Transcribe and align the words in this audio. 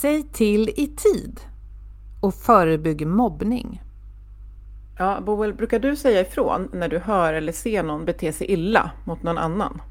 Säg 0.00 0.22
till 0.22 0.68
i 0.68 0.86
tid 0.96 1.40
och 2.20 2.34
förebygg 2.34 3.06
mobbning. 3.06 3.82
Ja, 4.98 5.20
Boel, 5.26 5.54
brukar 5.54 5.78
du 5.78 5.96
säga 5.96 6.20
ifrån 6.20 6.68
när 6.72 6.88
du 6.88 6.98
hör 6.98 7.34
eller 7.34 7.52
ser 7.52 7.82
någon 7.82 8.04
bete 8.04 8.32
sig 8.32 8.50
illa 8.50 8.90
mot 9.04 9.22
någon 9.22 9.38
annan? 9.38 9.82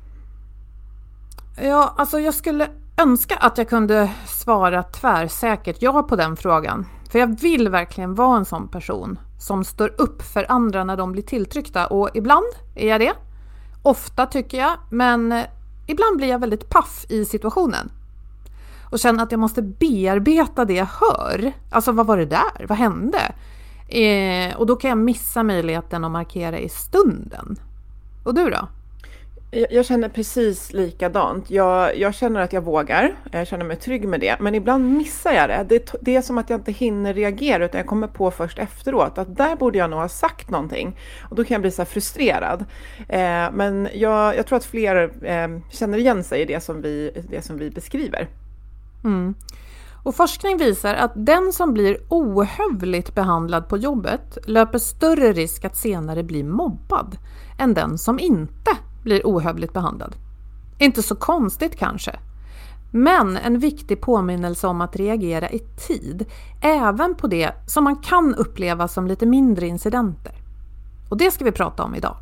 Ja, 1.61 1.93
alltså 1.97 2.19
jag 2.19 2.33
skulle 2.33 2.69
önska 2.97 3.35
att 3.35 3.57
jag 3.57 3.69
kunde 3.69 4.11
svara 4.27 4.83
tvärsäkert 4.83 5.77
ja 5.79 6.03
på 6.03 6.15
den 6.15 6.37
frågan. 6.37 6.85
För 7.11 7.19
jag 7.19 7.39
vill 7.39 7.69
verkligen 7.69 8.15
vara 8.15 8.37
en 8.37 8.45
sån 8.45 8.67
person 8.67 9.19
som 9.39 9.63
står 9.63 10.01
upp 10.01 10.21
för 10.21 10.51
andra 10.51 10.83
när 10.83 10.97
de 10.97 11.11
blir 11.11 11.23
tilltryckta 11.23 11.87
och 11.87 12.09
ibland 12.13 12.53
är 12.75 12.87
jag 12.87 13.01
det. 13.01 13.13
Ofta 13.83 14.25
tycker 14.25 14.57
jag, 14.57 14.73
men 14.89 15.43
ibland 15.87 16.17
blir 16.17 16.27
jag 16.27 16.39
väldigt 16.39 16.69
paff 16.69 17.05
i 17.09 17.25
situationen. 17.25 17.91
Och 18.89 18.99
känner 18.99 19.23
att 19.23 19.31
jag 19.31 19.39
måste 19.39 19.61
bearbeta 19.61 20.65
det 20.65 20.73
jag 20.73 20.87
hör. 21.01 21.51
Alltså 21.69 21.91
vad 21.91 22.05
var 22.05 22.17
det 22.17 22.25
där? 22.25 22.65
Vad 22.67 22.77
hände? 22.77 23.31
Eh, 23.87 24.57
och 24.57 24.65
då 24.65 24.75
kan 24.75 24.89
jag 24.89 24.97
missa 24.97 25.43
möjligheten 25.43 26.03
att 26.03 26.11
markera 26.11 26.59
i 26.59 26.69
stunden. 26.69 27.59
Och 28.23 28.33
du 28.33 28.49
då? 28.49 28.67
Jag 29.51 29.85
känner 29.85 30.09
precis 30.09 30.73
likadant. 30.73 31.49
Jag, 31.49 31.97
jag, 31.97 32.15
känner 32.15 32.39
att 32.39 32.53
jag 32.53 32.61
vågar, 32.61 33.15
jag 33.31 33.47
känner 33.47 33.65
mig 33.65 33.77
trygg 33.77 34.07
med 34.07 34.19
det, 34.19 34.35
men 34.39 34.55
ibland 34.55 34.97
missar 34.97 35.31
jag 35.31 35.49
det. 35.49 35.65
det. 35.69 35.93
det. 36.01 36.15
är 36.15 36.21
som 36.21 36.37
att 36.37 36.49
jag 36.49 36.59
inte 36.59 36.71
hinner 36.71 37.13
reagera, 37.13 37.65
utan 37.65 37.77
jag 37.77 37.87
kommer 37.87 38.07
på 38.07 38.31
först 38.31 38.59
efteråt 38.59 39.17
att 39.17 39.35
där 39.35 39.55
borde 39.55 39.77
jag 39.77 39.89
nog 39.89 39.99
ha 39.99 40.09
sagt 40.09 40.49
någonting. 40.49 40.97
Och 41.29 41.35
då 41.35 41.43
kan 41.43 41.55
jag 41.55 41.61
bli 41.61 41.71
så 41.71 41.85
frustrerad. 41.85 42.65
Eh, 43.07 43.51
men 43.53 43.89
jag, 43.93 44.37
jag, 44.37 44.47
tror 44.47 44.57
att 44.57 44.65
fler 44.65 45.25
eh, 45.25 45.47
känner 45.71 45.97
igen 45.97 46.23
sig 46.23 46.41
i 46.41 46.45
det 46.45 46.59
som 46.59 46.81
vi, 46.81 47.11
det 47.29 47.41
som 47.41 47.57
vi 47.57 47.69
beskriver. 47.69 48.27
Mm. 49.03 49.35
Och 50.03 50.15
forskning 50.15 50.57
visar 50.57 50.93
att 50.93 51.11
den 51.15 51.53
som 51.53 51.73
blir 51.73 51.97
ohövligt 52.09 53.15
behandlad 53.15 53.69
på 53.69 53.77
jobbet 53.77 54.37
löper 54.45 54.79
större 54.79 55.33
risk 55.33 55.65
att 55.65 55.77
senare 55.77 56.23
bli 56.23 56.43
mobbad 56.43 57.17
än 57.59 57.73
den 57.73 57.97
som 57.97 58.19
inte 58.19 58.71
blir 59.03 59.21
ohövligt 59.23 59.73
behandlad. 59.73 60.15
Inte 60.79 61.03
så 61.03 61.15
konstigt 61.15 61.75
kanske. 61.75 62.19
Men 62.91 63.37
en 63.37 63.59
viktig 63.59 64.01
påminnelse 64.01 64.67
om 64.67 64.81
att 64.81 64.95
reagera 64.95 65.49
i 65.49 65.59
tid, 65.59 66.25
även 66.61 67.15
på 67.15 67.27
det 67.27 67.51
som 67.67 67.83
man 67.83 67.95
kan 67.95 68.35
uppleva 68.35 68.87
som 68.87 69.07
lite 69.07 69.25
mindre 69.25 69.67
incidenter. 69.67 70.33
Och 71.09 71.17
det 71.17 71.31
ska 71.31 71.45
vi 71.45 71.51
prata 71.51 71.83
om 71.83 71.95
idag. 71.95 72.17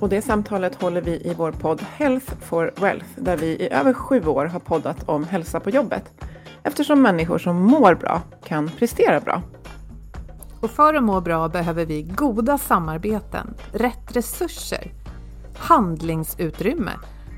Och 0.00 0.08
det 0.08 0.22
samtalet 0.22 0.82
håller 0.82 1.00
vi 1.00 1.12
i 1.12 1.34
vår 1.36 1.52
podd 1.52 1.80
Health 1.80 2.32
for 2.40 2.72
Wealth, 2.76 3.06
där 3.16 3.36
vi 3.36 3.46
i 3.46 3.72
över 3.72 3.92
sju 3.92 4.26
år 4.26 4.44
har 4.44 4.60
poddat 4.60 5.08
om 5.08 5.24
hälsa 5.24 5.60
på 5.60 5.70
jobbet. 5.70 6.04
Eftersom 6.62 7.02
människor 7.02 7.38
som 7.38 7.56
mår 7.56 7.94
bra 7.94 8.22
kan 8.44 8.68
prestera 8.68 9.20
bra. 9.20 9.42
Och 10.60 10.70
för 10.70 10.94
att 10.94 11.02
må 11.02 11.20
bra 11.20 11.48
behöver 11.48 11.86
vi 11.86 12.02
goda 12.02 12.58
samarbeten, 12.58 13.54
rätt 13.72 14.16
resurser, 14.16 14.92
handlingsutrymme 15.56 16.92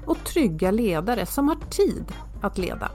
och 0.07 0.25
trygga 0.25 0.71
ledare 0.71 1.27
som 1.27 1.49
har 1.49 1.57
tid 1.71 2.13
att 2.43 2.59
leda. 2.59 2.91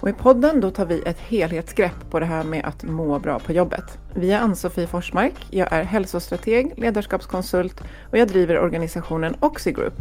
Och 0.00 0.08
I 0.08 0.12
podden 0.12 0.60
då 0.60 0.70
tar 0.70 0.86
vi 0.86 1.02
ett 1.02 1.18
helhetsgrepp 1.18 2.10
på 2.10 2.20
det 2.20 2.26
här 2.26 2.44
med 2.44 2.64
att 2.64 2.82
må 2.82 3.18
bra 3.18 3.38
på 3.38 3.52
jobbet. 3.52 3.98
Vi 4.14 4.32
är 4.32 4.40
Ann-Sofie 4.40 4.86
Forsmark, 4.86 5.46
jag 5.50 5.72
är 5.72 5.82
hälsostrateg, 5.82 6.72
ledarskapskonsult 6.76 7.80
och 8.10 8.18
jag 8.18 8.28
driver 8.28 8.58
organisationen 8.58 9.36
Oxigroup. 9.40 9.94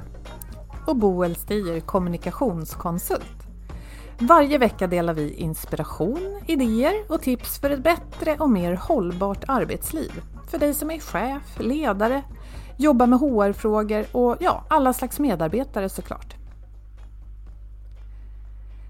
Och 0.85 0.95
Boel 0.95 1.35
Stier, 1.35 1.79
kommunikationskonsult. 1.79 3.47
Varje 4.19 4.57
vecka 4.57 4.88
delar 4.88 5.13
vi 5.13 5.33
inspiration, 5.33 6.41
idéer 6.47 6.93
och 7.09 7.22
tips 7.22 7.59
för 7.59 7.69
ett 7.69 7.83
bättre 7.83 8.35
och 8.39 8.49
mer 8.49 8.75
hållbart 8.75 9.43
arbetsliv. 9.47 10.11
För 10.51 10.57
dig 10.57 10.73
som 10.73 10.91
är 10.91 10.99
chef, 10.99 11.59
ledare, 11.59 12.22
jobbar 12.77 13.07
med 13.07 13.19
HR-frågor 13.19 14.05
och 14.11 14.38
ja, 14.39 14.63
alla 14.67 14.93
slags 14.93 15.19
medarbetare 15.19 15.89
såklart. 15.89 16.36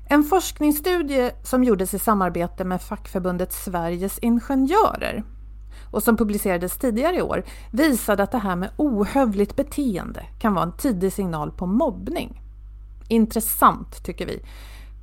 En 0.09 0.23
forskningsstudie 0.23 1.31
som 1.43 1.63
gjordes 1.63 1.93
i 1.93 1.99
samarbete 1.99 2.63
med 2.63 2.81
fackförbundet 2.81 3.53
Sveriges 3.53 4.19
Ingenjörer 4.19 5.23
och 5.91 6.03
som 6.03 6.17
publicerades 6.17 6.77
tidigare 6.77 7.15
i 7.17 7.21
år 7.21 7.43
visade 7.71 8.23
att 8.23 8.31
det 8.31 8.37
här 8.37 8.55
med 8.55 8.69
ohövligt 8.77 9.55
beteende 9.55 10.25
kan 10.39 10.53
vara 10.53 10.65
en 10.65 10.77
tidig 10.77 11.13
signal 11.13 11.51
på 11.51 11.65
mobbning. 11.65 12.41
Intressant 13.07 14.03
tycker 14.03 14.25
vi. 14.25 14.39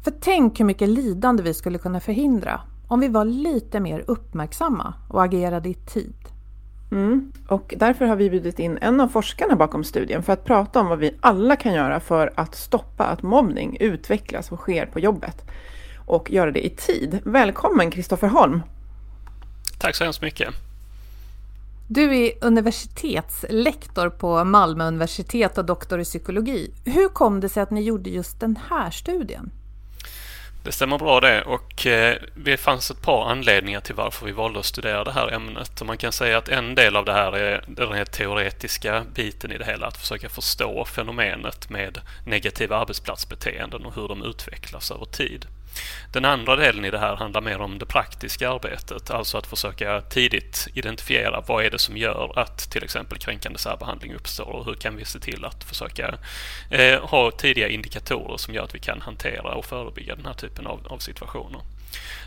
För 0.05 0.11
tänk 0.21 0.61
hur 0.61 0.65
mycket 0.65 0.89
lidande 0.89 1.43
vi 1.43 1.55
skulle 1.55 1.79
kunna 1.79 2.01
förhindra 2.01 2.61
om 2.89 3.01
vi 3.01 3.09
var 3.09 3.25
lite 3.25 3.81
mer 3.81 4.05
uppmärksamma 4.07 4.95
och 5.11 5.25
agerade 5.25 5.69
i 5.69 5.75
tid. 5.75 6.34
Mm. 6.91 7.33
Och 7.49 7.75
därför 7.77 8.05
har 8.05 8.17
vi 8.17 8.31
bjudit 8.31 8.59
in 8.59 8.79
en 8.81 9.01
av 9.01 9.09
forskarna 9.09 9.57
bakom 9.57 9.85
studien 9.85 10.23
för 10.23 10.33
att 10.33 10.45
prata 10.45 10.81
om 10.81 10.87
vad 10.87 10.99
vi 10.99 11.15
alla 11.21 11.57
kan 11.57 11.73
göra 11.73 12.01
för 12.01 12.33
att 12.35 12.55
stoppa 12.55 13.05
att 13.05 13.23
mobbning 13.23 13.77
utvecklas 13.81 14.53
och 14.53 14.59
sker 14.59 14.87
på 14.87 15.01
jobbet. 15.01 15.45
Och 16.07 16.31
göra 16.31 16.51
det 16.51 16.67
i 16.67 16.71
tid. 16.71 17.21
Välkommen 17.25 17.91
Kristoffer 17.91 18.29
Holm! 18.29 18.63
Tack 19.79 19.95
så 19.95 20.05
hemskt 20.05 20.23
mycket! 20.23 20.55
Du 21.89 22.17
är 22.17 22.33
universitetslektor 22.41 24.09
på 24.09 24.45
Malmö 24.45 24.87
universitet 24.87 25.59
och 25.59 25.65
doktor 25.65 26.01
i 26.01 26.05
psykologi. 26.05 26.71
Hur 26.85 27.09
kom 27.09 27.41
det 27.41 27.49
sig 27.49 27.63
att 27.63 27.71
ni 27.71 27.83
gjorde 27.83 28.11
just 28.11 28.41
den 28.41 28.59
här 28.69 28.91
studien? 28.91 29.51
Det 30.65 30.73
stämmer 30.73 30.99
bra 30.99 31.21
det 31.21 31.43
och 31.43 31.87
eh, 31.87 32.17
det 32.35 32.57
fanns 32.57 32.91
ett 32.91 33.03
par 33.03 33.31
anledningar 33.31 33.81
till 33.81 33.95
varför 33.95 34.27
vi 34.27 34.33
valde 34.33 34.59
att 34.59 34.65
studera 34.65 35.05
det 35.05 35.13
här 35.13 35.33
ämnet. 35.33 35.81
Och 35.81 35.87
man 35.87 35.97
kan 35.97 36.13
säga 36.13 36.39
att 36.39 36.49
en 36.49 36.75
del 36.75 36.97
av 36.97 37.05
det 37.05 37.13
här 37.13 37.33
är 37.33 37.65
den 37.67 37.93
här 37.93 38.05
teoretiska 38.05 39.05
biten 39.15 39.53
i 39.53 39.59
det 39.59 39.65
hela, 39.65 39.87
att 39.87 39.97
försöka 39.97 40.29
förstå 40.29 40.85
fenomenet 40.85 41.71
med 41.71 42.01
negativa 42.27 42.77
arbetsplatsbeteenden 42.77 43.87
och 43.87 43.95
hur 43.95 44.09
de 44.09 44.23
utvecklas 44.23 44.91
över 44.91 45.05
tid. 45.05 45.47
Den 46.13 46.25
andra 46.25 46.57
delen 46.57 46.85
i 46.85 46.91
det 46.91 46.99
här 46.99 47.17
handlar 47.17 47.41
mer 47.41 47.61
om 47.61 47.79
det 47.79 47.87
praktiska 47.87 48.51
arbetet, 48.51 49.11
alltså 49.11 49.39
att 49.39 49.47
försöka 49.47 50.01
tidigt 50.01 50.69
identifiera 50.75 51.45
vad 51.47 51.65
är 51.65 51.71
det 51.71 51.79
som 51.79 51.97
gör 51.97 52.39
att 52.39 52.71
till 52.71 52.85
exempel 52.85 53.19
kränkande 53.19 53.59
särbehandling 53.59 54.15
uppstår 54.15 54.45
och 54.45 54.65
hur 54.65 54.75
kan 54.75 54.97
vi 54.97 55.05
se 55.05 55.19
till 55.19 55.45
att 55.45 55.65
försöka 55.65 56.15
eh, 56.71 57.01
ha 57.01 57.31
tidiga 57.31 57.69
indikatorer 57.69 58.37
som 58.37 58.55
gör 58.55 58.65
att 58.65 58.75
vi 58.75 58.79
kan 58.79 59.01
hantera 59.01 59.55
och 59.55 59.65
förebygga 59.65 60.17
den 60.17 60.27
här 60.27 60.35
typen 60.35 60.67
av, 60.67 60.81
av 60.87 60.99
situationer. 60.99 61.61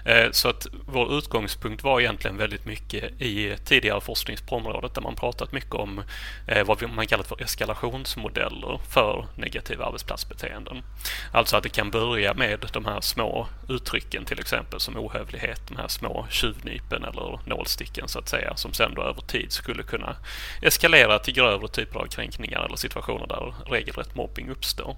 Eh, 0.05 0.31
så 0.31 0.50
att 0.50 0.67
vår 0.85 1.17
utgångspunkt 1.17 1.83
var 1.83 2.00
egentligen 2.00 2.38
väldigt 2.38 2.66
mycket 2.66 3.22
i 3.22 3.55
tidigare 3.66 4.01
forskning 4.01 4.38
på 4.50 4.55
området 4.55 4.94
där 4.94 5.01
man 5.01 5.16
pratat 5.16 5.51
mycket 5.51 5.75
om 5.75 6.03
eh, 6.47 6.66
vad 6.66 6.89
man 6.89 7.07
kallat 7.07 7.28
för 7.28 7.41
eskalationsmodeller 7.41 8.79
för 8.89 9.28
negativa 9.35 9.85
arbetsplatsbeteenden. 9.85 10.83
Alltså 11.31 11.57
att 11.57 11.63
det 11.63 11.69
kan 11.69 11.91
börja 11.91 12.33
med 12.33 12.66
de 12.73 12.85
här 12.85 13.01
små 13.01 13.47
uttrycken 13.69 14.25
till 14.25 14.39
exempel 14.39 14.79
som 14.79 14.97
ohövlighet, 14.97 15.61
de 15.67 15.78
här 15.78 15.88
små 15.88 16.28
tjuvnypen 16.29 17.03
eller 17.03 17.39
nålsticken 17.45 18.07
så 18.07 18.19
att 18.19 18.29
säga 18.29 18.55
som 18.55 18.73
sen 18.73 18.94
då 18.94 19.03
över 19.03 19.22
tid 19.22 19.51
skulle 19.51 19.84
kunna 19.84 20.16
eskalera 20.61 21.19
till 21.19 21.34
grövre 21.34 21.67
typer 21.67 21.99
av 21.99 22.05
kränkningar 22.05 22.66
eller 22.66 22.75
situationer 22.75 23.28
där 23.28 23.53
regelrätt 23.66 24.16
mobbing 24.16 24.49
uppstår. 24.49 24.95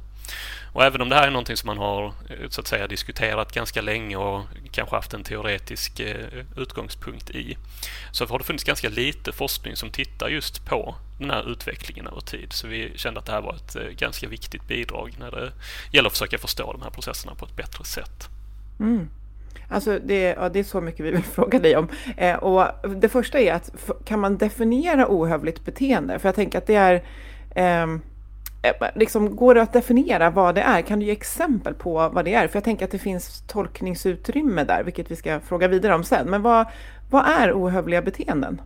Och 0.74 0.84
även 0.84 1.02
om 1.02 1.10
det 1.10 1.16
här 1.16 1.28
är 1.28 1.32
någonting 1.32 1.58
som 1.58 1.68
man 1.68 1.78
har 1.78 2.06
eh, 2.06 2.50
så 2.50 2.62
att 2.62 2.68
säga 2.68 2.88
diskuterat 2.88 3.52
ganska 3.52 3.82
länge 3.82 4.16
och 4.16 4.42
kanske 4.72 4.96
haft 4.96 5.14
en 5.14 5.24
teoretisk 5.24 6.00
eh, 6.00 6.46
utgångspunkt 6.58 7.30
i 7.30 7.58
så 8.12 8.26
har 8.26 8.40
det 8.40 8.46
funnits 8.46 8.64
ganska 8.64 8.90
lite 8.90 9.32
forskning 9.32 9.76
som 9.76 9.90
tittar 9.90 10.30
just 10.30 10.66
på 10.66 10.96
den 11.20 11.30
här 11.30 11.52
utvecklingen 11.52 12.08
över 12.08 12.22
tid. 12.22 12.54
Så 12.54 12.68
vi 12.68 12.92
kände 12.96 13.20
att 13.20 13.26
det 13.26 13.32
här 13.32 13.42
var 13.42 13.56
ett 13.56 13.76
eh, 13.76 13.84
ganska 13.84 14.28
viktigt 14.28 14.68
bidrag 14.68 15.16
när 15.20 15.32
det 15.32 15.52
gäller 15.92 16.08
att 16.08 16.14
försöka 16.14 16.38
förstå 16.38 16.72
de 16.72 16.82
här 16.82 16.90
processerna 16.90 17.36
på 17.36 17.46
ett 17.46 17.56
bättre 17.56 17.84
sätt. 17.84 18.30
Mm. 18.80 19.10
Alltså 19.70 20.00
det, 20.00 20.22
ja, 20.22 20.50
det 20.50 20.60
är 20.60 20.64
så 20.64 20.82
mycket 20.82 21.06
vi 21.06 21.12
vill 21.12 21.24
fråga 21.36 21.60
dig 21.60 21.76
om. 21.76 21.88
Eh, 22.18 22.36
och 22.36 22.90
det 22.96 23.10
första 23.10 23.40
är 23.40 23.54
att 23.54 23.72
kan 24.06 24.20
man 24.20 24.38
definiera 24.38 25.06
ohövligt 25.10 25.66
beteende? 25.66 26.20
För 26.20 26.28
jag 26.28 26.36
tänker 26.36 26.58
att 26.58 26.68
det 26.68 26.76
är 26.76 27.04
Eh, 27.56 27.88
Eh, 28.62 28.88
liksom, 28.96 29.36
går 29.36 29.56
det 29.56 29.62
att 29.62 29.74
definiera 29.74 30.30
vad 30.30 30.56
det 30.56 30.62
är? 30.62 30.82
Kan 30.82 31.00
du 31.00 31.06
ge 31.06 31.12
exempel 31.12 31.74
på 31.74 32.10
vad 32.10 32.26
det 32.26 32.34
är? 32.34 32.48
För 32.48 32.56
jag 32.56 32.64
tänker 32.64 32.86
att 32.86 32.92
det 32.92 33.00
finns 33.00 33.42
tolkningsutrymme 33.48 34.64
där, 34.64 34.84
vilket 34.84 35.12
vi 35.12 35.16
ska 35.16 35.40
fråga 35.40 35.68
vidare 35.68 35.96
om 35.96 36.04
sen. 36.04 36.30
Men 36.30 36.42
vad, 36.42 36.68
vad 37.10 37.26
är 37.26 37.54
ohövliga 37.54 38.02
beteenden? 38.02 38.62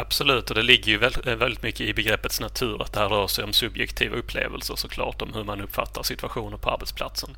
Absolut, 0.00 0.50
och 0.50 0.54
det 0.54 0.62
ligger 0.62 0.92
ju 0.92 1.04
eh, 1.04 1.36
väldigt 1.36 1.62
mycket 1.62 1.80
i 1.80 1.94
begreppets 1.94 2.40
natur 2.40 2.82
att 2.82 2.92
det 2.92 3.00
här 3.00 3.08
rör 3.08 3.26
sig 3.26 3.44
om 3.44 3.52
subjektiva 3.52 4.16
upplevelser 4.16 4.76
såklart 4.76 5.22
om 5.22 5.34
hur 5.34 5.44
man 5.44 5.60
uppfattar 5.60 6.02
situationer 6.02 6.56
på 6.56 6.70
arbetsplatsen. 6.70 7.30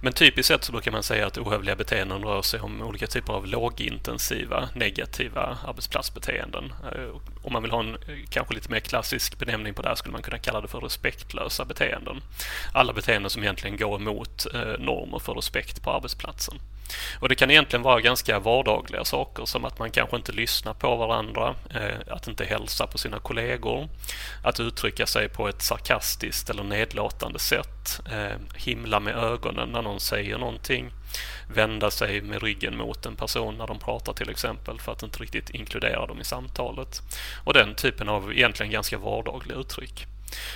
Men 0.00 0.12
typiskt 0.12 0.48
sett 0.48 0.64
så 0.64 0.72
brukar 0.72 0.92
man 0.92 1.02
säga 1.02 1.26
att 1.26 1.38
ohövliga 1.38 1.76
beteenden 1.76 2.22
rör 2.22 2.42
sig 2.42 2.60
om 2.60 2.82
olika 2.82 3.06
typer 3.06 3.32
av 3.32 3.46
lågintensiva 3.46 4.68
negativa 4.74 5.58
arbetsplatsbeteenden. 5.66 6.64
Eh, 6.64 7.16
om 7.42 7.52
man 7.52 7.62
vill 7.62 7.70
ha 7.70 7.80
en 7.80 7.94
eh, 7.94 7.98
kanske 8.30 8.54
lite 8.54 8.70
mer 8.70 8.80
klassisk 8.80 9.38
benämning 9.38 9.74
på 9.74 9.82
det 9.82 9.88
här 9.88 9.96
skulle 9.96 10.12
man 10.12 10.22
kunna 10.22 10.38
kalla 10.38 10.60
det 10.60 10.68
för 10.68 10.80
respektlösa 10.80 11.64
beteenden. 11.64 12.20
Alla 12.72 12.92
beteenden 12.92 13.30
som 13.30 13.42
egentligen 13.42 13.76
går 13.76 13.96
emot 13.96 14.46
normer 14.78 15.18
för 15.18 15.34
respekt 15.34 15.82
på 15.82 15.90
arbetsplatsen. 15.90 16.54
Och 17.20 17.28
det 17.28 17.34
kan 17.34 17.50
egentligen 17.50 17.82
vara 17.82 18.00
ganska 18.00 18.38
vardagliga 18.38 19.04
saker 19.04 19.44
som 19.44 19.64
att 19.64 19.78
man 19.78 19.90
kanske 19.90 20.16
inte 20.16 20.32
lyssnar 20.32 20.74
på 20.74 20.96
varandra, 20.96 21.54
eh, 21.70 22.14
att 22.14 22.28
inte 22.28 22.44
hälsa 22.44 22.86
på 22.86 22.98
sina 22.98 23.18
kollegor, 23.18 23.88
att 24.42 24.60
uttrycka 24.60 25.06
sig 25.06 25.28
på 25.28 25.48
ett 25.48 25.62
sarkastiskt 25.62 26.50
eller 26.50 26.62
nedlåtande 26.62 27.38
sätt, 27.38 28.00
eh, 28.12 28.38
himla 28.56 29.00
med 29.00 29.16
ögonen 29.16 29.68
när 29.68 29.82
någon 29.82 30.00
säger 30.00 30.38
någonting, 30.38 30.90
vända 31.54 31.90
sig 31.90 32.20
med 32.20 32.42
ryggen 32.42 32.76
mot 32.76 33.06
en 33.06 33.16
person 33.16 33.58
när 33.58 33.66
de 33.66 33.78
pratar 33.78 34.12
till 34.12 34.30
exempel 34.30 34.80
för 34.80 34.92
att 34.92 35.02
inte 35.02 35.22
riktigt 35.22 35.50
inkludera 35.50 36.06
dem 36.06 36.20
i 36.20 36.24
samtalet. 36.24 37.02
Och 37.44 37.54
den 37.54 37.74
typen 37.74 38.08
av 38.08 38.32
egentligen 38.32 38.72
ganska 38.72 38.98
vardagliga 38.98 39.58
uttryck. 39.58 40.06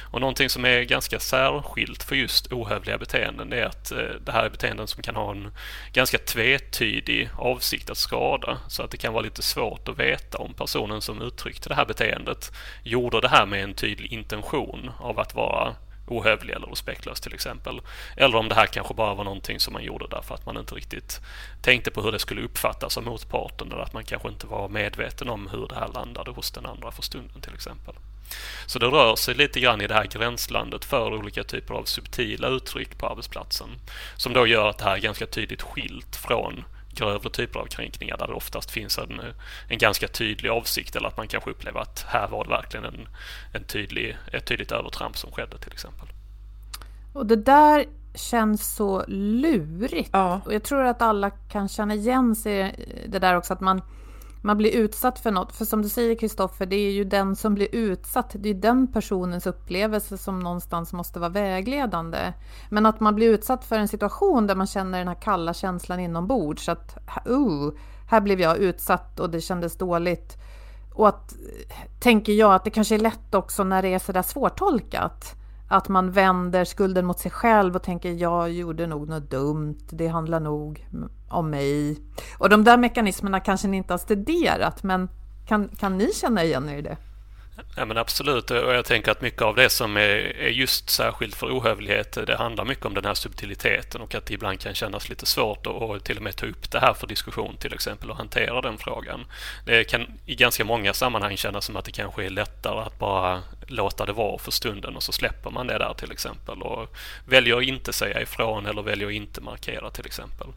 Och 0.01 0.21
någonting 0.21 0.51
som 0.51 0.65
är 0.65 0.83
ganska 0.83 1.21
särskilt 1.21 2.03
för 2.03 2.17
just 2.17 2.53
ohövliga 2.53 2.99
beteenden 2.99 3.53
är 3.53 3.65
att 3.65 3.93
eh, 3.93 3.99
det 3.99 4.33
här 4.33 4.45
är 4.45 4.51
beteenden 4.51 4.87
som 4.87 5.03
kan 5.03 5.17
ha 5.17 5.31
en 5.31 5.53
ganska 5.93 6.19
tvetydig 6.19 7.31
avsikt 7.37 7.91
att 7.91 7.99
skada. 7.99 8.59
Så 8.69 8.83
att 8.83 8.91
det 8.91 8.97
kan 8.97 9.13
vara 9.13 9.23
lite 9.23 9.43
svårt 9.43 9.89
att 9.89 9.99
veta 9.99 10.39
om 10.39 10.55
personen 10.55 11.03
som 11.03 11.23
uttryckte 11.23 11.69
det 11.69 11.75
här 11.75 11.87
beteendet 11.87 12.53
gjorde 12.83 13.21
det 13.21 13.29
här 13.29 13.47
med 13.47 13.65
en 13.65 13.75
tydlig 13.75 14.13
intention 14.13 14.91
av 15.01 15.19
att 15.19 15.35
vara 15.35 15.75
ohövlig 16.11 16.55
eller 16.55 16.67
respektlös 16.67 17.21
till 17.21 17.35
exempel. 17.35 17.81
Eller 18.17 18.37
om 18.37 18.49
det 18.49 18.55
här 18.55 18.67
kanske 18.67 18.95
bara 18.95 19.15
var 19.15 19.25
någonting 19.25 19.61
som 19.61 19.73
man 19.73 19.85
gjorde 19.85 20.07
därför 20.11 20.35
att 20.35 20.47
man 20.47 20.57
inte 20.57 20.75
riktigt 20.75 21.21
tänkte 21.63 21.91
på 21.91 22.03
hur 22.03 22.13
det 22.13 22.19
skulle 22.19 22.43
uppfattas 22.43 22.97
av 22.97 23.03
motparten 23.03 23.73
eller 23.73 23.83
att 23.83 23.93
man 23.93 24.05
kanske 24.05 24.29
inte 24.29 24.47
var 24.47 24.69
medveten 24.69 25.29
om 25.29 25.49
hur 25.53 25.69
det 25.69 25.75
här 25.75 25.89
landade 25.89 26.31
hos 26.31 26.51
den 26.51 26.67
andra 26.67 26.91
för 26.91 27.03
stunden 27.03 27.41
till 27.41 27.55
exempel. 27.55 27.95
Så 28.67 28.79
det 28.79 28.87
rör 28.87 29.17
sig 29.17 29.35
lite 29.35 29.61
grann 29.61 29.81
i 29.81 29.87
det 29.87 29.95
här 29.95 30.07
gränslandet 30.07 30.85
för 30.85 31.15
olika 31.15 31.45
typer 31.45 31.75
av 31.75 31.85
subtila 31.85 32.49
uttryck 32.49 32.99
på 32.99 33.07
arbetsplatsen 33.07 33.69
som 34.17 34.33
då 34.33 34.47
gör 34.47 34.69
att 34.69 34.79
det 34.79 34.85
här 34.85 34.97
är 34.97 35.01
ganska 35.01 35.27
tydligt 35.27 35.63
skilt 35.63 36.17
från 36.17 36.65
grövre 36.99 37.31
typer 37.31 37.61
av 37.61 37.67
kränkningar 37.67 38.17
där 38.17 38.27
det 38.27 38.33
oftast 38.33 38.71
finns 38.71 38.99
en, 38.99 39.21
en 39.69 39.79
ganska 39.79 40.09
tydlig 40.09 40.51
avsikt 40.51 40.97
eller 40.97 41.09
att 41.09 41.17
man 41.17 41.29
kanske 41.29 41.51
upplever 41.51 41.81
att 41.81 42.05
här 42.09 42.29
var 42.29 42.45
det 42.45 42.51
verkligen 42.51 42.85
en, 42.85 43.09
en 43.53 43.65
tydlig, 43.65 44.17
ett 44.33 44.47
tydligt 44.47 44.73
övertramp 44.73 45.17
som 45.17 45.33
skedde 45.33 45.59
till 45.59 45.73
exempel. 45.73 46.09
Och 47.13 47.27
det 47.27 47.37
där 47.37 47.85
känns 48.15 48.75
så 48.77 49.05
lurigt. 49.09 50.11
Ja. 50.13 50.41
Och 50.45 50.55
jag 50.55 50.63
tror 50.63 50.85
att 50.85 51.03
alla 51.03 51.31
kan 51.31 51.69
känna 51.69 51.95
igen 51.95 52.37
sig 52.37 52.75
i 52.79 53.09
det 53.09 53.19
där 53.19 53.37
också 53.37 53.53
att 53.53 53.61
man 53.61 53.83
man 54.43 54.57
blir 54.57 54.71
utsatt 54.71 55.19
för 55.19 55.31
något. 55.31 55.53
För 55.53 55.65
som 55.65 55.83
du 55.83 55.89
säger 55.89 56.15
Kristoffer, 56.15 56.67
det 56.67 56.77
är 56.77 56.91
ju 56.91 57.05
den 57.05 57.37
som 57.37 57.55
blir 57.55 57.69
utsatt, 57.73 58.31
det 58.35 58.49
är 58.49 58.55
den 58.55 58.93
personens 58.93 59.47
upplevelse 59.47 60.19
som 60.19 60.41
någonstans 60.41 60.93
måste 60.93 61.21
vara 61.21 61.31
vägledande. 61.31 62.33
Men 62.69 62.87
att 62.87 63.01
man 63.01 63.15
blir 63.15 63.29
utsatt 63.29 63.65
för 63.65 63.79
en 63.79 63.89
situation 63.89 64.47
där 64.47 64.55
man 64.55 64.67
känner 64.67 64.99
den 64.99 65.09
här 65.09 65.21
kalla 65.23 65.55
känslan 65.55 66.01
inombords, 66.01 66.65
så 66.65 66.73
att 66.73 66.99
uh, 67.29 67.71
här 68.09 68.21
blev 68.21 68.41
jag 68.41 68.57
utsatt 68.59 69.21
och 69.21 69.31
det 69.31 69.41
kändes 69.41 69.77
dåligt. 69.77 70.37
Och 70.95 71.09
att, 71.09 71.35
tänker 72.01 72.33
jag, 72.33 72.55
att 72.55 72.65
det 72.65 72.71
kanske 72.71 72.95
är 72.95 72.99
lätt 72.99 73.35
också 73.35 73.65
när 73.65 73.83
det 73.83 73.95
är 73.95 73.99
sådär 73.99 74.23
svårtolkat. 74.23 75.38
Att 75.69 75.89
man 75.89 76.11
vänder 76.11 76.65
skulden 76.65 77.07
mot 77.07 77.19
sig 77.19 77.31
själv 77.31 77.77
och 77.77 77.83
tänker 77.83 78.13
jag 78.13 78.53
gjorde 78.53 78.87
nog 78.87 79.09
något 79.09 79.31
dumt, 79.31 79.79
det 79.91 80.09
handlar 80.09 80.41
nog 80.41 80.87
om 81.29 81.51
mig. 81.51 81.99
Och 82.39 82.49
de 82.49 82.65
där 82.65 82.77
mekanismerna 82.77 83.41
kanske 83.41 83.69
ni 83.69 83.77
inte 83.77 83.93
har 83.93 83.99
studerat, 83.99 84.83
men 84.83 85.09
kan, 85.49 85.69
kan 85.69 85.99
ni 85.99 86.13
känna 86.13 86.45
igen 86.45 86.69
er 86.69 86.77
i 86.77 86.83
det? 86.83 86.97
Ja, 87.77 87.85
men 87.85 87.99
absolut, 87.99 88.51
och 88.51 88.75
jag 88.75 88.85
tänker 88.85 89.11
att 89.11 89.21
mycket 89.21 89.43
av 89.43 89.55
det 89.55 89.71
som 89.71 89.97
är, 89.97 90.37
är 90.41 90.49
just 90.49 90.91
särskilt 90.91 91.35
för 91.35 91.59
ohövlighet, 91.59 92.19
det 92.27 92.37
handlar 92.37 92.65
mycket 92.65 92.87
om 92.87 92.95
den 92.95 93.05
här 93.05 93.15
subtiliteten 93.15 94.01
och 94.01 94.15
att 94.15 94.27
det 94.27 94.35
ibland 94.35 94.61
kan 94.61 94.75
kännas 94.75 95.09
lite 95.09 95.27
svårt 95.27 95.67
att 95.67 96.05
till 96.05 96.17
och 96.17 96.23
med 96.23 96.37
ta 96.37 96.47
upp 96.47 96.71
det 96.71 96.81
här 96.81 96.95
för 96.95 97.07
diskussion 97.07 97.57
till 97.57 97.75
exempel 97.75 98.11
och 98.11 98.17
hantera 98.17 98.61
den 98.61 98.79
frågan. 98.79 99.25
Det 99.67 99.85
kan 99.85 100.07
i 100.27 100.35
ganska 100.35 100.65
många 100.65 100.95
sammanhang 100.95 101.37
kännas 101.37 101.65
som 101.65 101.77
att 101.77 101.85
det 101.85 101.93
kanske 101.93 102.25
är 102.25 102.31
lättare 102.31 102.81
att 102.81 102.99
bara 102.99 103.43
låta 103.69 104.07
det 104.07 104.13
vara 104.13 104.39
för 104.39 104.51
stunden 104.51 104.97
och 104.97 105.03
så 105.03 105.13
släpper 105.13 105.51
man 105.51 105.67
det 105.67 105.79
där 105.79 105.95
till 105.95 106.13
exempel 106.13 106.63
och 106.63 106.97
väljer 107.25 107.57
att 107.57 107.65
inte 107.65 107.93
säga 107.93 108.23
ifrån 108.23 108.67
eller 108.67 108.83
väljer 108.83 109.09
att 109.09 109.15
inte 109.15 109.41
markera 109.41 109.91
till 109.91 110.07
exempel. 110.07 110.49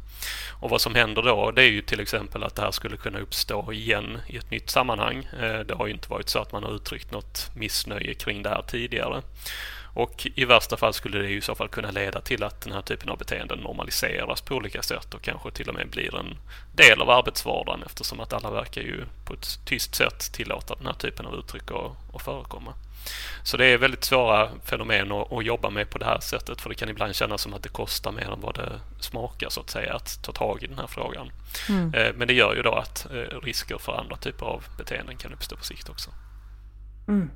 Och 0.62 0.70
vad 0.70 0.82
som 0.82 0.96
händer 0.96 1.22
då 1.22 1.52
det 1.52 1.64
är 1.64 1.70
ju 1.70 1.82
till 1.82 2.00
exempel 2.00 2.44
att 2.44 2.56
det 2.56 2.62
här 2.62 2.72
skulle 2.72 2.98
kunna 2.98 3.20
uppstå 3.20 3.74
igen 3.74 4.18
i 4.28 4.38
ett 4.38 4.52
nytt 4.52 4.70
sammanhang. 4.70 5.28
Eh, 5.42 5.60
det 5.60 5.74
har 5.74 5.88
ju 5.88 5.94
inte 5.94 6.10
varit 6.10 6.30
så 6.30 6.40
att 6.40 6.52
man 6.52 6.64
har 6.64 6.76
uttryckt 6.76 7.12
något 7.12 7.52
missnöje 7.56 8.14
kring 8.14 8.44
det 8.44 8.50
här 8.50 8.62
tidigare. 8.62 9.22
Och 9.94 10.28
i 10.36 10.46
värsta 10.46 10.78
fall 10.78 10.94
skulle 10.94 11.20
det 11.20 11.30
i 11.30 11.42
så 11.42 11.56
fall 11.56 11.68
kunna 11.68 11.92
leda 11.92 12.22
till 12.22 12.44
att 12.44 12.62
den 12.62 12.74
här 12.74 12.82
typen 12.82 13.10
av 13.10 13.18
beteenden 13.18 13.60
normaliseras 13.60 14.42
på 14.42 14.56
olika 14.56 14.82
sätt 14.82 15.14
och 15.14 15.22
kanske 15.22 15.52
till 15.52 15.70
och 15.70 15.76
med 15.76 15.90
blir 15.90 16.16
en 16.16 16.38
del 16.74 17.02
av 17.02 17.10
arbetsvardagen 17.10 17.84
eftersom 17.84 18.20
att 18.20 18.34
alla 18.34 18.52
verkar 18.52 18.82
ju 18.82 19.06
på 19.26 19.34
ett 19.34 19.60
tyst 19.66 19.96
sätt 19.96 20.34
tillåta 20.34 20.76
den 20.76 20.86
här 20.86 20.94
typen 20.94 21.26
av 21.26 21.36
uttryck 21.36 21.72
att 22.14 22.22
förekomma. 22.22 22.74
Så 23.44 23.58
det 23.58 23.66
är 23.66 23.78
väldigt 23.78 24.04
svåra 24.04 24.50
fenomen 24.66 25.12
att, 25.12 25.32
att, 25.32 25.46
jobba 25.46 25.70
med 25.70 25.90
på 25.90 25.98
det 25.98 26.06
här 26.06 26.20
sättet 26.20 26.62
för 26.62 26.70
det 26.70 26.76
kan 26.76 26.90
ibland 26.90 27.16
kännas 27.16 27.42
som 27.42 27.54
att 27.54 27.64
det 27.64 27.70
kostar 27.70 28.12
mer 28.12 28.32
än 28.32 28.42
vad 28.42 28.56
det 28.56 28.80
smakar 29.00 29.50
så 29.50 29.62
att 29.62 29.70
säga 29.70 29.96
att 29.96 30.24
ta 30.24 30.32
tag 30.32 30.64
i 30.64 30.68
den 30.68 30.78
här 30.78 30.88
frågan. 30.88 31.32
Mm. 31.70 31.94
Eh, 31.94 32.14
men 32.16 32.28
det 32.28 32.34
gör 32.34 32.56
ju 32.56 32.62
då 32.62 32.74
att 32.76 33.08
eh, 33.12 33.40
risker 33.44 33.78
för 33.78 34.00
andra 34.00 34.16
typer 34.16 34.46
av 34.46 34.64
beteenden 34.78 35.18
kan 35.18 35.34
uppstå 35.34 35.56
på 35.56 35.64
sikt 35.64 35.90
också. 35.90 36.10
Mm. 37.08 37.30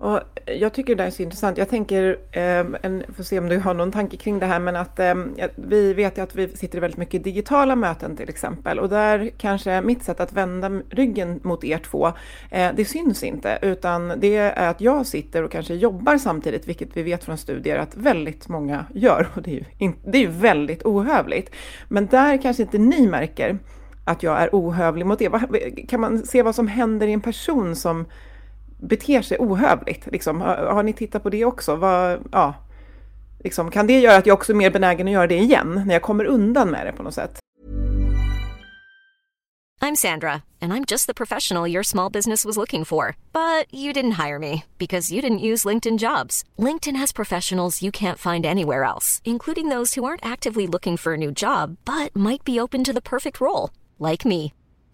Och 0.00 0.20
jag 0.46 0.72
tycker 0.72 0.94
det 0.94 1.04
är 1.04 1.10
så 1.10 1.22
intressant. 1.22 1.58
Jag 1.58 1.68
tänker, 1.68 2.18
eh, 2.32 2.66
en, 2.82 3.02
får 3.16 3.22
se 3.22 3.38
om 3.38 3.48
du 3.48 3.58
har 3.58 3.74
någon 3.74 3.92
tanke 3.92 4.16
kring 4.16 4.38
det 4.38 4.46
här, 4.46 4.58
men 4.58 4.76
att 4.76 4.98
eh, 4.98 5.14
vi 5.56 5.94
vet 5.94 6.18
ju 6.18 6.22
att 6.22 6.34
vi 6.34 6.48
sitter 6.48 6.78
i 6.78 6.80
väldigt 6.80 6.98
mycket 6.98 7.24
digitala 7.24 7.76
möten 7.76 8.16
till 8.16 8.28
exempel 8.28 8.78
och 8.78 8.88
där 8.88 9.30
kanske 9.38 9.80
mitt 9.80 10.02
sätt 10.02 10.20
att 10.20 10.32
vända 10.32 10.68
ryggen 10.90 11.40
mot 11.42 11.64
er 11.64 11.78
två, 11.78 12.12
eh, 12.50 12.70
det 12.76 12.84
syns 12.84 13.22
inte, 13.22 13.58
utan 13.62 14.12
det 14.16 14.36
är 14.36 14.68
att 14.68 14.80
jag 14.80 15.06
sitter 15.06 15.42
och 15.42 15.52
kanske 15.52 15.74
jobbar 15.74 16.18
samtidigt, 16.18 16.68
vilket 16.68 16.96
vi 16.96 17.02
vet 17.02 17.24
från 17.24 17.38
studier 17.38 17.78
att 17.78 17.96
väldigt 17.96 18.48
många 18.48 18.84
gör 18.94 19.28
och 19.34 19.42
det 19.42 19.50
är 19.50 19.54
ju, 19.54 19.64
in, 19.78 19.94
det 20.04 20.18
är 20.18 20.22
ju 20.22 20.30
väldigt 20.30 20.82
ohövligt. 20.84 21.54
Men 21.88 22.06
där 22.06 22.42
kanske 22.42 22.62
inte 22.62 22.78
ni 22.78 23.06
märker 23.06 23.58
att 24.04 24.22
jag 24.22 24.42
är 24.42 24.48
ohövlig 24.52 25.06
mot 25.06 25.22
er. 25.22 25.86
Kan 25.88 26.00
man 26.00 26.26
se 26.26 26.42
vad 26.42 26.54
som 26.54 26.68
händer 26.68 27.06
i 27.06 27.12
en 27.12 27.20
person 27.20 27.76
som 27.76 28.06
beter 28.80 29.22
sig 29.22 29.38
ohövligt? 29.38 30.06
Liksom, 30.06 30.40
har, 30.40 30.56
har, 30.56 30.82
ni 30.82 30.92
tittat 30.92 31.22
på 31.22 31.30
det 31.30 31.44
också? 31.44 31.76
Vad, 31.76 32.18
ja, 32.32 32.54
liksom, 33.44 33.70
kan 33.70 33.86
det 33.86 34.00
göra 34.00 34.16
att 34.16 34.26
jag 34.26 34.34
också 34.34 34.52
är 34.52 34.56
mer 34.56 34.70
benägen 34.70 35.06
att 35.06 35.12
göra 35.12 35.26
det 35.26 35.38
igen, 35.38 35.82
när 35.86 35.94
jag 35.94 36.02
kommer 36.02 36.24
undan 36.24 36.70
med 36.70 36.86
det 36.86 36.92
på 36.92 37.02
något 37.02 37.14
sätt? 37.14 37.40
I'm 39.82 39.96
Sandra, 39.96 40.44
and 40.60 40.74
I'm 40.74 40.84
just 40.84 41.06
the 41.06 41.14
professional 41.14 41.66
your 41.66 41.82
small 41.82 42.10
business 42.10 42.44
was 42.44 42.58
looking 42.58 42.84
for. 42.84 43.16
But 43.32 43.66
you 43.72 43.94
didn't 43.94 44.22
hire 44.22 44.38
me, 44.38 44.64
because 44.76 45.10
you 45.10 45.22
didn't 45.22 45.46
use 45.50 45.64
LinkedIn 45.64 45.98
jobs. 45.98 46.44
LinkedIn 46.58 46.96
has 46.96 47.12
professionals 47.12 47.82
you 47.82 47.90
can't 47.90 48.18
find 48.18 48.44
anywhere 48.44 48.84
else, 48.84 49.22
including 49.24 49.70
those 49.70 49.94
who 49.94 50.04
aren't 50.04 50.24
actively 50.24 50.66
looking 50.66 50.98
for 50.98 51.14
a 51.14 51.16
new 51.16 51.32
job, 51.32 51.78
but 51.86 52.14
might 52.14 52.44
be 52.44 52.60
open 52.60 52.84
to 52.84 52.92
the 52.92 53.08
perfect 53.14 53.40
role, 53.40 53.70
like 53.98 54.26
me. 54.26 54.52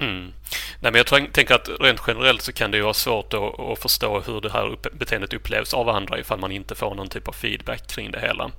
Mm. 0.00 0.39
Nej, 0.82 0.92
men 0.92 1.04
jag 1.10 1.32
tänker 1.32 1.54
att 1.54 1.70
rent 1.80 2.00
generellt 2.06 2.42
så 2.42 2.52
kan 2.52 2.70
det 2.70 2.76
ju 2.76 2.82
vara 2.82 2.94
svårt 2.94 3.34
att, 3.34 3.78
förstå 3.78 4.20
hur 4.20 4.40
det 4.40 4.52
här 4.52 4.76
beteendet 4.92 5.32
upplevs 5.32 5.74
av 5.74 5.88
andra 5.88 6.18
ifall 6.18 6.38
man 6.38 6.52
inte 6.52 6.74
får 6.74 6.94
någon 6.94 7.08
typ 7.08 7.28
av 7.28 7.32
feedback 7.32 7.86
kring 7.86 8.10
det 8.10 8.20
hela. 8.20 8.50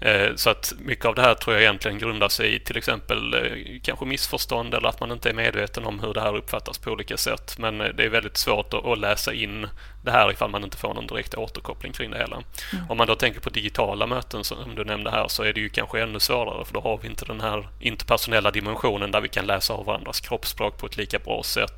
Eh, 0.00 0.34
så 0.36 0.50
att 0.50 0.72
mycket 0.78 1.04
av 1.04 1.14
det 1.14 1.22
här 1.22 1.34
tror 1.34 1.54
jag 1.54 1.62
egentligen 1.62 1.98
grundar 1.98 2.28
sig 2.28 2.54
i 2.54 2.60
till 2.60 2.76
exempel 2.76 3.34
eh, 3.34 3.80
kanske 3.82 4.04
missförstånd 4.04 4.74
eller 4.74 4.88
att 4.88 5.00
man 5.00 5.12
inte 5.12 5.28
är 5.30 5.34
medveten 5.34 5.84
om 5.84 6.00
hur 6.00 6.14
det 6.14 6.20
här 6.20 6.36
uppfattas 6.36 6.78
på 6.78 6.90
olika 6.90 7.16
sätt. 7.16 7.58
Men 7.58 7.80
eh, 7.80 7.88
det 7.88 8.04
är 8.04 8.08
väldigt 8.08 8.36
svårt 8.36 8.74
att 8.74 8.98
läsa 8.98 9.32
in 9.32 9.66
det 10.04 10.10
här 10.10 10.30
ifall 10.30 10.50
man 10.50 10.64
inte 10.64 10.76
får 10.76 10.94
någon 10.94 11.06
direkt 11.06 11.34
återkoppling 11.34 11.92
kring 11.92 12.10
det 12.10 12.18
hela. 12.18 12.36
Mm. 12.36 12.84
Om 12.90 12.96
man 12.96 13.06
då 13.06 13.14
tänker 13.14 13.40
på 13.40 13.50
digitala 13.50 14.06
möten 14.06 14.44
som 14.44 14.74
du 14.74 14.84
nämnde 14.84 15.10
här 15.10 15.28
så 15.28 15.42
är 15.42 15.52
det 15.52 15.60
ju 15.60 15.68
kanske 15.68 16.02
ännu 16.02 16.20
svårare 16.20 16.64
för 16.64 16.74
då 16.74 16.80
har 16.80 16.98
vi 17.02 17.08
inte 17.08 17.24
den 17.24 17.40
här 17.40 17.68
interpersonella 17.80 18.50
dimensionen 18.50 19.10
där 19.10 19.20
vi 19.20 19.28
kan 19.28 19.46
läsa 19.46 19.74
av 19.74 19.84
varandras 19.84 20.20
kroppsspråk 20.20 20.78
på 20.78 20.86
ett 20.86 20.96
lika 20.96 21.18
bra 21.18 21.42
sätt. 21.42 21.69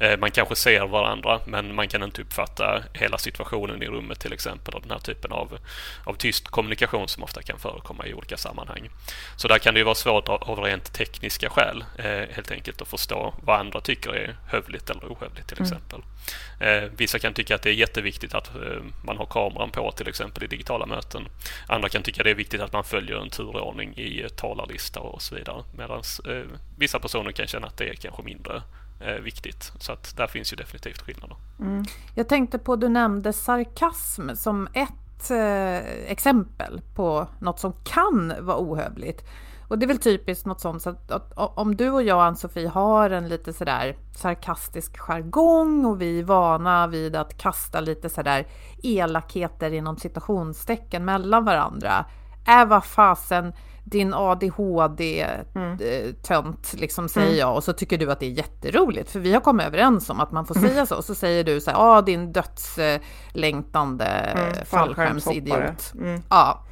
Eh, 0.00 0.18
man 0.18 0.30
kanske 0.30 0.56
ser 0.56 0.86
varandra 0.86 1.40
men 1.46 1.74
man 1.74 1.88
kan 1.88 2.02
inte 2.02 2.22
uppfatta 2.22 2.82
hela 2.92 3.18
situationen 3.18 3.82
i 3.82 3.86
rummet 3.86 4.20
till 4.20 4.32
exempel 4.32 4.74
och 4.74 4.82
den 4.82 4.90
här 4.90 4.98
typen 4.98 5.32
av, 5.32 5.58
av 6.04 6.14
tyst 6.14 6.48
kommunikation 6.48 7.08
som 7.08 7.22
ofta 7.22 7.42
kan 7.42 7.58
förekomma 7.58 8.06
i 8.06 8.14
olika 8.14 8.36
sammanhang. 8.36 8.90
Så 9.36 9.48
där 9.48 9.58
kan 9.58 9.74
det 9.74 9.80
ju 9.80 9.84
vara 9.84 9.94
svårt 9.94 10.28
av 10.28 10.58
rent 10.58 10.92
tekniska 10.92 11.50
skäl 11.50 11.84
eh, 11.98 12.34
helt 12.34 12.50
enkelt 12.50 12.82
att 12.82 12.88
förstå 12.88 13.34
vad 13.42 13.60
andra 13.60 13.80
tycker 13.80 14.10
är 14.10 14.36
hövligt 14.46 14.90
eller 14.90 15.00
ohövligt 15.00 15.48
till 15.48 15.58
mm. 15.58 15.72
exempel. 15.72 16.00
Mm. 16.60 16.90
Vissa 16.96 17.18
kan 17.18 17.34
tycka 17.34 17.54
att 17.54 17.62
det 17.62 17.70
är 17.70 17.74
jätteviktigt 17.74 18.34
att 18.34 18.50
man 19.04 19.16
har 19.16 19.26
kameran 19.26 19.70
på 19.70 19.92
till 19.92 20.08
exempel 20.08 20.44
i 20.44 20.46
digitala 20.46 20.86
möten. 20.86 21.28
Andra 21.66 21.88
kan 21.88 22.02
tycka 22.02 22.22
det 22.22 22.30
är 22.30 22.34
viktigt 22.34 22.60
att 22.60 22.72
man 22.72 22.84
följer 22.84 23.16
en 23.16 23.30
turordning 23.30 23.96
i 23.96 24.26
talarlista 24.36 25.00
och 25.00 25.22
så 25.22 25.34
vidare. 25.34 25.64
Medan 25.76 26.02
vissa 26.78 26.98
personer 26.98 27.32
kan 27.32 27.46
känna 27.46 27.66
att 27.66 27.76
det 27.76 27.88
är 27.88 27.94
kanske 27.94 28.22
mindre 28.22 28.62
Eh, 29.04 29.22
viktigt. 29.22 29.72
Så 29.78 29.92
att 29.92 30.16
där 30.16 30.26
finns 30.26 30.52
ju 30.52 30.56
definitivt 30.56 31.02
skillnader. 31.02 31.36
Mm. 31.60 31.84
Jag 32.14 32.28
tänkte 32.28 32.58
på, 32.58 32.76
du 32.76 32.88
nämnde 32.88 33.32
sarkasm 33.32 34.34
som 34.34 34.68
ett 34.72 35.30
eh, 35.30 36.10
exempel 36.10 36.80
på 36.94 37.28
något 37.38 37.60
som 37.60 37.72
kan 37.84 38.34
vara 38.40 38.58
ohövligt. 38.58 39.24
Och 39.68 39.78
det 39.78 39.86
är 39.86 39.88
väl 39.88 39.98
typiskt 39.98 40.46
något 40.46 40.60
sånt 40.60 40.82
så 40.82 40.90
att, 40.90 41.10
att, 41.10 41.32
om 41.36 41.76
du 41.76 41.90
och 41.90 42.02
jag 42.02 42.20
Ann-Sofie 42.22 42.68
har 42.68 43.10
en 43.10 43.28
lite 43.28 43.52
sådär 43.52 43.96
sarkastisk 44.16 44.98
jargong 44.98 45.84
och 45.84 46.02
vi 46.02 46.18
är 46.18 46.24
vana 46.24 46.86
vid 46.86 47.16
att 47.16 47.38
kasta 47.38 47.80
lite 47.80 48.08
sådär 48.08 48.46
elakheter 48.82 49.72
inom 49.72 49.96
citationstecken 49.96 51.04
mellan 51.04 51.44
varandra. 51.44 52.04
Äh, 52.48 52.64
vad 52.64 52.84
fasen 52.84 53.52
din 53.84 54.14
ADHD-tönt, 54.14 56.72
mm. 56.72 56.80
liksom 56.80 57.08
säger 57.08 57.26
mm. 57.26 57.38
jag, 57.38 57.56
och 57.56 57.64
så 57.64 57.72
tycker 57.72 57.98
du 57.98 58.12
att 58.12 58.20
det 58.20 58.26
är 58.26 58.30
jätteroligt, 58.30 59.10
för 59.10 59.20
vi 59.20 59.32
har 59.32 59.40
kommit 59.40 59.66
överens 59.66 60.10
om 60.10 60.20
att 60.20 60.32
man 60.32 60.46
får 60.46 60.54
säga 60.54 60.86
så, 60.86 60.96
och 60.96 61.04
så 61.04 61.14
säger 61.14 61.44
du 61.44 61.60
så 61.60 61.70
här, 61.70 61.78
ja, 61.78 62.02
din 62.02 62.32
dödslängtande 62.32 64.04
mm, 64.04 64.54
fallskärmsidiot. 64.64 65.92
Mm. 65.94 66.22
Ja. 66.28 66.64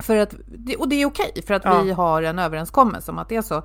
För 0.00 0.16
att, 0.16 0.34
och 0.78 0.88
det 0.88 1.02
är 1.02 1.06
okej, 1.06 1.42
för 1.46 1.54
att 1.54 1.64
ja. 1.64 1.82
vi 1.82 1.90
har 1.90 2.22
en 2.22 2.38
överenskommelse 2.38 3.10
om 3.10 3.18
att 3.18 3.28
det 3.28 3.36
är 3.36 3.42
så. 3.42 3.62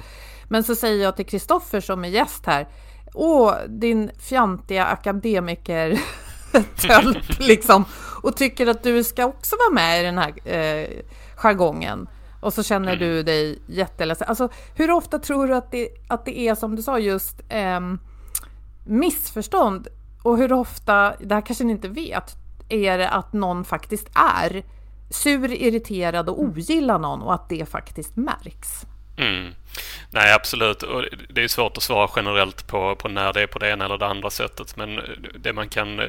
Men 0.48 0.64
så 0.64 0.76
säger 0.76 1.04
jag 1.04 1.16
till 1.16 1.26
Kristoffer 1.26 1.80
som 1.80 2.06
är 2.06 2.10
gäst 2.10 2.46
här, 2.46 2.68
åh, 3.14 3.54
din 3.68 4.12
fjantiga 4.20 4.86
akademiker 4.86 6.00
tölp 6.88 7.18
liksom, 7.40 7.86
och 8.24 8.38
tycker 8.38 8.68
att 8.68 8.84
du 8.84 9.04
ska 9.04 9.26
också 9.26 9.56
vara 9.56 9.74
med 9.76 10.02
i 10.02 10.06
den 10.06 10.18
här 10.18 10.34
eh, 10.46 10.88
jargongen. 11.36 12.08
Och 12.40 12.54
så 12.54 12.64
känner 12.64 12.94
mm. 12.94 13.00
du 13.00 13.24
dig 13.24 13.60
jätteledsen. 13.68 14.28
Alltså, 14.28 14.50
hur 14.76 14.92
ofta 14.92 15.20
tror 15.20 15.48
du 15.48 15.56
att 15.56 15.72
det, 15.72 15.90
att 16.08 16.26
det 16.26 16.40
är 16.40 16.56
som 16.56 16.76
du 16.76 16.82
sa 16.82 17.00
just 17.00 17.42
eh, 17.50 17.80
missförstånd? 18.86 19.88
Och 20.24 20.38
hur 20.38 20.54
ofta, 20.54 21.14
det 21.20 21.36
här 21.36 21.42
kanske 21.42 21.64
ni 21.64 21.72
inte 21.72 21.88
vet, 21.88 22.36
är 22.70 22.98
det 22.98 23.10
att 23.10 23.34
någon 23.34 23.66
faktiskt 23.66 24.10
är 24.16 24.64
sur, 25.10 25.52
irriterad 25.52 26.30
och 26.30 26.42
ogillar 26.42 27.00
någon 27.00 27.22
och 27.22 27.34
att 27.34 27.50
det 27.50 27.70
faktiskt 27.70 28.16
märks? 28.16 28.86
Mm. 29.18 29.54
Nej, 30.12 30.34
absolut. 30.34 30.84
Och 30.84 31.06
det 31.30 31.44
är 31.44 31.48
svårt 31.48 31.78
att 31.78 31.84
svara 31.84 32.10
generellt 32.16 32.68
på, 32.68 32.96
på 32.96 33.08
när 33.08 33.34
det 33.34 33.42
är 33.42 33.48
på 33.48 33.60
det 33.60 33.70
ena 33.70 33.86
eller 33.86 33.98
det 33.98 34.06
andra 34.06 34.30
sättet. 34.30 34.76
Men 34.76 35.02
det 35.40 35.54
man 35.54 35.70
kan 35.70 36.00
eh, 36.00 36.06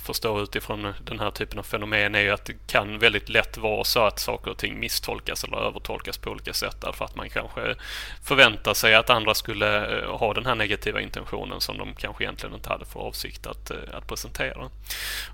förstå 0.00 0.42
utifrån 0.42 0.94
den 1.04 1.20
här 1.20 1.30
typen 1.30 1.58
av 1.58 1.62
fenomen 1.62 2.14
är 2.14 2.20
ju 2.20 2.30
att 2.30 2.44
det 2.44 2.66
kan 2.66 2.98
väldigt 2.98 3.28
lätt 3.28 3.58
vara 3.58 3.84
så 3.84 4.00
att 4.00 4.18
saker 4.18 4.50
och 4.50 4.58
ting 4.58 4.80
misstolkas 4.80 5.44
eller 5.44 5.56
övertolkas 5.56 6.18
på 6.18 6.30
olika 6.30 6.52
sätt 6.52 6.76
därför 6.80 7.04
att 7.04 7.16
man 7.16 7.30
kanske 7.30 7.74
förväntar 8.24 8.74
sig 8.74 8.94
att 8.94 9.10
andra 9.10 9.34
skulle 9.34 9.98
eh, 9.98 10.16
ha 10.16 10.34
den 10.34 10.46
här 10.46 10.54
negativa 10.54 11.00
intentionen 11.00 11.60
som 11.60 11.78
de 11.78 11.94
kanske 11.94 12.24
egentligen 12.24 12.54
inte 12.54 12.68
hade 12.68 12.84
för 12.84 13.00
avsikt 13.00 13.46
att, 13.46 13.70
eh, 13.70 13.76
att 13.92 14.08
presentera. 14.08 14.70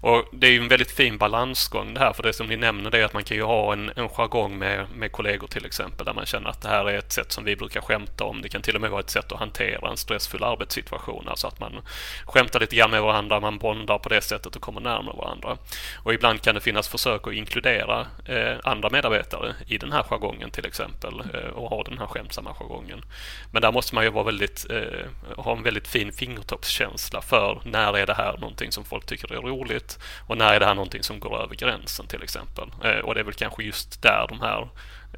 Och 0.00 0.28
Det 0.32 0.46
är 0.46 0.50
ju 0.50 0.58
en 0.58 0.68
väldigt 0.68 0.92
fin 0.92 1.18
balansgång 1.18 1.94
det 1.94 2.00
här, 2.00 2.12
för 2.12 2.22
det 2.22 2.32
som 2.32 2.46
ni 2.46 2.56
nämner 2.56 2.90
det 2.90 2.98
är 2.98 3.04
att 3.04 3.12
man 3.12 3.24
kan 3.24 3.36
ju 3.36 3.42
ha 3.42 3.72
en, 3.72 3.92
en 3.96 4.08
jargong 4.08 4.58
med, 4.58 4.86
med 4.94 5.12
kollegor 5.12 5.46
till 5.46 5.66
exempel 5.66 6.06
där 6.06 6.14
man 6.14 6.26
känner 6.26 6.50
att 6.50 6.62
det 6.62 6.68
här 6.68 6.90
är 6.90 6.98
ett 6.98 7.12
sätt 7.12 7.32
som 7.32 7.44
vi 7.44 7.51
brukar 7.56 7.80
skämta 7.80 8.24
om. 8.24 8.42
Det 8.42 8.48
kan 8.48 8.62
till 8.62 8.74
och 8.74 8.80
med 8.80 8.90
vara 8.90 9.00
ett 9.00 9.10
sätt 9.10 9.32
att 9.32 9.38
hantera 9.38 9.90
en 9.90 9.96
stressfull 9.96 10.44
arbetssituation. 10.44 11.28
Alltså 11.28 11.46
att 11.46 11.60
man 11.60 11.80
skämtar 12.24 12.60
lite 12.60 12.76
grann 12.76 12.90
med 12.90 13.02
varandra, 13.02 13.40
man 13.40 13.58
bondar 13.58 13.98
på 13.98 14.08
det 14.08 14.20
sättet 14.20 14.56
och 14.56 14.62
kommer 14.62 14.80
närmare 14.80 15.16
varandra. 15.16 15.56
Och 16.04 16.14
ibland 16.14 16.42
kan 16.42 16.54
det 16.54 16.60
finnas 16.60 16.88
försök 16.88 17.26
att 17.26 17.32
inkludera 17.32 18.06
eh, 18.24 18.56
andra 18.64 18.90
medarbetare 18.90 19.54
i 19.66 19.78
den 19.78 19.92
här 19.92 20.02
jargongen 20.02 20.50
till 20.50 20.66
exempel 20.66 21.22
eh, 21.34 21.50
och 21.50 21.70
ha 21.70 21.82
den 21.82 21.98
här 21.98 22.06
skämtsamma 22.06 22.54
jargongen. 22.54 23.04
Men 23.52 23.62
där 23.62 23.72
måste 23.72 23.94
man 23.94 24.04
ju 24.04 24.10
vara 24.10 24.24
väldigt, 24.24 24.66
eh, 24.70 25.36
ha 25.36 25.56
en 25.56 25.62
väldigt 25.62 25.88
fin 25.88 26.12
fingertoppskänsla 26.12 27.20
för 27.20 27.60
när 27.64 27.96
är 27.96 28.06
det 28.06 28.14
här 28.14 28.36
någonting 28.38 28.72
som 28.72 28.84
folk 28.84 29.06
tycker 29.06 29.32
är 29.32 29.40
roligt 29.40 29.98
och 30.26 30.38
när 30.38 30.54
är 30.54 30.60
det 30.60 30.66
här 30.66 30.74
någonting 30.74 31.02
som 31.02 31.20
går 31.20 31.42
över 31.42 31.54
gränsen 31.54 32.06
till 32.06 32.22
exempel. 32.22 32.70
Eh, 32.84 32.98
och 32.98 33.14
det 33.14 33.20
är 33.20 33.24
väl 33.24 33.34
kanske 33.34 33.62
just 33.62 34.02
där 34.02 34.26
de 34.28 34.40
här 34.40 34.68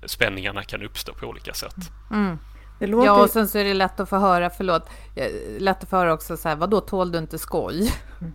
spänningarna 0.06 0.62
kan 0.62 0.82
uppstå 0.82 1.14
på 1.14 1.26
olika 1.26 1.54
sätt. 1.54 1.76
Mm. 2.10 2.38
Låter... 2.78 3.06
Ja, 3.06 3.22
och 3.22 3.30
sen 3.30 3.48
så 3.48 3.58
är 3.58 3.64
det 3.64 3.74
lätt 3.74 4.00
att 4.00 4.08
få 4.08 4.16
höra, 4.16 4.50
förlåt, 4.50 4.88
eh, 5.14 5.30
lätt 5.58 5.82
att 5.82 5.88
få 5.88 5.96
höra 5.96 6.12
också 6.12 6.36
så 6.36 6.48
här, 6.48 6.56
vadå, 6.56 6.80
tål 6.80 7.12
du 7.12 7.18
inte 7.18 7.38
skoj? 7.38 7.94
Mm. 8.20 8.32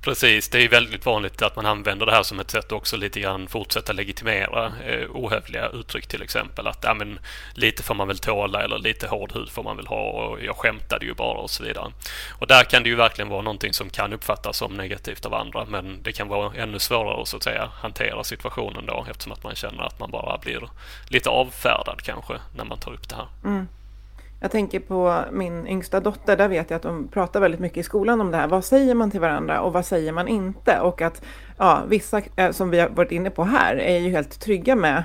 Precis, 0.00 0.48
det 0.48 0.64
är 0.64 0.68
väldigt 0.68 1.06
vanligt 1.06 1.42
att 1.42 1.56
man 1.56 1.66
använder 1.66 2.06
det 2.06 2.12
här 2.12 2.22
som 2.22 2.40
ett 2.40 2.50
sätt 2.50 2.72
också 2.72 2.96
lite 2.96 3.20
grann 3.20 3.48
fortsätta 3.48 3.92
legitimera 3.92 4.72
eh, 4.86 5.10
ohövliga 5.10 5.68
uttryck 5.68 6.06
till 6.06 6.22
exempel. 6.22 6.66
Att 6.66 6.78
ja, 6.82 6.94
men, 6.94 7.18
lite 7.54 7.82
får 7.82 7.94
man 7.94 8.08
väl 8.08 8.18
tåla 8.18 8.62
eller 8.62 8.78
lite 8.78 9.08
hård 9.08 9.32
hud 9.32 9.50
får 9.50 9.62
man 9.62 9.76
väl 9.76 9.86
ha 9.86 10.10
och 10.10 10.42
jag 10.42 10.56
skämtade 10.56 11.06
ju 11.06 11.14
bara 11.14 11.38
och 11.38 11.50
så 11.50 11.62
vidare. 11.62 11.92
Och 12.38 12.46
där 12.46 12.64
kan 12.64 12.82
det 12.82 12.88
ju 12.88 12.94
verkligen 12.94 13.28
vara 13.28 13.42
någonting 13.42 13.72
som 13.72 13.90
kan 13.90 14.12
uppfattas 14.12 14.56
som 14.56 14.76
negativt 14.76 15.26
av 15.26 15.34
andra 15.34 15.64
men 15.64 16.02
det 16.02 16.12
kan 16.12 16.28
vara 16.28 16.54
ännu 16.54 16.78
svårare 16.78 17.22
att 17.22 17.28
så 17.28 17.36
att 17.36 17.42
säga 17.42 17.70
hantera 17.82 18.24
situationen 18.24 18.86
då 18.86 19.06
eftersom 19.10 19.32
att 19.32 19.44
man 19.44 19.54
känner 19.54 19.82
att 19.82 20.00
man 20.00 20.10
bara 20.10 20.38
blir 20.38 20.68
lite 21.08 21.30
avfärdad 21.30 22.02
kanske 22.02 22.34
när 22.56 22.64
man 22.64 22.78
tar 22.78 22.92
upp 22.92 23.08
det 23.08 23.14
här. 23.14 23.28
Mm. 23.44 23.68
Jag 24.46 24.50
tänker 24.52 24.80
på 24.80 25.24
min 25.32 25.66
yngsta 25.66 26.00
dotter, 26.00 26.36
där 26.36 26.48
vet 26.48 26.70
jag 26.70 26.76
att 26.76 26.82
de 26.82 27.08
pratar 27.08 27.40
väldigt 27.40 27.60
mycket 27.60 27.78
i 27.78 27.82
skolan 27.82 28.20
om 28.20 28.30
det 28.30 28.36
här. 28.36 28.48
Vad 28.48 28.64
säger 28.64 28.94
man 28.94 29.10
till 29.10 29.20
varandra 29.20 29.60
och 29.60 29.72
vad 29.72 29.86
säger 29.86 30.12
man 30.12 30.28
inte? 30.28 30.80
Och 30.80 31.02
att 31.02 31.22
ja, 31.58 31.82
vissa, 31.88 32.22
eh, 32.36 32.50
som 32.50 32.70
vi 32.70 32.80
har 32.80 32.88
varit 32.88 33.12
inne 33.12 33.30
på 33.30 33.44
här, 33.44 33.76
är 33.76 33.98
ju 33.98 34.10
helt 34.10 34.40
trygga 34.40 34.76
med 34.76 35.04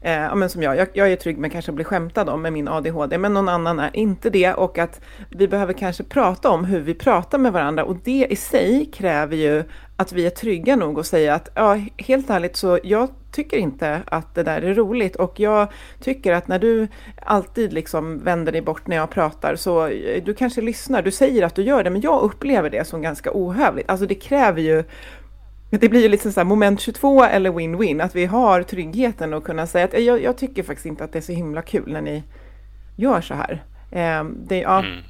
Eh, 0.00 0.12
ja, 0.12 0.34
men 0.34 0.50
som 0.50 0.62
jag, 0.62 0.76
jag, 0.76 0.88
jag 0.92 1.12
är 1.12 1.16
trygg 1.16 1.38
med 1.38 1.52
kanske 1.52 1.70
att 1.70 1.74
bli 1.74 1.84
skämtad 1.84 2.28
om 2.28 2.42
med 2.42 2.52
min 2.52 2.68
ADHD, 2.68 3.18
men 3.18 3.34
någon 3.34 3.48
annan 3.48 3.78
är 3.78 3.96
inte 3.96 4.30
det 4.30 4.54
och 4.54 4.78
att 4.78 5.00
vi 5.30 5.48
behöver 5.48 5.72
kanske 5.72 6.02
prata 6.04 6.50
om 6.50 6.64
hur 6.64 6.80
vi 6.80 6.94
pratar 6.94 7.38
med 7.38 7.52
varandra 7.52 7.84
och 7.84 7.96
det 8.04 8.26
i 8.30 8.36
sig 8.36 8.90
kräver 8.92 9.36
ju 9.36 9.64
att 9.96 10.12
vi 10.12 10.26
är 10.26 10.30
trygga 10.30 10.76
nog 10.76 10.98
att 10.98 11.06
säga 11.06 11.34
att 11.34 11.48
ja, 11.54 11.80
helt 11.98 12.30
ärligt 12.30 12.56
så 12.56 12.78
jag 12.84 13.08
tycker 13.32 13.56
inte 13.56 14.02
att 14.06 14.34
det 14.34 14.42
där 14.42 14.62
är 14.62 14.74
roligt 14.74 15.16
och 15.16 15.40
jag 15.40 15.68
tycker 16.00 16.32
att 16.32 16.48
när 16.48 16.58
du 16.58 16.88
alltid 17.16 17.72
liksom 17.72 18.18
vänder 18.18 18.52
dig 18.52 18.60
bort 18.60 18.86
när 18.86 18.96
jag 18.96 19.10
pratar 19.10 19.56
så 19.56 19.86
eh, 19.86 20.24
du 20.24 20.34
kanske 20.34 20.60
lyssnar, 20.60 21.02
du 21.02 21.10
säger 21.10 21.42
att 21.42 21.54
du 21.54 21.62
gör 21.62 21.84
det 21.84 21.90
men 21.90 22.00
jag 22.00 22.22
upplever 22.22 22.70
det 22.70 22.84
som 22.84 23.02
ganska 23.02 23.30
ohövligt. 23.34 23.90
Alltså 23.90 24.06
det 24.06 24.14
kräver 24.14 24.60
ju 24.60 24.84
det 25.70 25.88
blir 25.88 26.02
ju 26.02 26.08
liksom 26.08 26.32
så 26.32 26.40
här 26.40 26.44
moment 26.44 26.80
22 26.80 27.24
eller 27.24 27.50
win-win, 27.50 28.04
att 28.04 28.16
vi 28.16 28.26
har 28.26 28.62
tryggheten 28.62 29.34
att 29.34 29.44
kunna 29.44 29.66
säga 29.66 29.84
att 29.84 29.94
eh, 29.94 30.00
jag, 30.00 30.22
jag, 30.22 30.36
tycker 30.36 30.62
faktiskt 30.62 30.86
inte 30.86 31.04
att 31.04 31.12
det 31.12 31.18
är 31.18 31.22
så 31.22 31.32
himla 31.32 31.62
kul 31.62 31.92
när 31.92 32.00
ni 32.00 32.22
gör 32.96 33.20
så 33.20 33.34
här. 33.34 33.64
Eh, 33.90 34.24
det, 34.24 34.58
ja, 34.58 34.78
mm. 34.78 35.02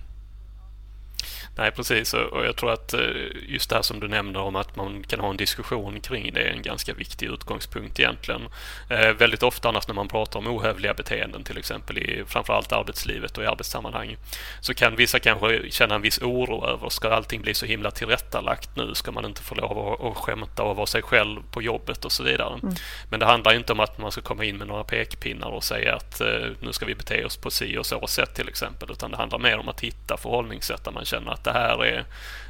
Nej, 1.57 1.71
precis. 1.71 2.15
Och 2.15 2.47
jag 2.47 2.57
tror 2.57 2.73
att 2.73 2.95
eh, 2.95 3.01
just 3.49 3.71
det 3.71 3.77
här 3.77 3.83
som 3.83 4.01
du 4.01 4.09
nämner 4.09 4.41
om 4.41 4.57
att 4.57 4.77
man 4.77 5.03
kan 5.03 5.21
ha 5.21 5.31
en 5.31 5.37
diskussion 5.37 6.01
kring 6.01 6.33
det 6.33 6.41
är 6.41 6.53
en 6.53 6.63
ganska 6.63 6.95
viktig 6.95 7.27
utgångspunkt 7.27 8.01
egentligen. 8.01 8.43
Eh, 8.89 9.13
väldigt 9.13 9.43
ofta 9.43 9.69
annars 9.69 9.89
när 9.89 9.95
man 9.95 10.09
pratar 10.09 10.39
om 10.39 10.47
ohövliga 10.47 10.95
beteenden, 10.95 11.45
till 11.45 11.59
exempel 11.59 11.99
i 11.99 12.25
framförallt 12.27 12.73
arbetslivet 12.73 13.39
och 13.39 13.45
i 13.45 13.47
arbetssammanhang, 13.47 14.17
så 14.61 14.75
kan 14.75 14.97
vissa 14.97 15.19
kanske 15.19 15.71
känna 15.71 15.95
en 15.95 16.03
viss 16.03 16.23
oro 16.23 16.67
över, 16.67 16.89
ska 16.89 17.11
allting 17.11 17.43
bli 17.43 17.55
så 17.55 17.67
himla 17.67 17.91
tillrättalagt 17.91 18.77
nu? 18.77 18.95
Ska 18.95 19.13
man 19.13 19.25
inte 19.25 19.43
få 19.43 19.55
lov 19.55 19.79
att, 19.79 20.05
att 20.05 20.17
skämta 20.17 20.63
och 20.63 20.77
vara 20.77 20.87
sig 20.87 21.03
själv 21.03 21.41
på 21.51 21.63
jobbet 21.63 22.05
och 22.05 22.13
så 22.13 22.23
vidare? 22.23 22.59
Mm. 22.63 22.75
Men 23.11 23.21
det 23.21 23.27
handlar 23.27 23.55
inte 23.55 23.73
om 23.73 23.81
att 23.81 23.99
man 23.99 24.13
ska 24.13 24.21
komma 24.21 24.45
in 24.45 24.57
med 24.57 24.69
några 24.69 24.85
pekpinnar 24.85 25.49
och 25.49 25.65
säga 25.65 25.95
att 25.95 26.21
eh, 26.21 26.51
nu 26.61 26.73
ska 26.73 26.87
vi 26.87 26.95
bete 26.95 27.25
oss 27.25 27.37
på 27.37 27.51
si 27.51 27.79
och 27.79 27.87
så 27.87 28.07
sätt 28.07 28.35
till 28.35 28.49
exempel, 28.49 28.91
utan 28.91 29.11
det 29.11 29.17
handlar 29.17 29.39
mer 29.39 29.59
om 29.59 29.69
att 29.69 29.81
hitta 29.81 30.17
förhållningssätt 30.17 30.85
där 30.85 30.93
man 30.93 31.05
känner 31.05 31.33
att 31.33 31.42
det 31.45 31.53
här 31.53 31.85
är 31.85 32.05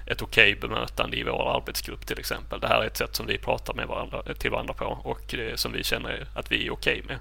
ett 0.06 0.22
okej 0.22 0.52
okay 0.52 0.68
bemötande 0.68 1.16
i 1.16 1.22
vår 1.22 1.56
arbetsgrupp 1.56 2.06
till 2.06 2.18
exempel. 2.18 2.60
Det 2.60 2.66
här 2.66 2.82
är 2.82 2.86
ett 2.86 2.96
sätt 2.96 3.16
som 3.16 3.26
vi 3.26 3.38
pratar 3.38 3.74
med 3.74 3.88
varandra, 3.88 4.22
till 4.38 4.50
varandra 4.50 4.74
på 4.74 4.84
och 4.84 5.34
eh, 5.34 5.54
som 5.54 5.72
vi 5.72 5.84
känner 5.84 6.26
att 6.34 6.52
vi 6.52 6.66
är 6.66 6.72
okej 6.72 7.02
okay 7.02 7.02
med. 7.06 7.18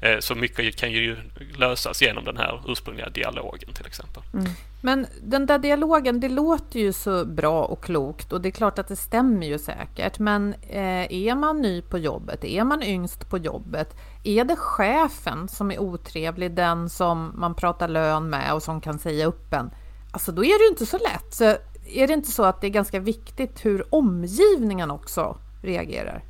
Eh, 0.00 0.20
så 0.20 0.34
mycket 0.34 0.76
kan 0.76 0.92
ju 0.92 1.16
lösas 1.56 2.02
genom 2.02 2.24
den 2.24 2.36
här 2.36 2.62
ursprungliga 2.68 3.08
dialogen 3.08 3.72
till 3.74 3.86
exempel. 3.86 4.22
Mm. 4.34 4.46
Men 4.82 5.06
den 5.22 5.46
där 5.46 5.58
dialogen, 5.58 6.20
det 6.20 6.28
låter 6.28 6.78
ju 6.78 6.92
så 6.92 7.24
bra 7.24 7.64
och 7.64 7.84
klokt 7.84 8.32
och 8.32 8.40
det 8.40 8.48
är 8.48 8.50
klart 8.50 8.78
att 8.78 8.88
det 8.88 8.96
stämmer 8.96 9.46
ju 9.46 9.58
säkert. 9.58 10.18
Men 10.18 10.54
eh, 10.68 11.12
är 11.12 11.34
man 11.34 11.62
ny 11.62 11.82
på 11.82 11.98
jobbet, 11.98 12.44
är 12.44 12.64
man 12.64 12.82
yngst 12.82 13.30
på 13.30 13.38
jobbet, 13.38 13.96
är 14.24 14.44
det 14.44 14.56
chefen 14.56 15.48
som 15.48 15.70
är 15.70 15.78
otrevlig, 15.78 16.50
den 16.50 16.90
som 16.90 17.32
man 17.34 17.54
pratar 17.54 17.88
lön 17.88 18.30
med 18.30 18.54
och 18.54 18.62
som 18.62 18.80
kan 18.80 18.98
säga 18.98 19.26
upp 19.26 19.52
en? 19.52 19.70
Alltså 20.10 20.32
då 20.32 20.44
är 20.44 20.58
det 20.58 20.64
ju 20.64 20.68
inte 20.68 20.86
så 20.86 20.98
lätt. 20.98 21.34
Så 21.34 21.44
är 21.86 22.06
det 22.06 22.12
inte 22.12 22.30
så 22.32 22.44
att 22.44 22.60
det 22.60 22.66
är 22.66 22.70
ganska 22.70 23.00
viktigt 23.00 23.64
hur 23.64 23.94
omgivningen 23.94 24.90
också 24.90 25.38
reagerar? 25.62 26.24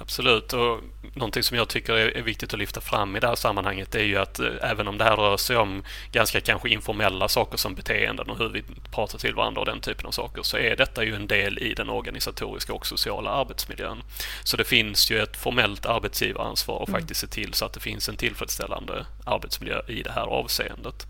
Absolut, 0.00 0.52
och 0.52 0.80
någonting 1.14 1.42
som 1.42 1.56
jag 1.56 1.68
tycker 1.68 1.92
är 1.92 2.22
viktigt 2.22 2.52
att 2.52 2.58
lyfta 2.58 2.80
fram 2.80 3.16
i 3.16 3.20
det 3.20 3.26
här 3.26 3.34
sammanhanget 3.34 3.94
är 3.94 4.02
ju 4.02 4.16
att 4.16 4.38
eh, 4.38 4.48
även 4.62 4.88
om 4.88 4.98
det 4.98 5.04
här 5.04 5.16
rör 5.16 5.36
sig 5.36 5.56
om 5.56 5.82
ganska 6.12 6.40
kanske 6.40 6.68
informella 6.68 7.28
saker 7.28 7.56
som 7.56 7.74
beteenden 7.74 8.30
och 8.30 8.38
hur 8.38 8.48
vi 8.48 8.62
pratar 8.90 9.18
till 9.18 9.34
varandra 9.34 9.60
och 9.60 9.66
den 9.66 9.80
typen 9.80 10.06
av 10.06 10.10
saker 10.10 10.42
så 10.42 10.56
är 10.56 10.76
detta 10.76 11.04
ju 11.04 11.14
en 11.14 11.26
del 11.26 11.58
i 11.58 11.74
den 11.74 11.90
organisatoriska 11.90 12.72
och 12.72 12.86
sociala 12.86 13.30
arbetsmiljön. 13.30 14.02
Så 14.44 14.56
det 14.56 14.64
finns 14.64 15.10
ju 15.10 15.18
ett 15.18 15.36
formellt 15.36 15.86
arbetsgivaransvar 15.86 16.82
att 16.82 16.88
mm. 16.88 17.00
faktiskt 17.00 17.20
se 17.20 17.26
till 17.26 17.54
så 17.54 17.64
att 17.64 17.72
det 17.72 17.80
finns 17.80 18.08
en 18.08 18.16
tillfredsställande 18.16 19.06
arbetsmiljö 19.24 19.80
i 19.88 20.02
det 20.02 20.12
här 20.12 20.26
avseendet. 20.26 21.06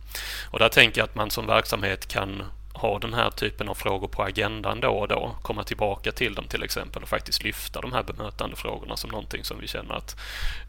Och 0.51 0.59
där 0.59 0.69
tänker 0.69 1.01
jag 1.01 1.09
att 1.09 1.15
man 1.15 1.31
som 1.31 1.47
verksamhet 1.47 2.09
kan 2.09 2.43
ha 2.77 2.99
den 2.99 3.15
här 3.15 3.31
typen 3.31 3.69
av 3.69 3.75
frågor 3.75 4.09
på 4.09 4.23
agendan 4.23 4.81
då 4.81 4.89
och 4.89 5.09
då, 5.09 5.37
komma 5.43 5.65
tillbaka 5.65 6.13
till 6.13 6.35
dem 6.35 6.45
till 6.45 6.63
exempel 6.63 7.03
och 7.03 7.09
faktiskt 7.09 7.45
lyfta 7.45 7.81
de 7.81 7.93
här 7.93 8.03
bemötande 8.03 8.57
frågorna 8.57 8.97
som 8.97 9.11
någonting 9.11 9.45
som 9.45 9.61
vi 9.61 9.67
känner 9.67 9.95
att 9.95 10.17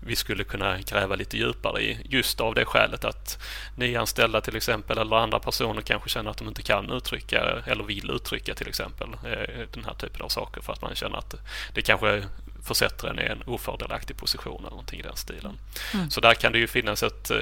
vi 0.05 0.15
skulle 0.15 0.43
kunna 0.43 0.77
gräva 0.77 1.15
lite 1.15 1.37
djupare 1.37 1.81
i. 1.81 1.97
Just 2.09 2.41
av 2.41 2.55
det 2.55 2.65
skälet 2.65 3.05
att 3.05 3.43
nyanställda 3.75 4.41
till 4.41 4.55
exempel 4.55 4.97
eller 4.97 5.15
andra 5.15 5.39
personer 5.39 5.81
kanske 5.81 6.09
känner 6.09 6.31
att 6.31 6.37
de 6.37 6.47
inte 6.47 6.61
kan 6.61 6.91
uttrycka 6.91 7.63
eller 7.65 7.83
vill 7.83 8.09
uttrycka 8.11 8.53
till 8.53 8.67
exempel 8.67 9.13
eh, 9.13 9.67
den 9.73 9.85
här 9.85 9.93
typen 9.93 10.21
av 10.21 10.29
saker 10.29 10.61
för 10.61 10.73
att 10.73 10.81
man 10.81 10.95
känner 10.95 11.17
att 11.17 11.35
det 11.73 11.81
kanske 11.81 12.23
försätter 12.63 13.07
en 13.07 13.19
i 13.19 13.23
en 13.23 13.43
ofördelaktig 13.45 14.17
position 14.17 14.59
eller 14.59 14.69
någonting 14.69 14.99
i 14.99 15.03
den 15.03 15.15
stilen. 15.15 15.57
Mm. 15.93 16.09
Så 16.09 16.21
där 16.21 16.33
kan 16.33 16.51
det 16.51 16.59
ju 16.59 16.67
finnas 16.67 17.03
ett, 17.03 17.31
eh, 17.31 17.37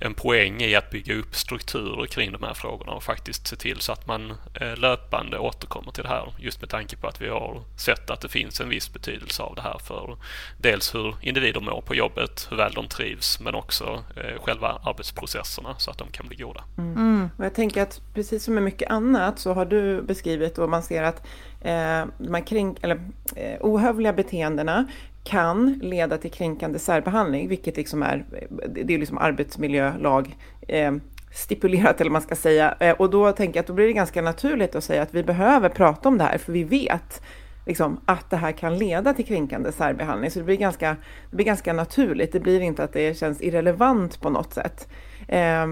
en 0.00 0.14
poäng 0.14 0.62
i 0.62 0.74
att 0.74 0.90
bygga 0.90 1.14
upp 1.14 1.36
strukturer 1.36 2.06
kring 2.06 2.32
de 2.32 2.42
här 2.42 2.54
frågorna 2.54 2.92
och 2.92 3.02
faktiskt 3.02 3.46
se 3.46 3.56
till 3.56 3.80
så 3.80 3.92
att 3.92 4.06
man 4.06 4.32
eh, 4.54 4.76
löpande 4.76 5.38
återkommer 5.38 5.92
till 5.92 6.02
det 6.02 6.08
här. 6.08 6.34
Just 6.38 6.60
med 6.60 6.70
tanke 6.70 6.96
på 6.96 7.06
att 7.06 7.20
vi 7.20 7.28
har 7.28 7.62
sett 7.76 8.10
att 8.10 8.20
det 8.20 8.28
finns 8.28 8.60
en 8.60 8.68
viss 8.68 8.92
betydelse 8.92 9.42
av 9.42 9.54
det 9.54 9.62
här 9.62 9.78
för 9.78 10.16
dels 10.58 10.94
hur 10.94 11.16
individer 11.20 11.60
mår 11.60 11.80
på 11.80 11.94
jobbet, 11.94 12.46
hur 12.50 12.56
väl 12.56 12.72
de 12.72 12.88
trivs, 12.88 13.40
men 13.40 13.54
också 13.54 14.04
eh, 14.16 14.42
själva 14.42 14.80
arbetsprocesserna 14.84 15.74
så 15.78 15.90
att 15.90 15.98
de 15.98 16.08
kan 16.12 16.28
bli 16.28 16.36
goda. 16.36 16.64
Mm. 16.78 16.96
Mm. 16.96 17.30
Och 17.36 17.44
jag 17.44 17.54
tänker 17.54 17.82
att 17.82 18.00
precis 18.14 18.44
som 18.44 18.54
med 18.54 18.62
mycket 18.62 18.90
annat 18.90 19.38
så 19.38 19.52
har 19.52 19.64
du 19.64 20.02
beskrivit 20.02 20.58
och 20.58 20.68
man 20.70 20.82
ser 20.82 21.02
att 21.02 21.22
eh, 21.60 22.06
de 22.18 22.34
här 22.34 22.46
kränk, 22.46 22.78
eller, 22.82 23.00
eh, 23.36 23.56
ohövliga 23.60 24.12
beteendena 24.12 24.86
kan 25.24 25.78
leda 25.82 26.18
till 26.18 26.30
kränkande 26.30 26.78
särbehandling, 26.78 27.48
vilket 27.48 27.76
liksom 27.76 28.02
är, 28.02 28.24
det 28.68 28.94
är 28.94 28.98
liksom 28.98 29.18
arbetsmiljölag 29.18 30.36
eh, 30.68 30.92
stipulerat 31.32 32.00
eller 32.00 32.10
man 32.10 32.22
ska 32.22 32.36
säga. 32.36 32.74
Eh, 32.80 32.96
och 32.96 33.10
då 33.10 33.32
tänker 33.32 33.58
jag 33.58 33.62
att 33.62 33.66
då 33.66 33.72
blir 33.72 33.86
det 33.86 33.92
ganska 33.92 34.22
naturligt 34.22 34.74
att 34.74 34.84
säga 34.84 35.02
att 35.02 35.14
vi 35.14 35.22
behöver 35.22 35.68
prata 35.68 36.08
om 36.08 36.18
det 36.18 36.24
här, 36.24 36.38
för 36.38 36.52
vi 36.52 36.64
vet 36.64 37.22
liksom, 37.66 38.00
att 38.04 38.30
det 38.30 38.36
här 38.36 38.52
kan 38.52 38.78
leda 38.78 39.14
till 39.14 39.24
kränkande 39.24 39.72
särbehandling. 39.72 40.30
Så 40.30 40.38
det 40.38 40.44
blir, 40.44 40.56
ganska, 40.56 40.96
det 41.30 41.36
blir 41.36 41.46
ganska 41.46 41.72
naturligt. 41.72 42.32
Det 42.32 42.40
blir 42.40 42.60
inte 42.60 42.84
att 42.84 42.92
det 42.92 43.18
känns 43.18 43.42
irrelevant 43.42 44.20
på 44.20 44.30
något 44.30 44.54
sätt. 44.54 44.88
Eh, 45.28 45.66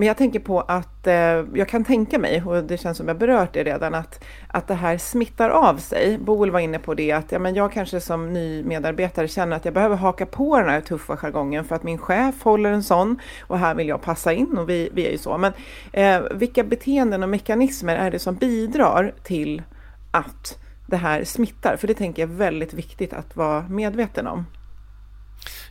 men 0.00 0.06
jag 0.06 0.16
tänker 0.16 0.40
på 0.40 0.60
att 0.60 1.06
eh, 1.06 1.14
jag 1.54 1.68
kan 1.68 1.84
tänka 1.84 2.18
mig, 2.18 2.42
och 2.42 2.64
det 2.64 2.78
känns 2.78 2.96
som 2.96 3.08
jag 3.08 3.18
berört 3.18 3.52
det 3.52 3.64
redan, 3.64 3.94
att, 3.94 4.24
att 4.48 4.68
det 4.68 4.74
här 4.74 4.98
smittar 4.98 5.50
av 5.50 5.76
sig. 5.76 6.18
Boel 6.18 6.50
var 6.50 6.60
inne 6.60 6.78
på 6.78 6.94
det 6.94 7.12
att 7.12 7.32
ja, 7.32 7.38
men 7.38 7.54
jag 7.54 7.72
kanske 7.72 8.00
som 8.00 8.32
ny 8.32 8.62
medarbetare 8.62 9.28
känner 9.28 9.56
att 9.56 9.64
jag 9.64 9.74
behöver 9.74 9.96
haka 9.96 10.26
på 10.26 10.58
den 10.58 10.68
här 10.68 10.80
tuffa 10.80 11.16
jargongen 11.16 11.64
för 11.64 11.74
att 11.74 11.82
min 11.82 11.98
chef 11.98 12.42
håller 12.42 12.72
en 12.72 12.82
sån 12.82 13.18
och 13.42 13.58
här 13.58 13.74
vill 13.74 13.88
jag 13.88 14.02
passa 14.02 14.32
in 14.32 14.58
och 14.58 14.68
vi, 14.68 14.90
vi 14.92 15.06
är 15.06 15.10
ju 15.10 15.18
så. 15.18 15.38
Men 15.38 15.52
eh, 15.92 16.22
vilka 16.34 16.64
beteenden 16.64 17.22
och 17.22 17.28
mekanismer 17.28 17.96
är 17.96 18.10
det 18.10 18.18
som 18.18 18.34
bidrar 18.34 19.14
till 19.22 19.62
att 20.10 20.58
det 20.86 20.96
här 20.96 21.24
smittar? 21.24 21.76
För 21.76 21.86
det 21.86 21.94
tänker 21.94 22.22
jag 22.22 22.30
är 22.30 22.34
väldigt 22.34 22.74
viktigt 22.74 23.12
att 23.12 23.36
vara 23.36 23.68
medveten 23.68 24.26
om. 24.26 24.46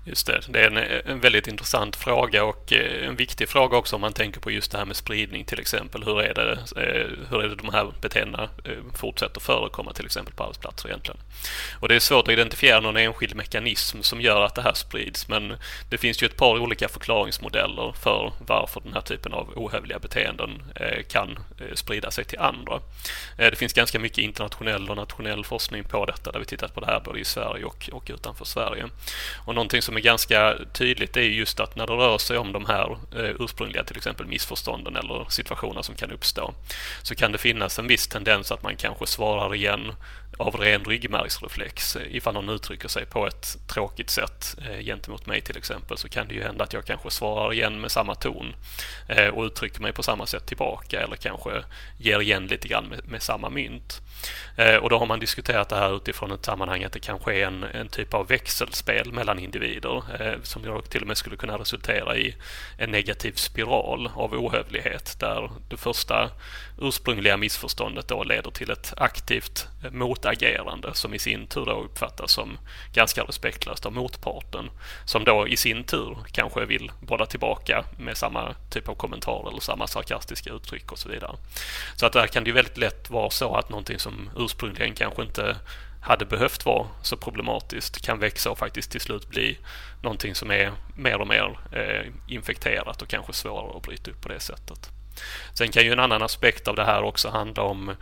Just 0.10 0.28
det, 0.28 0.42
det 0.48 0.60
är 0.60 0.68
en, 0.68 0.78
en, 1.06 1.20
väldigt 1.20 1.48
intressant 1.48 1.96
fråga 1.96 2.44
och 2.44 2.74
eh, 2.74 3.08
en 3.08 3.16
viktig 3.16 3.50
fråga 3.50 3.78
också 3.78 3.96
om 3.96 4.02
man 4.02 4.14
tänker 4.14 4.40
på 4.40 4.52
just 4.52 4.72
det 4.72 4.78
här 4.78 4.86
med 4.86 4.96
spridning 4.96 5.46
till 5.46 5.60
exempel. 5.60 6.04
Hur 6.04 6.22
är 6.22 6.34
det, 6.34 6.52
eh, 6.52 7.28
hur 7.30 7.44
är 7.44 7.48
det 7.48 7.56
de 7.56 7.70
här 7.74 7.92
beteendena 8.02 8.44
eh, 8.44 8.72
fortsätter 8.96 9.40
förekomma 9.40 9.94
till 9.94 10.06
exempel 10.06 10.34
på 10.34 10.44
arbetsplatser 10.44 10.90
egentligen? 10.90 11.20
Och 11.80 11.88
det 11.88 11.96
är 11.96 12.00
svårt 12.00 12.28
att 12.28 12.34
identifiera 12.34 12.80
någon 12.80 12.98
enskild 12.98 13.36
mekanism 13.36 14.02
som 14.02 14.22
gör 14.22 14.42
att 14.42 14.56
det 14.56 14.62
här 14.62 14.74
sprids 14.74 15.28
men 15.28 15.54
det 15.90 15.98
finns 15.98 16.24
ju 16.24 16.28
ett 16.28 16.38
par 16.38 16.60
olika 16.60 16.90
förklaringsmodeller 16.90 17.94
för 18.04 18.34
varför 18.48 18.82
den 18.82 18.94
här 18.94 19.02
typen 19.02 19.34
av 19.34 19.50
ohövliga 19.56 20.00
beteenden 20.00 20.64
kan 21.08 21.40
sprida 21.74 22.12
sig 22.12 22.26
till 22.26 22.40
andra. 22.40 22.80
Det 23.38 23.58
finns 23.58 23.74
ganska 23.74 24.00
mycket 24.00 24.18
internationell 24.18 24.90
och 24.90 24.96
nationell 24.96 25.46
forskning 25.46 25.84
på 25.84 26.06
detta 26.06 26.32
där 26.32 26.40
vi 26.40 26.46
tittat 26.46 26.74
på 26.74 26.80
det 26.80 26.86
här 26.86 27.00
både 27.00 27.20
i 27.20 27.26
Sverige 27.26 27.66
och, 27.66 27.90
och 27.94 28.12
utanför 28.14 28.46
Sverige. 28.46 28.86
Och 29.46 29.56
någonting 29.56 29.82
som 29.82 29.98
är 30.00 30.04
ganska 30.04 30.58
tydligt 30.74 31.18
är 31.18 31.22
just 31.22 31.60
att 31.60 31.76
när 31.76 31.88
det 31.88 31.94
rör 31.94 32.18
sig 32.18 32.38
om 32.38 32.52
de 32.52 32.66
här 32.66 32.92
eh, 32.92 33.36
ursprungliga 33.40 33.84
till 33.84 33.98
exempel 33.98 34.26
missförstånden 34.26 34.96
eller 34.96 35.26
situationer 35.30 35.82
som 35.82 35.96
kan 35.96 36.12
uppstå 36.12 36.54
så 37.04 37.16
kan 37.16 37.32
det 37.32 37.38
finnas 37.38 37.80
en 37.80 37.88
viss 37.88 38.08
tendens 38.08 38.52
att 38.52 38.64
man 38.64 38.76
kanske 38.76 39.08
svarar 39.08 39.56
igen 39.56 39.94
av 40.38 40.56
ren 40.56 40.86
ryggmärgsreflex. 40.86 41.98
Ifall 42.10 42.34
någon 42.34 42.50
uttrycker 42.50 42.88
sig 42.88 43.06
på 43.06 43.28
ett 43.28 43.58
tråkigt 43.68 44.10
sätt 44.10 44.56
eh, 44.70 44.80
gentemot 44.80 45.26
mig 45.26 45.42
till 45.42 45.58
exempel 45.58 45.98
så 45.98 46.10
kan 46.10 46.28
det 46.28 46.34
ju 46.34 46.44
hända 46.44 46.64
att 46.64 46.74
jag 46.74 46.86
kanske 46.86 47.12
svarar 47.12 47.54
igen 47.54 47.82
med 47.82 47.92
samma 47.92 48.16
ton 48.16 48.56
eh, 49.08 49.28
och 49.28 49.44
uttrycker 49.44 49.82
mig 49.82 49.94
på 49.94 50.04
samma 50.04 50.26
sätt 50.26 50.46
tillbaka 50.46 51.02
eller 51.02 51.16
kanske 51.16 51.64
ger 51.98 52.22
igen 52.22 52.48
lite 52.48 52.68
grann 52.68 52.86
med, 52.86 53.08
med 53.08 53.22
samma 53.22 53.50
mynt. 53.50 54.02
Och 54.82 54.90
då 54.90 55.00
har 55.00 55.06
man 55.06 55.20
diskuterat 55.20 55.70
det 55.70 55.76
här 55.76 55.96
utifrån 55.96 56.32
ett 56.32 56.46
sammanhang 56.46 56.84
att 56.84 56.94
det 56.94 57.00
kanske 57.00 57.36
är 57.36 57.48
en, 57.48 57.64
en 57.64 57.88
typ 57.88 58.14
av 58.14 58.28
växelspel 58.28 59.14
mellan 59.14 59.40
individer 59.40 59.79
eh, 59.86 60.42
som 60.44 60.82
till 60.90 61.02
och 61.02 61.08
med 61.08 61.18
skulle 61.18 61.38
kunna 61.38 61.58
resultera 61.58 62.18
i 62.18 62.36
en 62.78 62.92
negativ 62.92 63.32
spiral 63.32 64.10
av 64.16 64.34
ohövlighet 64.34 65.20
där 65.20 65.52
det 65.70 65.78
första 65.78 66.30
ursprungliga 66.82 67.38
missförståndet 67.38 68.08
då 68.08 68.24
leder 68.24 68.52
till 68.52 68.72
ett 68.72 68.94
aktivt 68.98 69.68
motagerande 69.92 70.94
som 70.94 71.14
i 71.14 71.20
sin 71.20 71.48
tur 71.48 71.66
då 71.66 71.82
uppfattas 71.84 72.32
som 72.32 72.58
ganska 72.94 73.24
respektlöst 73.24 73.86
av 73.86 73.94
motparten 73.94 74.70
som 75.06 75.24
då 75.24 75.48
i 75.48 75.58
sin 75.58 75.84
tur 75.84 76.18
kanske 76.32 76.66
vill 76.66 76.92
bolla 77.02 77.26
tillbaka 77.26 77.86
med 77.98 78.18
samma 78.18 78.56
typ 78.70 78.90
av 78.90 78.96
kommentar 78.96 79.50
eller 79.50 79.62
samma 79.62 79.88
sarkastiska 79.88 80.54
uttryck 80.54 80.92
och 80.92 81.00
så 81.00 81.10
vidare. 81.10 81.36
Så 81.96 82.06
att 82.06 82.14
där 82.14 82.28
kan 82.28 82.44
det 82.44 82.48
ju 82.48 82.54
väldigt 82.54 82.78
lätt 82.78 83.10
vara 83.10 83.30
så 83.30 83.56
att 83.56 83.70
någonting 83.70 84.00
som 84.00 84.30
ursprungligen 84.38 84.94
kanske 84.94 85.22
inte 85.22 85.56
hade 86.02 86.26
behövt 86.26 86.66
vara 86.66 86.88
så 87.02 87.18
problematiskt 87.18 88.06
kan 88.06 88.20
växa 88.20 88.52
och 88.52 88.58
faktiskt 88.58 88.92
till 88.92 89.02
slut 89.02 89.30
bli 89.30 89.58
någonting 90.02 90.36
som 90.36 90.52
är 90.52 90.72
mer 90.96 91.22
och 91.22 91.28
mer 91.28 91.60
eh, 91.72 92.12
infekterat 92.28 93.02
och 93.02 93.08
kanske 93.08 93.34
svårare 93.34 93.78
att 93.78 93.84
bryta 93.84 94.12
upp 94.12 94.22
på 94.22 94.30
det 94.30 94.40
sättet. 94.40 94.90
Sen 95.54 95.72
kan 95.72 95.84
ju 95.84 95.92
en 95.92 96.00
annan 96.00 96.22
aspekt 96.22 96.68
av 96.68 96.76
det 96.76 96.86
här 96.86 97.04
också 97.04 97.30
handla 97.30 97.64
om 97.64 97.96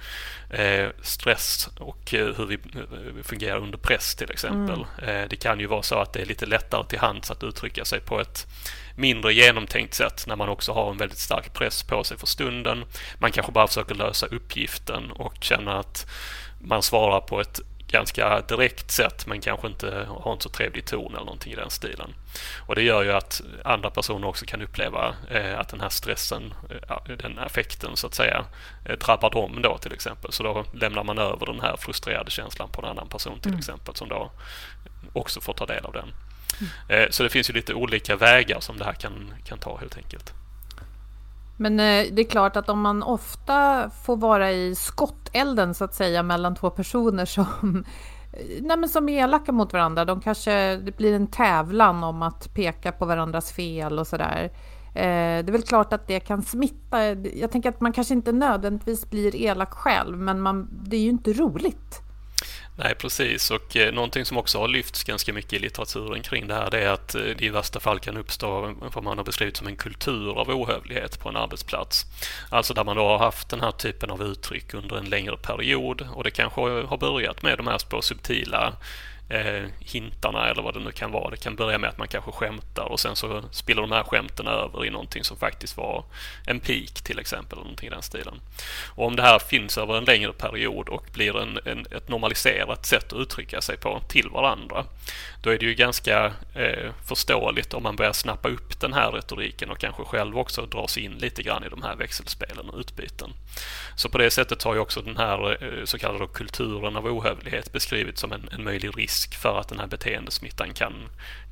eh, 0.50 0.88
stress 1.02 1.70
och 1.80 2.14
eh, 2.14 2.36
hur 2.38 2.46
vi 2.46 2.54
eh, 2.56 3.24
fungerar 3.24 3.58
under 3.58 3.78
press 3.78 4.16
till 4.16 4.32
exempel. 4.32 4.86
Mm. 5.02 5.22
Eh, 5.24 5.30
det 5.30 5.36
kan 5.36 5.60
ju 5.60 5.66
vara 5.66 5.84
så 5.84 5.96
att 5.96 6.14
det 6.14 6.22
är 6.22 6.26
lite 6.26 6.46
lättare 6.46 6.86
till 6.88 7.00
hands 7.00 7.32
att 7.32 7.44
uttrycka 7.44 7.86
sig 7.86 8.00
på 8.00 8.22
ett 8.22 8.48
mindre 8.96 9.34
genomtänkt 9.34 9.94
sätt 9.94 10.24
när 10.28 10.36
man 10.36 10.50
också 10.50 10.74
har 10.74 10.92
en 10.92 10.98
väldigt 10.98 11.18
stark 11.18 11.54
press 11.54 11.84
på 11.84 12.04
sig 12.04 12.18
för 12.18 12.28
stunden. 12.28 12.86
Man 13.20 13.32
kanske 13.32 13.52
bara 13.52 13.68
försöker 13.68 13.96
lösa 13.96 14.26
uppgiften 14.26 15.12
och 15.12 15.34
känner 15.42 15.76
att 15.76 16.08
man 16.60 16.84
svarar 16.84 17.22
på 17.22 17.42
ett 17.42 17.60
ganska 17.88 18.42
direkt 18.42 18.92
sätt 18.92 19.28
men 19.28 19.42
kanske 19.42 19.68
inte 19.68 20.08
har 20.10 20.34
en 20.34 20.40
så 20.40 20.50
trevlig 20.50 20.86
ton 20.86 21.16
eller 21.16 21.26
någonting 21.26 21.54
i 21.54 21.56
den 21.56 21.70
stilen. 21.70 22.14
Och 22.60 22.76
det 22.76 22.82
gör 22.82 23.04
ju 23.04 23.12
att 23.12 23.42
andra 23.64 23.90
personer 23.90 24.28
också 24.28 24.46
kan 24.46 24.62
uppleva 24.62 25.16
eh, 25.30 25.60
att 25.60 25.70
den 25.70 25.82
här 25.82 25.90
stressen, 25.90 26.54
eh, 26.90 27.18
den 27.18 27.40
affekten 27.40 27.98
så 27.98 28.08
att 28.08 28.14
säga, 28.14 28.46
eh, 28.86 28.98
drabbar 28.98 29.30
dem 29.30 29.62
då 29.62 29.78
till 29.78 29.94
exempel. 29.94 30.32
Så 30.32 30.44
då 30.44 30.66
lämnar 30.74 31.04
man 31.04 31.18
över 31.18 31.46
den 31.46 31.60
här 31.60 31.78
frustrerade 31.78 32.32
känslan 32.32 32.70
på 32.70 32.82
en 32.82 32.88
annan 32.88 33.10
person 33.10 33.40
till 33.40 33.52
mm. 33.52 33.60
exempel 33.60 33.96
som 33.96 34.10
då 34.10 34.32
också 35.14 35.42
får 35.42 35.54
ta 35.54 35.66
del 35.66 35.86
av 35.86 35.94
den. 35.94 36.14
Mm. 36.90 37.12
Så 37.12 37.24
det 37.24 37.30
finns 37.30 37.50
ju 37.50 37.54
lite 37.54 37.74
olika 37.74 38.16
vägar 38.16 38.60
som 38.60 38.78
det 38.78 38.86
här 38.86 38.94
kan, 38.94 39.34
kan 39.46 39.60
ta 39.60 39.78
helt 39.78 39.98
enkelt. 39.98 40.34
Men 41.58 41.80
eh, 41.80 42.06
det 42.12 42.22
är 42.22 42.30
klart 42.30 42.56
att 42.56 42.70
om 42.70 42.82
man 42.82 43.04
ofta 43.04 43.90
får 43.90 44.18
vara 44.18 44.52
i 44.52 44.76
skottelden 44.76 45.74
så 45.74 45.84
att 45.84 45.94
säga 45.94 46.24
mellan 46.24 46.56
två 46.56 46.70
personer 46.70 47.26
som, 47.26 47.86
eh, 48.34 48.62
nej 48.62 48.78
men 48.78 48.90
som 48.90 49.10
är 49.10 49.24
elaka 49.24 49.52
mot 49.52 49.74
varandra. 49.74 50.06
De 50.06 50.22
kanske, 50.22 50.76
det 50.76 50.98
blir 50.98 51.14
en 51.14 51.28
tävlan 51.28 52.04
om 52.04 52.22
att 52.22 52.54
peka 52.54 52.92
på 52.92 53.06
varandras 53.06 53.52
fel 53.52 54.00
och 54.00 54.08
sådär. 54.08 54.52
Eh, 54.96 55.44
det 55.44 55.50
är 55.50 55.52
väl 55.52 55.62
klart 55.62 55.94
att 55.94 56.08
det 56.08 56.20
kan 56.20 56.42
smitta. 56.42 57.06
Jag 57.14 57.52
tänker 57.52 57.70
att 57.70 57.82
man 57.82 57.94
kanske 57.94 58.14
inte 58.14 58.32
nödvändigtvis 58.32 59.10
blir 59.10 59.36
elak 59.36 59.74
själv, 59.74 60.18
men 60.18 60.42
man, 60.42 60.70
det 60.72 60.96
är 60.98 61.02
ju 61.02 61.10
inte 61.10 61.34
roligt. 61.34 62.07
Nej, 62.80 62.96
precis. 62.96 63.52
Och 63.52 63.76
eh, 63.76 63.94
någonting 63.94 64.26
som 64.26 64.38
också 64.38 64.60
har 64.60 64.68
lyfts 64.68 65.04
ganska 65.04 65.34
mycket 65.34 65.54
i 65.54 65.60
litteraturen 65.60 66.22
kring 66.22 66.48
det 66.48 66.54
här 66.54 66.70
det 66.70 66.84
är 66.84 66.90
att 66.90 67.16
eh, 67.16 67.22
det 67.22 67.42
i 67.42 67.50
värsta 67.50 67.80
fall 67.80 68.00
kan 68.00 68.18
uppstå 68.18 68.76
vad 68.94 69.04
man 69.04 69.18
har 69.18 69.26
beskrivit 69.26 69.58
som 69.58 69.68
en 69.68 69.76
kultur 69.76 70.40
av 70.40 70.50
ohövlighet 70.50 71.20
på 71.20 71.30
en 71.30 71.36
arbetsplats. 71.36 72.06
Alltså 72.50 72.74
där 72.74 72.84
man 72.84 72.96
då 72.96 73.08
har 73.08 73.18
haft 73.18 73.50
den 73.50 73.62
här 73.62 73.72
typen 73.72 74.10
av 74.10 74.24
uttryck 74.24 74.74
under 74.74 74.98
en 74.98 75.10
längre 75.10 75.38
period 75.38 76.08
och 76.14 76.24
det 76.24 76.32
kanske 76.32 76.62
har 76.62 76.98
börjat 76.98 77.42
med 77.42 77.58
de 77.58 77.68
här 77.68 77.78
små 77.78 78.02
subtila 78.02 78.74
eh, 79.30 79.64
hintarna 79.80 80.50
eller 80.50 80.62
vad 80.62 80.74
det 80.74 80.80
nu 80.80 80.92
kan 80.92 81.12
vara. 81.12 81.30
Det 81.30 81.38
kan 81.38 81.56
börja 81.56 81.78
med 81.78 81.90
att 81.90 81.98
man 81.98 82.08
kanske 82.08 82.32
skämtar 82.32 82.84
och 82.84 83.00
sen 83.00 83.16
så 83.16 83.44
spiller 83.52 83.82
de 83.82 83.92
här 83.92 84.04
skämten 84.04 84.48
över 84.48 84.86
i 84.86 84.90
någonting 84.90 85.24
som 85.24 85.38
faktiskt 85.38 85.78
var 85.78 86.06
en 86.46 86.60
peak 86.60 86.94
till 87.04 87.20
exempel. 87.20 87.58
Eller 87.58 87.64
någonting 87.64 87.88
i 87.88 87.92
den 87.92 88.02
stilen. 88.02 88.42
Och 88.96 89.06
om 89.06 89.16
det 89.16 89.24
här 89.24 89.40
finns 89.40 89.78
över 89.78 89.98
en 89.98 90.06
längre 90.06 90.34
period 90.34 90.90
och 90.90 91.06
blir 91.14 91.38
en, 91.38 91.60
en, 91.66 91.86
ett 91.92 92.10
normaliserat 92.10 92.86
sätt 92.86 93.14
att 93.14 93.20
uttrycka 93.20 93.62
sig 93.62 93.78
på 93.78 94.02
till 94.08 94.30
varandra. 94.30 94.86
Då 95.42 95.50
är 95.50 95.58
det 95.58 95.66
ju 95.66 95.74
ganska 95.74 96.34
eh, 96.54 96.92
förståeligt 97.08 97.74
om 97.74 97.84
man 97.84 97.96
börjar 97.96 98.14
snappa 98.14 98.50
upp 98.50 98.80
den 98.80 98.94
här 98.94 99.12
retoriken 99.12 99.70
och 99.70 99.80
kanske 99.80 100.04
själv 100.04 100.38
också 100.38 100.66
dras 100.66 100.98
in 100.98 101.12
lite 101.12 101.44
grann 101.44 101.64
i 101.64 101.70
de 101.70 101.84
här 101.84 101.96
växelspelen 101.96 102.70
och 102.70 102.80
utbyten. 102.80 103.34
Så 103.96 104.10
på 104.10 104.18
det 104.18 104.32
sättet 104.32 104.64
har 104.64 104.74
ju 104.74 104.80
också 104.80 105.02
den 105.02 105.18
här 105.18 105.64
eh, 105.64 105.86
så 105.86 105.98
kallade 105.98 106.28
kulturen 106.34 106.96
av 106.96 107.06
ohövlighet 107.06 107.72
beskrivits 107.72 108.22
som 108.22 108.32
en, 108.32 108.50
en 108.52 108.64
möjlig 108.64 108.98
risk 108.98 109.17
för 109.36 109.60
att 109.60 109.68
den 109.68 109.80
här 109.80 109.88
beteendesmittan 109.88 110.74
kan, 110.74 110.94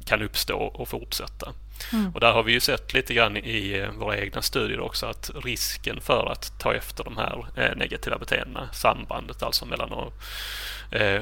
kan 0.06 0.22
uppstå 0.22 0.58
och 0.58 0.88
fortsätta. 0.88 1.54
Mm. 1.94 2.12
Och 2.14 2.20
där 2.20 2.32
har 2.32 2.44
vi 2.44 2.52
ju 2.52 2.60
sett 2.60 2.94
lite 2.94 3.14
grann 3.14 3.38
i 3.38 3.78
eh, 3.78 3.92
våra 3.92 4.18
egna 4.18 4.42
studier 4.42 4.80
också 4.80 5.06
att 5.06 5.32
risken 5.44 6.02
för 6.02 6.32
att 6.32 6.60
ta 6.60 6.74
efter 6.74 7.04
de 7.04 7.18
här 7.18 7.46
eh, 7.56 7.76
negativa 7.76 8.18
beteendena, 8.18 8.70
sambandet 8.74 9.44
alltså 9.44 9.66
mellan 9.66 9.94
att 9.94 10.14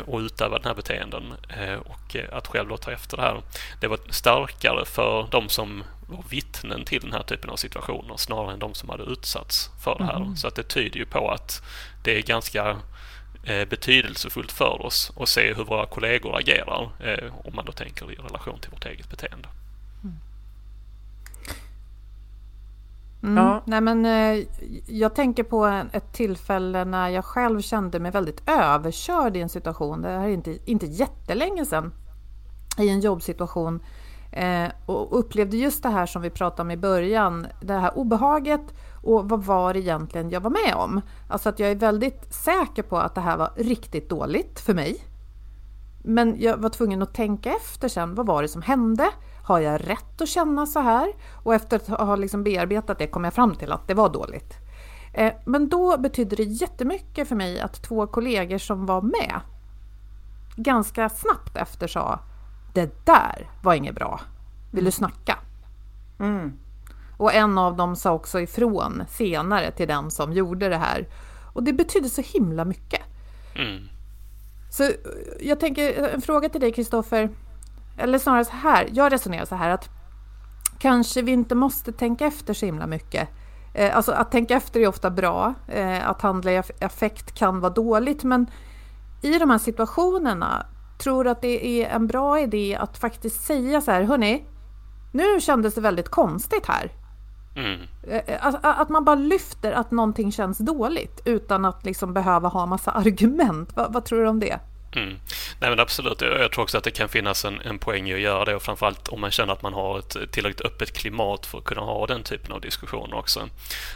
och 0.05 0.19
utöva 0.19 0.57
den 0.57 0.67
här 0.67 0.73
beteenden 0.75 1.33
och 1.85 2.15
att 2.31 2.47
själv 2.47 2.69
då 2.69 2.77
ta 2.77 2.91
efter 2.91 3.17
det 3.17 3.23
här. 3.23 3.41
Det 3.81 3.87
var 3.87 3.99
starkare 4.09 4.85
för 4.85 5.27
de 5.31 5.49
som 5.49 5.83
var 6.07 6.23
vittnen 6.29 6.85
till 6.85 7.01
den 7.01 7.13
här 7.13 7.23
typen 7.23 7.49
av 7.49 7.55
situationer 7.55 8.17
snarare 8.17 8.53
än 8.53 8.59
de 8.59 8.73
som 8.73 8.89
hade 8.89 9.03
utsatts 9.03 9.69
för 9.83 9.95
det 9.97 10.05
här. 10.05 10.15
Mm. 10.15 10.35
Så 10.35 10.47
att 10.47 10.55
det 10.55 10.63
tyder 10.63 10.97
ju 10.99 11.05
på 11.05 11.31
att 11.31 11.61
det 12.03 12.17
är 12.17 12.21
ganska 12.21 12.69
eh, 12.69 12.77
betydelsefullt 13.69 14.51
för 14.51 14.85
oss 14.85 15.11
att 15.19 15.29
se 15.29 15.53
hur 15.53 15.63
våra 15.63 15.85
kollegor 15.85 16.37
agerar 16.37 16.91
eh, 16.99 17.33
om 17.45 17.55
man 17.55 17.65
då 17.65 17.71
tänker 17.71 18.11
i 18.11 18.15
relation 18.15 18.59
till 18.59 18.71
vårt 18.71 18.85
eget 18.85 19.09
beteende. 19.09 19.47
Mm. 20.03 20.15
Mm. 23.23 23.43
Ja. 23.43 23.61
Nej, 23.65 23.81
men, 23.81 24.05
eh, 24.05 24.45
jag 24.87 25.15
tänker 25.15 25.43
på 25.43 25.83
ett 25.91 26.13
tillfälle 26.13 26.85
när 26.85 27.09
jag 27.09 27.25
själv 27.25 27.61
kände 27.61 27.99
mig 27.99 28.11
väldigt 28.11 28.49
överkörd 28.49 29.37
i 29.37 29.41
en 29.41 29.49
situation. 29.49 30.01
Det 30.01 30.09
här 30.09 30.27
är 30.27 30.29
inte, 30.29 30.57
inte 30.65 30.85
jättelänge 30.85 31.65
sedan. 31.65 31.93
I 32.77 32.89
en 32.89 32.99
jobbsituation 32.99 33.81
Eh, 34.33 34.69
och 34.85 35.19
upplevde 35.19 35.57
just 35.57 35.83
det 35.83 35.89
här 35.89 36.05
som 36.05 36.21
vi 36.21 36.29
pratade 36.29 36.61
om 36.61 36.71
i 36.71 36.77
början, 36.77 37.47
det 37.61 37.73
här 37.73 37.97
obehaget 37.97 38.61
och 39.03 39.29
vad 39.29 39.43
var 39.43 39.73
det 39.73 39.79
egentligen 39.79 40.29
jag 40.29 40.41
var 40.41 40.49
med 40.49 40.75
om? 40.75 41.01
Alltså 41.29 41.49
att 41.49 41.59
jag 41.59 41.71
är 41.71 41.75
väldigt 41.75 42.33
säker 42.33 42.83
på 42.83 42.97
att 42.97 43.15
det 43.15 43.21
här 43.21 43.37
var 43.37 43.51
riktigt 43.55 44.09
dåligt 44.09 44.59
för 44.59 44.73
mig. 44.73 45.03
Men 46.03 46.35
jag 46.39 46.57
var 46.57 46.69
tvungen 46.69 47.01
att 47.01 47.13
tänka 47.13 47.53
efter 47.55 47.87
sen, 47.87 48.15
vad 48.15 48.25
var 48.25 48.41
det 48.41 48.47
som 48.47 48.61
hände? 48.61 49.09
Har 49.43 49.59
jag 49.59 49.89
rätt 49.89 50.21
att 50.21 50.29
känna 50.29 50.65
så 50.65 50.79
här? 50.79 51.13
Och 51.43 51.55
efter 51.55 51.77
att 51.77 51.87
ha 51.87 52.15
liksom 52.15 52.43
bearbetat 52.43 52.97
det 52.97 53.07
kom 53.07 53.23
jag 53.23 53.33
fram 53.33 53.55
till 53.55 53.71
att 53.71 53.87
det 53.87 53.93
var 53.93 54.09
dåligt. 54.09 54.53
Eh, 55.13 55.33
men 55.45 55.69
då 55.69 55.97
betydde 55.97 56.35
det 56.35 56.43
jättemycket 56.43 57.27
för 57.27 57.35
mig 57.35 57.59
att 57.59 57.83
två 57.83 58.07
kollegor 58.07 58.57
som 58.57 58.85
var 58.85 59.01
med 59.01 59.39
ganska 60.55 61.09
snabbt 61.09 61.57
efter 61.57 61.87
sa 61.87 62.19
det 62.73 63.05
där 63.05 63.49
var 63.63 63.73
inget 63.73 63.95
bra. 63.95 64.19
Vill 64.71 64.85
du 64.85 64.91
snacka? 64.91 65.37
Mm. 66.19 66.53
Och 67.23 67.33
en 67.33 67.57
av 67.57 67.75
dem 67.75 67.95
sa 67.95 68.11
också 68.11 68.39
ifrån 68.39 69.03
senare 69.09 69.71
till 69.71 69.87
den 69.87 70.11
som 70.11 70.33
gjorde 70.33 70.69
det 70.69 70.77
här. 70.77 71.07
Och 71.53 71.63
det 71.63 71.73
betydde 71.73 72.09
så 72.09 72.21
himla 72.21 72.65
mycket. 72.65 73.01
Mm. 73.55 73.87
Så 74.71 74.89
jag 75.39 75.59
tänker, 75.59 76.07
en 76.07 76.21
fråga 76.21 76.49
till 76.49 76.61
dig 76.61 76.71
Kristoffer. 76.71 77.29
Eller 77.97 78.19
snarare 78.19 78.45
så 78.45 78.51
här, 78.51 78.89
jag 78.91 79.13
resonerar 79.13 79.45
så 79.45 79.55
här 79.55 79.69
att 79.69 79.89
kanske 80.79 81.21
vi 81.21 81.31
inte 81.31 81.55
måste 81.55 81.91
tänka 81.91 82.25
efter 82.25 82.53
så 82.53 82.65
himla 82.65 82.87
mycket. 82.87 83.29
Eh, 83.73 83.95
alltså 83.95 84.11
att 84.11 84.31
tänka 84.31 84.55
efter 84.55 84.79
är 84.79 84.87
ofta 84.87 85.09
bra, 85.09 85.53
eh, 85.67 86.09
att 86.09 86.21
handla 86.21 86.51
i 86.51 86.61
affekt 86.81 87.31
kan 87.31 87.59
vara 87.59 87.73
dåligt, 87.73 88.23
men 88.23 88.47
i 89.21 89.39
de 89.39 89.49
här 89.49 89.57
situationerna 89.57 90.65
tror 90.97 91.27
att 91.27 91.41
det 91.41 91.67
är 91.67 91.89
en 91.89 92.07
bra 92.07 92.39
idé 92.39 92.77
att 92.79 92.97
faktiskt 92.97 93.43
säga 93.43 93.81
så 93.81 93.91
här, 93.91 94.03
hörni, 94.03 94.45
nu 95.11 95.41
kändes 95.41 95.75
det 95.75 95.81
väldigt 95.81 96.09
konstigt 96.09 96.65
här. 96.65 97.02
Mm. 97.55 97.81
Eh, 98.03 98.17
eh, 98.17 98.45
alltså, 98.45 98.59
att, 98.63 98.79
att, 98.79 98.89
man 98.89 99.05
bara 99.05 99.15
lyfter 99.15 99.71
att 99.71 99.91
någonting 99.91 100.31
känns 100.31 100.57
dåligt 100.57 101.21
utan 101.25 101.65
att 101.65 101.85
liksom 101.85 102.13
behöva 102.13 102.47
ha 102.47 102.65
massa 102.65 102.91
argument. 103.01 103.69
vad, 103.75 103.93
vad 103.93 104.05
tror 104.05 104.23
du 104.23 104.27
om 104.27 104.39
det? 104.39 104.59
Mm. 104.95 105.19
Nej 105.59 105.69
men 105.69 105.79
absolut, 105.79 106.21
jag 106.21 106.51
tror 106.51 106.63
också 106.63 106.77
att 106.77 106.83
det 106.83 106.91
kan 106.91 107.09
finnas 107.09 107.45
en, 107.45 107.61
en 107.61 107.79
poäng 107.79 108.09
i 108.09 108.13
att 108.13 108.19
göra 108.19 108.45
det 108.45 108.55
och 108.55 108.63
framförallt 108.63 109.07
om 109.07 109.21
man 109.21 109.31
känner 109.31 109.53
att 109.53 109.61
man 109.61 109.73
har 109.73 109.99
ett 109.99 110.31
tillräckligt 110.31 110.61
öppet 110.61 110.93
klimat 110.93 111.45
för 111.45 111.57
att 111.57 111.63
kunna 111.63 111.81
ha 111.81 112.07
den 112.07 112.23
typen 112.23 112.51
av 112.51 112.61
diskussioner 112.61 113.17
också. 113.17 113.49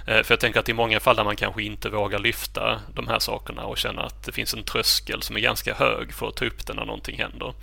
Eh, 0.07 0.23
för 0.23 0.31
jag 0.31 0.39
tänker 0.39 0.59
att 0.59 0.69
i 0.69 0.73
många 0.73 0.99
fall 0.99 1.15
där 1.15 1.23
man 1.23 1.35
kanske 1.35 1.63
inte 1.63 1.89
vågar 1.89 2.19
lyfta 2.19 2.81
de 2.93 3.07
här 3.07 3.19
sakerna 3.19 3.63
och 3.63 3.77
känner 3.77 4.01
att 4.01 4.23
det 4.23 4.31
finns 4.31 4.53
en 4.53 4.63
tröskel 4.63 5.21
som 5.21 5.35
är 5.35 5.39
ganska 5.39 5.73
hög 5.73 6.13
för 6.13 6.27
att 6.27 6.35
ta 6.35 6.45
upp 6.45 6.67
det 6.67 6.73
när 6.73 6.85
någonting 6.85 7.17
händer. 7.17 7.53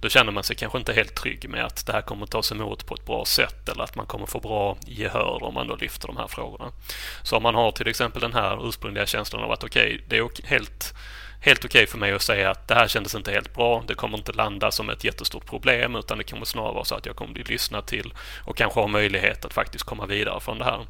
Då 0.00 0.08
känner 0.08 0.32
man 0.32 0.44
sig 0.44 0.56
kanske 0.56 0.78
inte 0.78 0.92
helt 0.92 1.14
trygg 1.14 1.48
med 1.48 1.64
att 1.64 1.86
det 1.86 1.92
här 1.92 2.02
kommer 2.02 2.26
tas 2.26 2.52
emot 2.52 2.86
på 2.86 2.94
ett 2.94 3.06
bra 3.06 3.24
sätt 3.24 3.68
eller 3.68 3.84
att 3.84 3.96
man 3.96 4.06
kommer 4.06 4.26
få 4.26 4.40
bra 4.40 4.76
gehör 4.86 5.42
om 5.42 5.54
man 5.54 5.68
då 5.68 5.76
lyfter 5.76 6.06
de 6.06 6.16
här 6.16 6.26
frågorna. 6.26 6.72
Så 7.22 7.36
om 7.36 7.42
man 7.42 7.54
har 7.54 7.72
till 7.72 7.88
exempel 7.88 8.20
den 8.20 8.32
här 8.32 8.68
ursprungliga 8.68 9.06
känslan 9.06 9.42
av 9.42 9.52
att 9.52 9.64
okej, 9.64 9.94
okay, 9.94 10.06
det 10.08 10.18
är 10.18 10.48
helt 10.48 10.94
helt 11.44 11.64
okej 11.64 11.78
okay 11.78 11.86
för 11.86 11.98
mig 11.98 12.12
att 12.12 12.22
säga 12.22 12.50
att 12.50 12.68
det 12.68 12.74
här 12.74 12.88
kändes 12.88 13.14
inte 13.14 13.30
helt 13.30 13.54
bra. 13.54 13.84
Det 13.86 13.94
kommer 13.94 14.18
inte 14.18 14.32
landa 14.32 14.70
som 14.70 14.90
ett 14.90 15.04
jättestort 15.04 15.46
problem 15.46 15.96
utan 15.96 16.18
det 16.18 16.24
kommer 16.24 16.44
snarare 16.44 16.74
vara 16.74 16.84
så 16.84 16.94
att 16.94 17.06
jag 17.06 17.16
kommer 17.16 17.32
bli 17.32 17.42
lyssnad 17.42 17.86
till 17.86 18.14
och 18.44 18.56
kanske 18.56 18.80
ha 18.80 18.86
möjlighet 18.86 19.44
att 19.44 19.54
faktiskt 19.54 19.84
komma 19.84 20.06
vidare 20.06 20.40
från 20.40 20.58
det 20.58 20.64
här. 20.64 20.86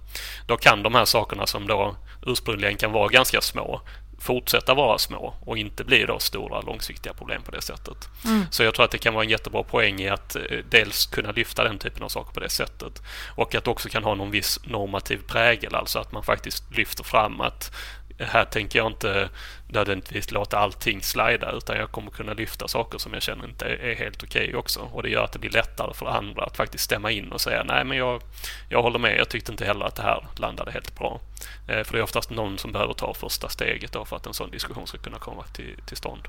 Då 0.46 0.56
kan 0.56 0.82
de 0.82 0.94
här 0.94 1.04
sakerna 1.04 1.46
som 1.46 1.66
då 1.66 1.96
ursprungligen 2.26 2.76
kan 2.76 2.92
vara 2.92 3.08
ganska 3.08 3.40
små 3.40 3.80
fortsätta 4.24 4.74
vara 4.74 4.98
små 4.98 5.34
och 5.40 5.58
inte 5.58 5.84
bli 5.84 6.04
då 6.04 6.18
stora 6.18 6.60
långsiktiga 6.60 7.14
problem 7.14 7.42
på 7.42 7.50
det 7.50 7.62
sättet. 7.62 8.08
Mm. 8.24 8.46
Så 8.50 8.62
jag 8.62 8.74
tror 8.74 8.84
att 8.84 8.90
det 8.90 8.98
kan 8.98 9.14
vara 9.14 9.24
en 9.24 9.30
jättebra 9.30 9.62
poäng 9.62 10.00
i 10.00 10.08
att 10.08 10.36
eh, 10.36 10.42
dels 10.70 11.06
kunna 11.06 11.30
lyfta 11.30 11.64
den 11.64 11.78
typen 11.78 12.02
av 12.02 12.08
saker 12.08 12.32
på 12.32 12.40
det 12.40 12.48
sättet 12.48 13.02
och 13.36 13.54
att 13.54 13.64
det 13.64 13.70
också 13.70 13.88
kan 13.88 14.04
ha 14.04 14.14
någon 14.14 14.30
viss 14.30 14.60
normativ 14.64 15.20
prägel, 15.26 15.74
alltså 15.74 15.98
att 15.98 16.12
man 16.12 16.22
faktiskt 16.22 16.76
lyfter 16.76 17.04
fram 17.04 17.40
att 17.40 17.72
här 18.18 18.44
tänker 18.44 18.78
jag 18.78 18.86
inte 18.86 19.28
nödvändigtvis 19.68 20.30
låta 20.30 20.58
allting 20.58 21.02
slida 21.02 21.52
utan 21.52 21.76
jag 21.76 21.90
kommer 21.90 22.10
kunna 22.10 22.32
lyfta 22.32 22.68
saker 22.68 22.98
som 22.98 23.12
jag 23.12 23.22
känner 23.22 23.44
inte 23.44 23.66
är 23.66 23.94
helt 23.94 24.22
okej 24.22 24.44
okay 24.44 24.54
också. 24.54 24.80
Och 24.80 25.02
det 25.02 25.08
gör 25.08 25.24
att 25.24 25.32
det 25.32 25.38
blir 25.38 25.50
lättare 25.50 25.94
för 25.94 26.06
andra 26.06 26.44
att 26.44 26.56
faktiskt 26.56 26.84
stämma 26.84 27.10
in 27.10 27.32
och 27.32 27.40
säga 27.40 27.64
nej 27.64 27.84
men 27.84 27.98
jag, 27.98 28.22
jag 28.68 28.82
håller 28.82 28.98
med, 28.98 29.18
jag 29.18 29.28
tyckte 29.28 29.52
inte 29.52 29.64
heller 29.64 29.84
att 29.84 29.96
det 29.96 30.02
här 30.02 30.26
landade 30.36 30.72
helt 30.72 30.98
bra. 30.98 31.20
Eh, 31.68 31.84
för 31.84 31.92
det 31.92 31.98
är 31.98 32.02
oftast 32.02 32.30
någon 32.30 32.58
som 32.58 32.72
behöver 32.72 32.94
ta 32.94 33.14
första 33.14 33.48
steget 33.48 33.92
då 33.92 34.04
för 34.04 34.16
att 34.16 34.26
en 34.26 34.34
sån 34.34 34.50
diskussion 34.50 34.86
ska 34.86 34.98
kunna 34.98 35.18
komma 35.18 35.42
till, 35.42 35.76
till 35.86 35.96
stånd. 35.96 36.28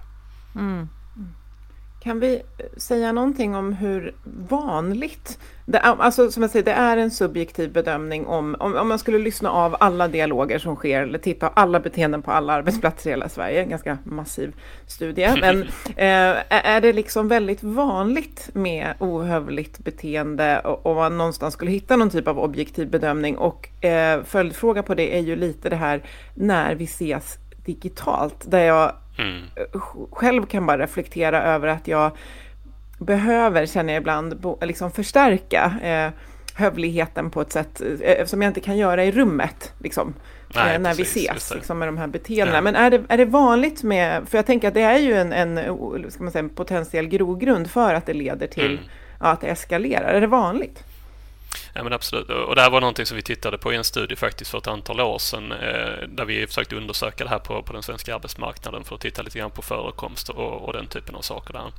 Mm. 0.55 0.89
Kan 1.99 2.19
vi 2.19 2.41
säga 2.77 3.11
någonting 3.11 3.55
om 3.55 3.73
hur 3.73 4.15
vanligt, 4.49 5.39
det 5.65 5.77
är, 5.77 6.01
alltså 6.01 6.31
som 6.31 6.43
jag 6.43 6.51
säger, 6.51 6.65
det 6.65 6.71
är 6.71 6.97
en 6.97 7.11
subjektiv 7.11 7.71
bedömning 7.71 8.25
om, 8.25 8.55
om, 8.59 8.75
om 8.75 8.87
man 8.87 8.99
skulle 8.99 9.17
lyssna 9.17 9.51
av 9.51 9.75
alla 9.79 10.07
dialoger 10.07 10.59
som 10.59 10.75
sker 10.75 11.01
eller 11.01 11.19
titta 11.19 11.49
på 11.49 11.59
alla 11.59 11.79
beteenden 11.79 12.21
på 12.21 12.31
alla 12.31 12.53
arbetsplatser 12.53 13.09
i 13.09 13.13
hela 13.13 13.29
Sverige, 13.29 13.61
en 13.61 13.69
ganska 13.69 13.97
massiv 14.03 14.55
studie, 14.87 15.37
men 15.41 15.61
eh, 15.95 16.43
är 16.49 16.81
det 16.81 16.93
liksom 16.93 17.27
väldigt 17.27 17.63
vanligt 17.63 18.49
med 18.53 18.93
ohövligt 18.99 19.79
beteende 19.79 20.59
och, 20.59 20.85
och 20.85 20.95
man 20.95 21.17
någonstans 21.17 21.53
skulle 21.53 21.71
hitta 21.71 21.95
någon 21.95 22.09
typ 22.09 22.27
av 22.27 22.39
objektiv 22.39 22.89
bedömning? 22.89 23.37
Och 23.37 23.85
eh, 23.85 24.23
följdfråga 24.23 24.83
på 24.83 24.95
det 24.95 25.17
är 25.17 25.21
ju 25.21 25.35
lite 25.35 25.69
det 25.69 25.75
här 25.75 26.03
när 26.33 26.75
vi 26.75 26.83
ses 26.83 27.37
digitalt, 27.65 28.51
där 28.51 28.63
jag 28.63 28.93
mm. 29.17 29.43
själv 30.11 30.45
kan 30.45 30.65
bara 30.65 30.77
reflektera 30.77 31.43
över 31.43 31.67
att 31.67 31.87
jag 31.87 32.11
behöver, 32.99 33.65
känner 33.65 33.93
jag 33.93 34.01
ibland, 34.01 34.45
liksom 34.61 34.91
förstärka 34.91 35.73
eh, 35.83 36.11
hövligheten 36.55 37.31
på 37.31 37.41
ett 37.41 37.51
sätt 37.51 37.81
eh, 38.01 38.25
som 38.25 38.41
jag 38.41 38.49
inte 38.49 38.59
kan 38.59 38.77
göra 38.77 39.05
i 39.05 39.11
rummet, 39.11 39.73
liksom, 39.79 40.13
Nej, 40.55 40.75
eh, 40.75 40.81
när 40.81 40.89
precis, 40.95 41.15
vi 41.15 41.27
ses, 41.27 41.53
liksom, 41.55 41.79
med 41.79 41.87
de 41.87 41.97
här 41.97 42.07
beteendena. 42.07 42.57
Ja. 42.57 42.61
Men 42.61 42.75
är 42.75 42.89
det, 42.91 43.03
är 43.09 43.17
det 43.17 43.25
vanligt 43.25 43.83
med, 43.83 44.29
för 44.29 44.37
jag 44.37 44.45
tänker 44.45 44.67
att 44.67 44.73
det 44.73 44.81
är 44.81 44.97
ju 44.97 45.13
en, 45.13 45.33
en, 45.33 45.55
säga, 46.11 46.39
en 46.39 46.49
potentiell 46.49 47.07
grogrund 47.07 47.71
för 47.71 47.93
att 47.93 48.05
det 48.05 48.13
leder 48.13 48.47
till 48.47 48.71
mm. 48.71 48.83
ja, 49.19 49.27
att 49.27 49.41
det 49.41 49.47
eskalerar. 49.47 50.13
Är 50.13 50.21
det 50.21 50.27
vanligt? 50.27 50.83
Ja, 51.77 51.83
men 51.83 51.93
absolut. 51.93 52.29
Och 52.29 52.55
det 52.55 52.61
här 52.61 52.69
var 52.69 52.81
någonting 52.81 53.05
som 53.05 53.15
vi 53.15 53.23
tittade 53.23 53.57
på 53.57 53.73
i 53.73 53.75
en 53.75 53.83
studie 53.83 54.15
faktiskt 54.15 54.51
för 54.51 54.57
ett 54.57 54.67
antal 54.67 55.01
år 55.01 55.19
sedan 55.19 55.51
eh, 55.51 56.07
där 56.07 56.25
vi 56.25 56.47
försökte 56.47 56.75
undersöka 56.75 57.23
det 57.23 57.29
här 57.29 57.39
på, 57.39 57.63
på 57.63 57.73
den 57.73 57.83
svenska 57.83 58.15
arbetsmarknaden 58.15 58.83
för 58.83 58.95
att 58.95 59.01
titta 59.01 59.21
lite 59.21 59.39
grann 59.39 59.51
på 59.51 59.61
förekomst 59.61 60.29
och, 60.29 60.61
och 60.61 60.73
den 60.73 60.87
typen 60.87 61.15
av 61.15 61.21
saker 61.21 61.53
där. 61.53 61.71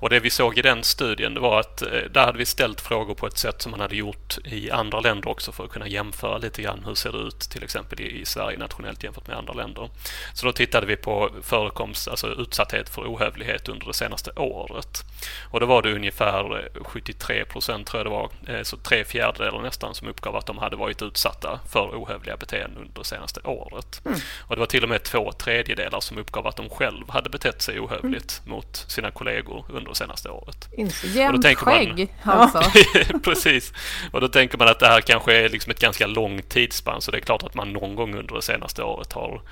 Och 0.00 0.10
det 0.10 0.20
vi 0.20 0.30
såg 0.30 0.58
i 0.58 0.62
den 0.62 0.82
studien 0.84 1.34
det 1.34 1.40
var 1.40 1.60
att 1.60 1.82
eh, 1.82 1.88
där 1.88 2.24
hade 2.24 2.38
vi 2.38 2.46
ställt 2.46 2.80
frågor 2.80 3.14
på 3.14 3.26
ett 3.26 3.38
sätt 3.38 3.62
som 3.62 3.70
man 3.70 3.80
hade 3.80 3.96
gjort 3.96 4.38
i 4.44 4.70
andra 4.70 5.00
länder 5.00 5.28
också 5.28 5.52
för 5.52 5.64
att 5.64 5.70
kunna 5.70 5.88
jämföra 5.88 6.38
lite 6.38 6.62
grann 6.62 6.82
hur 6.86 6.94
ser 6.94 7.12
det 7.12 7.18
ut 7.18 7.40
till 7.40 7.64
exempel 7.64 8.00
i, 8.00 8.20
i 8.20 8.24
Sverige 8.24 8.58
nationellt 8.58 9.04
jämfört 9.04 9.26
med 9.26 9.36
andra 9.36 9.52
länder. 9.52 9.90
Så 10.34 10.46
då 10.46 10.52
tittade 10.52 10.86
vi 10.86 10.96
på 10.96 11.30
förekomst, 11.42 12.08
alltså 12.08 12.26
utsatthet 12.26 12.88
för 12.88 13.02
ohövlighet 13.02 13.68
under 13.68 13.86
det 13.86 13.94
senaste 13.94 14.30
året. 14.30 15.04
Och 15.50 15.60
då 15.60 15.66
var 15.66 15.82
det 15.82 15.92
ungefär 15.92 16.58
eh, 16.58 16.84
73 16.84 17.44
procent 17.44 17.86
tror 17.86 17.98
jag 17.98 18.06
det 18.06 18.10
var, 18.10 18.64
så 18.64 18.76
tre 18.76 19.04
fjärdedelar 19.04 19.31
fjärdedelar 19.36 19.62
nästan 19.62 19.94
som 19.94 20.08
uppgav 20.08 20.36
att 20.36 20.46
de 20.46 20.58
hade 20.58 20.76
varit 20.76 21.02
utsatta 21.02 21.60
för 21.72 22.02
ohövliga 22.02 22.36
beteenden 22.36 22.82
under 22.82 23.00
det 23.00 23.04
senaste 23.04 23.40
året. 23.40 24.00
Mm. 24.04 24.18
Och 24.40 24.56
det 24.56 24.60
var 24.60 24.66
till 24.66 24.82
och 24.82 24.88
med 24.88 25.02
två 25.02 25.32
tredjedelar 25.32 26.00
som 26.00 26.18
uppgav 26.18 26.46
att 26.46 26.56
de 26.56 26.68
själv 26.68 27.10
hade 27.10 27.30
betett 27.30 27.62
sig 27.62 27.80
ohövligt 27.80 28.40
mm. 28.44 28.56
mot 28.56 28.84
sina 28.88 29.10
kollegor 29.10 29.64
under 29.68 29.88
det 29.88 29.96
senaste 29.96 30.28
året. 30.28 30.68
Jämnt 31.04 31.58
skägg 31.58 32.14
alltså. 32.22 32.62
Precis. 33.24 33.72
Och 34.12 34.20
då 34.20 34.28
tänker 34.28 34.58
man 34.58 34.68
att 34.68 34.78
det 34.78 34.86
här 34.86 35.00
kanske 35.00 35.34
är 35.34 35.48
liksom 35.48 35.70
ett 35.70 35.80
ganska 35.80 36.06
långt 36.06 36.48
tidsspann 36.48 37.00
så 37.00 37.10
det 37.10 37.18
är 37.18 37.20
klart 37.20 37.42
att 37.42 37.54
man 37.54 37.72
någon 37.72 37.94
gång 37.94 38.14
under 38.14 38.34
det 38.34 38.42
senaste 38.42 38.82
året 38.82 39.12
har 39.12 39.42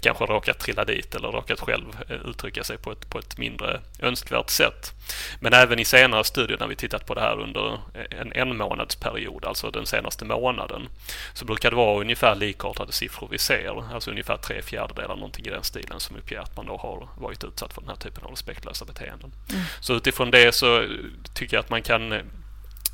kanske 0.00 0.24
råkat 0.24 0.58
trilla 0.58 0.84
dit 0.84 1.14
eller 1.14 1.28
råkat 1.28 1.60
själv 1.60 1.86
eh, 2.08 2.16
uttrycka 2.30 2.64
sig 2.64 2.78
på 2.78 2.92
ett, 2.92 3.10
på 3.10 3.18
ett 3.18 3.38
mindre 3.38 3.80
önskvärt 3.98 4.50
sätt. 4.50 4.92
Men 5.40 5.52
även 5.52 5.78
i 5.78 5.84
senare 5.84 6.24
studier 6.24 6.58
när 6.58 6.66
vi 6.66 6.76
tittat 6.76 7.06
på 7.06 7.14
det 7.14 7.20
här 7.20 7.40
under 7.40 7.78
en 8.10 8.32
en 8.32 8.56
månadsperiod, 8.56 9.44
alltså 9.44 9.70
den 9.70 9.86
senaste 9.86 10.24
månaden, 10.24 10.88
så 11.34 11.44
brukar 11.44 11.70
det 11.70 11.76
vara 11.76 12.00
ungefär 12.00 12.34
likartade 12.34 12.92
siffror 12.92 13.28
vi 13.30 13.38
ser. 13.38 13.94
Alltså 13.94 14.10
ungefär 14.10 14.36
tre 14.36 14.62
fjärdedelar, 14.62 15.16
någonting 15.16 15.46
i 15.46 15.50
den 15.50 15.64
stilen, 15.64 16.00
som 16.00 16.16
uppger 16.16 16.38
att 16.38 16.56
man 16.56 16.66
då 16.66 16.76
har 16.76 17.08
varit 17.18 17.44
utsatt 17.44 17.72
för 17.72 17.80
den 17.80 17.90
här 17.90 17.96
typen 17.96 18.24
av 18.24 18.30
respektlösa 18.30 18.84
beteenden. 18.84 19.32
Mm. 19.50 19.62
Så 19.80 19.94
utifrån 19.94 20.30
det 20.30 20.54
så 20.54 20.86
tycker 21.34 21.56
jag 21.56 21.64
att 21.64 21.70
man 21.70 21.82
kan 21.82 22.22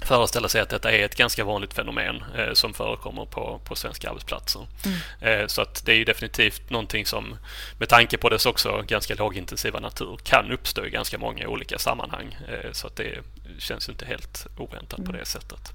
föreställa 0.05 0.49
sig 0.49 0.61
att 0.61 0.69
detta 0.69 0.93
är 0.93 1.05
ett 1.05 1.15
ganska 1.15 1.45
vanligt 1.45 1.75
fenomen 1.75 2.25
eh, 2.37 2.53
som 2.53 2.75
förekommer 2.75 3.25
på, 3.25 3.61
på 3.65 3.75
svenska 3.75 4.11
arbetsplatser. 4.11 4.67
Mm. 4.85 5.41
Eh, 5.41 5.47
så 5.47 5.63
att 5.63 5.87
det 5.87 5.93
är 5.93 6.05
definitivt 6.05 6.71
någonting 6.71 7.07
som 7.07 7.37
med 7.79 7.89
tanke 7.89 8.19
på 8.19 8.29
dess 8.29 8.47
också 8.47 8.83
ganska 8.87 9.15
lågintensiva 9.15 9.81
natur 9.81 10.19
kan 10.25 10.53
uppstå 10.53 10.87
i 10.87 10.91
ganska 10.91 11.19
många 11.19 11.49
olika 11.49 11.79
sammanhang. 11.79 12.39
Eh, 12.49 12.73
så 12.73 12.87
att 12.87 12.97
det 12.97 13.19
känns 13.59 13.89
inte 13.89 14.07
helt 14.07 14.47
oväntat 14.57 14.99
mm. 14.99 15.13
på 15.13 15.19
det 15.19 15.25
sättet. 15.25 15.73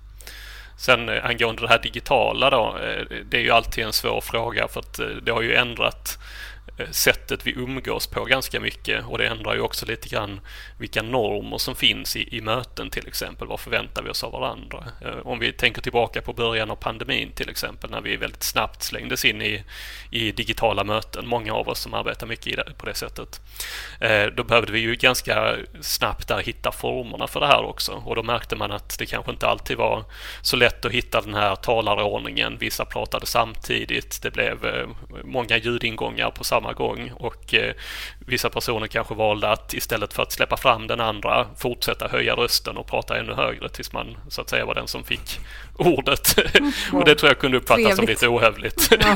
Sen 0.82 1.10
eh, 1.10 1.26
angående 1.26 1.62
det 1.62 1.68
här 1.68 1.80
digitala 1.80 2.50
då, 2.50 2.78
eh, 2.78 3.06
det 3.26 3.38
är 3.38 3.42
ju 3.42 3.52
alltid 3.52 3.84
en 3.84 3.94
svår 3.94 4.22
fråga 4.22 4.68
för 4.68 4.80
att 4.80 5.00
eh, 5.00 5.08
det 5.08 5.32
har 5.32 5.42
ju 5.42 5.56
ändrat 5.56 6.20
Eh, 6.82 6.91
sättet 6.91 7.47
vi 7.47 7.52
umgås 7.52 8.08
på 8.08 8.26
ganska 8.26 8.60
mycket 8.60 9.06
och 9.06 9.17
det 9.17 9.28
ändrar 9.28 9.54
ju 9.54 9.62
också 9.62 9.86
lite 9.86 10.10
grann 10.10 10.39
vilka 10.78 11.02
normer 11.02 11.58
som 11.58 11.76
finns 11.76 12.15
i, 12.15 12.38
i 12.38 12.41
möten 12.41 12.89
till 12.89 13.08
exempel. 13.08 13.47
Vad 13.47 13.60
förväntar 13.60 14.04
vi 14.04 14.10
oss 14.10 14.24
av 14.24 14.32
varandra? 14.32 14.84
Eh, 15.02 15.28
om 15.28 15.39
vi 15.39 15.52
tänker 15.52 15.82
tillbaka 15.82 16.21
på 16.21 16.34
början 16.34 16.71
av 16.71 16.76
pandemin 16.76 17.32
till 17.32 17.50
exempel 17.50 17.89
när 17.89 18.02
vi 18.02 18.17
väldigt 18.17 18.43
snabbt 18.43 18.84
slängdes 18.84 19.26
in 19.26 19.41
i, 19.41 19.63
i 20.10 20.32
digitala 20.32 20.84
möten, 20.84 21.28
många 21.28 21.54
av 21.54 21.69
oss 21.69 21.80
som 21.80 21.93
arbetar 21.93 22.28
mycket 22.28 22.56
det, 22.56 22.74
på 22.78 22.86
det 22.86 22.93
sättet. 22.93 23.41
Eh, 24.00 24.26
då 24.26 24.43
behövde 24.43 24.71
vi 24.71 24.80
ju 24.80 24.95
ganska 24.95 25.56
snabbt 25.82 26.28
där 26.28 26.39
hitta 26.39 26.71
formerna 26.71 27.28
för 27.28 27.39
det 27.39 27.47
här 27.47 27.63
också 27.63 27.91
och 28.06 28.15
då 28.15 28.24
märkte 28.24 28.56
man 28.56 28.71
att 28.71 29.00
det 29.00 29.06
kanske 29.06 29.32
inte 29.32 29.47
alltid 29.47 29.78
var 29.78 30.04
så 30.41 30.56
lätt 30.56 30.86
att 30.86 30.91
hitta 30.91 31.21
den 31.21 31.34
här 31.34 31.56
talarordningen. 31.56 32.58
Vissa 32.58 32.86
pratade 32.86 33.26
samtidigt, 33.26 34.21
det 34.21 34.32
blev 34.32 34.58
många 35.24 35.58
ljudingångar 35.58 36.32
på 36.32 36.43
samma 36.52 36.74
gång 36.74 37.12
och 37.16 37.54
eh, 37.54 37.74
vissa 38.26 38.50
personer 38.50 38.88
kanske 38.88 39.16
valde 39.16 39.50
att 39.50 39.74
istället 39.74 40.14
för 40.14 40.24
att 40.24 40.32
släppa 40.32 40.58
fram 40.58 40.88
den 40.88 41.00
andra 41.00 41.48
fortsätta 41.58 42.08
höja 42.08 42.34
rösten 42.36 42.78
och 42.78 42.88
prata 42.88 43.20
ännu 43.20 43.34
högre 43.34 43.70
tills 43.70 43.94
man 43.94 44.18
så 44.30 44.42
att 44.42 44.50
säga 44.50 44.66
var 44.66 44.76
den 44.76 44.88
som 44.88 45.04
fick 45.04 45.40
ordet. 45.78 46.56
Mm. 46.56 46.72
och 46.94 47.06
det 47.06 47.16
tror 47.16 47.30
jag 47.30 47.40
kunde 47.40 47.58
uppfattas 47.58 47.96
Trevligt. 47.96 47.98
som 47.98 48.06
lite 48.06 48.28
ohövligt. 48.28 48.88
Ja. 48.92 49.16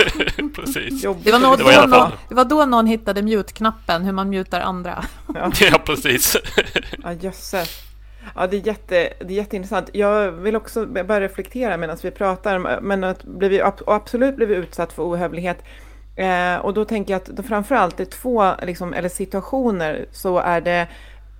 Precis. 0.55 1.01
Det 1.01 1.31
var, 1.31 1.39
något 1.39 1.57
det, 1.57 1.63
var 1.63 1.87
någon, 1.87 2.11
det 2.29 2.35
var 2.35 2.45
då 2.45 2.65
någon 2.65 2.87
hittade 2.87 3.21
mute-knappen, 3.21 4.03
hur 4.03 4.11
man 4.11 4.29
mutar 4.29 4.61
andra. 4.61 5.05
Ja, 5.35 5.51
ja 5.71 5.77
precis. 5.85 6.37
ja, 7.03 7.13
jösses. 7.13 7.81
Ja, 8.35 8.47
det 8.47 8.57
är, 8.57 8.67
jätte, 8.67 9.13
det 9.19 9.33
är 9.33 9.37
jätteintressant. 9.37 9.89
Jag 9.93 10.31
vill 10.31 10.55
också 10.55 10.85
börja 10.85 11.21
reflektera 11.21 11.77
medan 11.77 11.97
vi 12.03 12.11
pratar, 12.11 12.81
men 12.81 13.03
att 13.03 13.23
blir 13.23 13.73
absolut 13.87 14.35
blivit 14.35 14.57
utsatt 14.57 14.93
för 14.93 15.03
ohövlighet. 15.03 15.57
Eh, 16.15 16.57
och 16.57 16.73
då 16.73 16.85
tänker 16.85 17.13
jag 17.13 17.21
att 17.21 17.25
då 17.25 17.43
framförallt 17.43 17.99
i 17.99 18.05
två 18.05 18.51
liksom, 18.61 18.93
eller 18.93 19.09
situationer 19.09 20.05
så 20.11 20.37
är 20.37 20.61
det, 20.61 20.87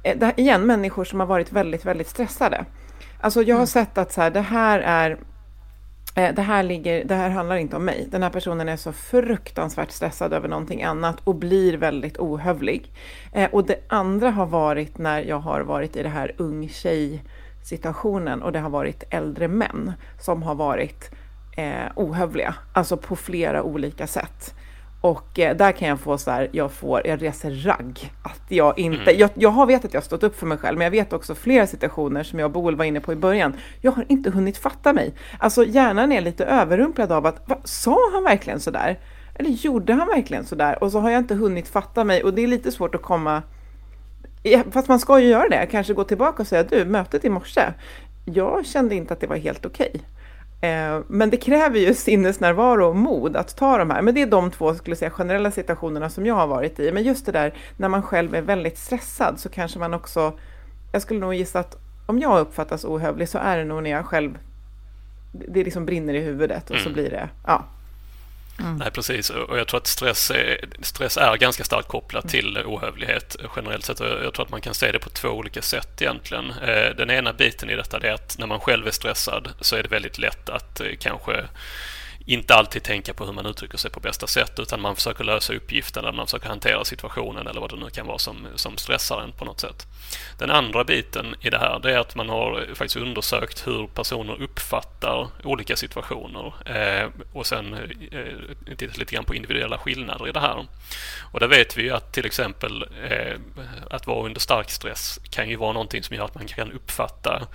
eh, 0.04 0.18
det 0.18 0.34
igen 0.36 0.66
människor 0.66 1.06
som 1.06 1.20
har 1.20 1.28
varit 1.28 1.52
väldigt, 1.52 1.86
väldigt 1.86 2.10
stressade. 2.10 2.66
Alltså 3.22 3.42
jag 3.42 3.56
har 3.56 3.60
mm. 3.60 3.68
sett 3.68 3.98
att 3.98 4.12
så 4.12 4.22
här, 4.22 4.32
det 4.32 4.42
här 4.42 4.80
är 4.80 5.18
eh, 6.16 6.36
det 6.36 6.42
här, 6.42 6.64
ligger, 6.64 7.06
det 7.06 7.16
här 7.16 7.30
handlar 7.30 7.56
inte 7.56 7.76
om 7.76 7.86
mig. 7.86 8.08
Den 8.12 8.24
här 8.24 8.30
personen 8.30 8.70
är 8.70 8.78
så 8.78 8.92
fruktansvärt 8.92 9.92
stressad 9.92 10.34
över 10.34 10.48
någonting 10.48 10.84
annat 10.84 11.18
och 11.24 11.36
blir 11.36 11.78
väldigt 11.78 12.18
ohövlig. 12.20 12.94
Eh, 13.34 13.50
och 13.52 13.66
det 13.66 13.80
andra 13.88 14.32
har 14.32 14.46
varit 14.46 14.98
när 14.98 15.22
jag 15.22 15.40
har 15.40 15.62
varit 15.62 15.96
i 15.96 16.04
det 16.04 16.10
här 16.10 16.36
ung 16.38 16.70
tjej 16.70 17.24
situationen 17.64 18.42
och 18.42 18.52
det 18.52 18.60
har 18.60 18.70
varit 18.70 19.04
äldre 19.10 19.48
män 19.48 19.94
som 20.20 20.44
har 20.44 20.56
varit 20.56 21.12
eh, 21.58 21.92
ohövliga, 21.96 22.56
alltså 22.74 22.98
på 22.98 23.16
flera 23.16 23.64
olika 23.64 24.08
sätt. 24.08 24.56
Och 25.06 25.40
eh, 25.40 25.56
där 25.56 25.72
kan 25.72 25.88
jag 25.88 26.00
få 26.00 26.18
så 26.18 26.32
här, 26.32 26.50
jag 26.52 26.72
får, 26.72 27.08
jag 27.08 27.22
reser 27.22 27.52
ragg. 27.52 28.12
Att 28.24 28.42
jag 28.48 28.80
inte, 28.80 29.02
mm. 29.02 29.20
jag, 29.20 29.30
jag 29.34 29.50
har 29.50 29.66
vet 29.66 29.86
att 29.86 29.94
jag 29.94 30.02
har 30.02 30.06
stått 30.06 30.24
upp 30.24 30.40
för 30.40 30.46
mig 30.46 30.58
själv, 30.58 30.78
men 30.78 30.86
jag 30.86 30.92
vet 30.92 31.14
också 31.14 31.36
flera 31.36 31.68
situationer 31.68 32.24
som 32.24 32.40
jag 32.40 32.46
och 32.46 32.52
Boel 32.52 32.76
var 32.76 32.86
inne 32.86 33.00
på 33.00 33.14
i 33.14 33.16
början. 33.16 33.54
Jag 33.82 33.92
har 33.92 34.06
inte 34.08 34.30
hunnit 34.30 34.58
fatta 34.58 34.94
mig. 34.94 35.14
Alltså 35.40 35.66
hjärnan 35.66 36.12
är 36.12 36.22
lite 36.22 36.46
överrumplad 36.46 37.12
av 37.12 37.26
att, 37.26 37.42
vad, 37.46 37.58
sa 37.64 37.98
han 38.14 38.24
verkligen 38.24 38.60
så 38.60 38.72
där? 38.72 39.00
Eller 39.36 39.50
gjorde 39.50 39.94
han 39.94 40.08
verkligen 40.08 40.46
så 40.46 40.56
där? 40.56 40.84
Och 40.84 40.92
så 40.92 41.00
har 41.00 41.10
jag 41.10 41.20
inte 41.20 41.36
hunnit 41.36 41.68
fatta 41.68 42.04
mig 42.04 42.24
och 42.24 42.34
det 42.34 42.44
är 42.44 42.48
lite 42.48 42.72
svårt 42.72 42.96
att 42.96 43.02
komma 43.02 43.44
Fast 44.72 44.88
man 44.88 45.00
ska 45.00 45.20
ju 45.20 45.28
göra 45.28 45.50
det, 45.50 45.68
kanske 45.72 45.94
gå 45.94 46.04
tillbaka 46.04 46.44
och 46.44 46.48
säga 46.48 46.64
du, 46.64 46.86
mötet 46.86 47.26
i 47.26 47.30
morse, 47.30 47.74
jag 48.26 48.66
kände 48.66 48.96
inte 48.96 49.14
att 49.14 49.20
det 49.20 49.28
var 49.28 49.36
helt 49.38 49.66
okej. 49.66 49.92
Okay. 49.94 50.02
Eh, 50.66 51.02
men 51.08 51.30
det 51.30 51.38
kräver 51.38 51.80
ju 51.80 51.94
sinnesnärvaro 51.94 52.86
och 52.86 52.96
mod 52.96 53.36
att 53.36 53.58
ta 53.58 53.78
de 53.78 53.90
här. 53.90 54.02
Men 54.02 54.16
det 54.16 54.22
är 54.22 54.28
de 54.28 54.52
två 54.52 54.76
skulle 54.76 54.96
säga, 54.96 55.12
generella 55.12 55.52
situationerna 55.52 56.10
som 56.10 56.26
jag 56.26 56.36
har 56.36 56.48
varit 56.48 56.80
i. 56.80 56.92
Men 56.92 57.04
just 57.04 57.26
det 57.26 57.32
där 57.32 57.54
när 57.78 57.90
man 57.90 58.04
själv 58.04 58.36
är 58.36 58.42
väldigt 58.42 58.78
stressad 58.78 59.40
så 59.40 59.50
kanske 59.50 59.80
man 59.80 59.94
också... 59.94 60.34
Jag 60.92 61.02
skulle 61.02 61.20
nog 61.20 61.34
gissa 61.34 61.60
att 61.60 61.78
om 62.06 62.20
jag 62.20 62.40
uppfattas 62.40 62.86
ohövlig 62.86 63.30
så 63.30 63.38
är 63.38 63.58
det 63.58 63.66
nog 63.66 63.84
när 63.84 63.90
jag 63.92 64.06
själv... 64.06 64.38
Det 65.32 65.64
liksom 65.64 65.86
brinner 65.86 66.14
i 66.14 66.22
huvudet 66.22 66.70
och 66.70 66.76
mm. 66.76 66.84
så 66.84 66.94
blir 66.94 67.10
det... 67.10 67.30
Ja. 67.48 67.66
Mm. 68.60 68.76
Nej, 68.76 68.92
precis. 68.92 69.30
Och 69.30 69.60
jag 69.60 69.68
tror 69.68 69.78
att 69.78 69.88
stress 69.88 70.32
är, 70.32 70.58
stress 70.82 71.18
är 71.18 71.38
ganska 71.38 71.64
starkt 71.64 71.88
kopplat 71.88 72.30
till 72.30 72.58
ohövlighet 72.66 73.36
generellt 73.56 73.86
sett. 73.86 74.00
Jag 74.00 74.34
tror 74.34 74.46
att 74.46 74.52
man 74.52 74.62
kan 74.62 74.74
se 74.74 74.92
det 74.92 75.00
på 75.00 75.10
två 75.10 75.30
olika 75.30 75.62
sätt 75.62 76.02
egentligen. 76.02 76.52
Eh, 76.52 76.96
den 76.98 77.10
ena 77.12 77.34
biten 77.34 77.70
i 77.70 77.76
detta 77.76 77.98
är 77.98 78.14
att 78.14 78.36
när 78.40 78.48
man 78.48 78.60
själv 78.60 78.88
är 78.88 78.92
stressad 78.92 79.50
så 79.62 79.76
är 79.76 79.84
det 79.84 79.90
väldigt 79.90 80.18
lätt 80.18 80.50
att 80.50 80.82
eh, 80.82 80.88
kanske 81.00 81.44
inte 82.26 82.56
alltid 82.56 82.84
tänka 82.84 83.14
på 83.14 83.26
hur 83.26 83.34
man 83.34 83.46
uttrycker 83.46 83.78
sig 83.78 83.92
på 83.92 84.00
bästa 84.00 84.28
sätt 84.28 84.60
utan 84.60 84.82
man 84.82 84.96
försöker 84.96 85.24
lösa 85.24 85.54
uppgiften 85.54 86.04
eller 86.04 86.18
man 86.18 86.28
försöker 86.28 86.50
hantera 86.50 86.86
situationen 86.86 87.48
eller 87.48 87.62
vad 87.62 87.70
det 87.70 87.76
nu 87.76 87.90
kan 87.90 88.08
vara 88.08 88.18
som, 88.18 88.48
som 88.56 88.78
stressar 88.78 89.22
en 89.22 89.32
på 89.32 89.46
något 89.46 89.60
sätt. 89.60 89.88
Den 90.38 90.52
andra 90.52 90.84
biten 90.84 91.36
i 91.42 91.50
det 91.50 91.58
här 91.58 91.80
det 91.80 91.94
är 91.94 92.00
att 92.00 92.16
man 92.16 92.30
har 92.30 92.66
faktiskt 92.74 92.96
undersökt 92.96 93.68
hur 93.68 93.88
personer 93.88 94.42
uppfattar 94.42 95.28
olika 95.44 95.76
situationer 95.76 96.54
eh, 96.66 97.10
och 97.34 97.46
sen 97.46 97.74
eh, 97.74 98.76
tittat 98.78 98.98
lite 98.98 99.16
grann 99.16 99.26
på 99.26 99.36
individuella 99.36 99.78
skillnader 99.78 100.28
i 100.28 100.32
det 100.32 100.40
här. 100.40 100.66
Och 101.32 101.40
där 101.40 101.48
vet 101.48 101.78
vi 101.78 101.84
ju 101.84 101.92
att 101.92 102.14
till 102.14 102.26
exempel 102.26 102.86
eh, 103.10 103.40
att 103.90 104.08
vara 104.08 104.26
under 104.26 104.40
stark 104.40 104.70
stress 104.70 105.20
kan 105.30 105.50
ju 105.50 105.56
vara 105.56 105.74
någonting 105.74 106.04
som 106.04 106.16
gör 106.16 106.26
att 106.26 106.36
man 106.36 106.48
kan 106.48 106.72
uppfatta 106.72 107.48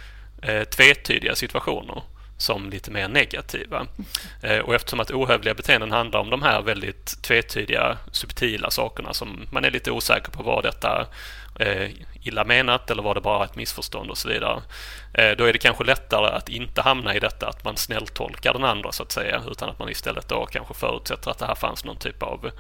eh, 0.42 0.64
tvetydiga 0.64 1.35
situationer 1.35 2.02
som 2.40 2.70
lite 2.70 2.90
mer 2.90 3.09
negativa. 3.09 3.87
Eh, 4.42 4.59
och 4.59 4.74
eftersom 4.74 5.00
att 5.00 5.11
ohövliga 5.11 5.55
beteenden 5.55 5.92
handlar 5.92 6.20
om 6.20 6.31
de 6.31 6.42
här 6.42 6.62
väldigt 6.62 7.22
tvetydiga, 7.22 7.98
subtila 8.12 8.70
sakerna 8.70 9.14
som 9.14 9.46
man 9.53 9.64
är 9.64 9.70
lite 9.70 9.90
osäker 9.90 10.31
på 10.31 10.42
vad 10.42 10.64
detta 10.64 11.07
eh, 11.59 11.90
illa 12.22 12.44
menat 12.44 12.90
eller 12.90 13.03
var 13.03 13.14
det 13.14 13.20
bara 13.20 13.44
ett 13.44 13.57
missförstånd 13.57 14.11
och 14.11 14.18
så 14.18 14.29
vidare. 14.29 14.62
Eh, 15.14 15.37
då 15.37 15.44
är 15.44 15.53
det 15.53 15.59
kanske 15.59 15.85
lättare 15.85 16.26
att 16.37 16.48
inte 16.48 16.83
hamna 16.83 17.14
i 17.14 17.20
detta 17.20 17.48
att 17.48 17.64
man 17.64 17.76
snälltolkar 17.76 18.53
den 18.53 18.64
andra 18.64 18.92
så 18.92 19.03
att 19.03 19.12
säga 19.12 19.42
utan 19.50 19.68
att 19.68 19.79
man 19.79 19.88
istället 19.88 20.29
då 20.29 20.46
kanske 20.46 20.74
förutsätter 20.74 21.31
att 21.31 21.38
det 21.38 21.46
här 21.46 21.55
fanns 21.55 21.85
någon 21.85 21.96
typ 21.96 22.22
av 22.22 22.50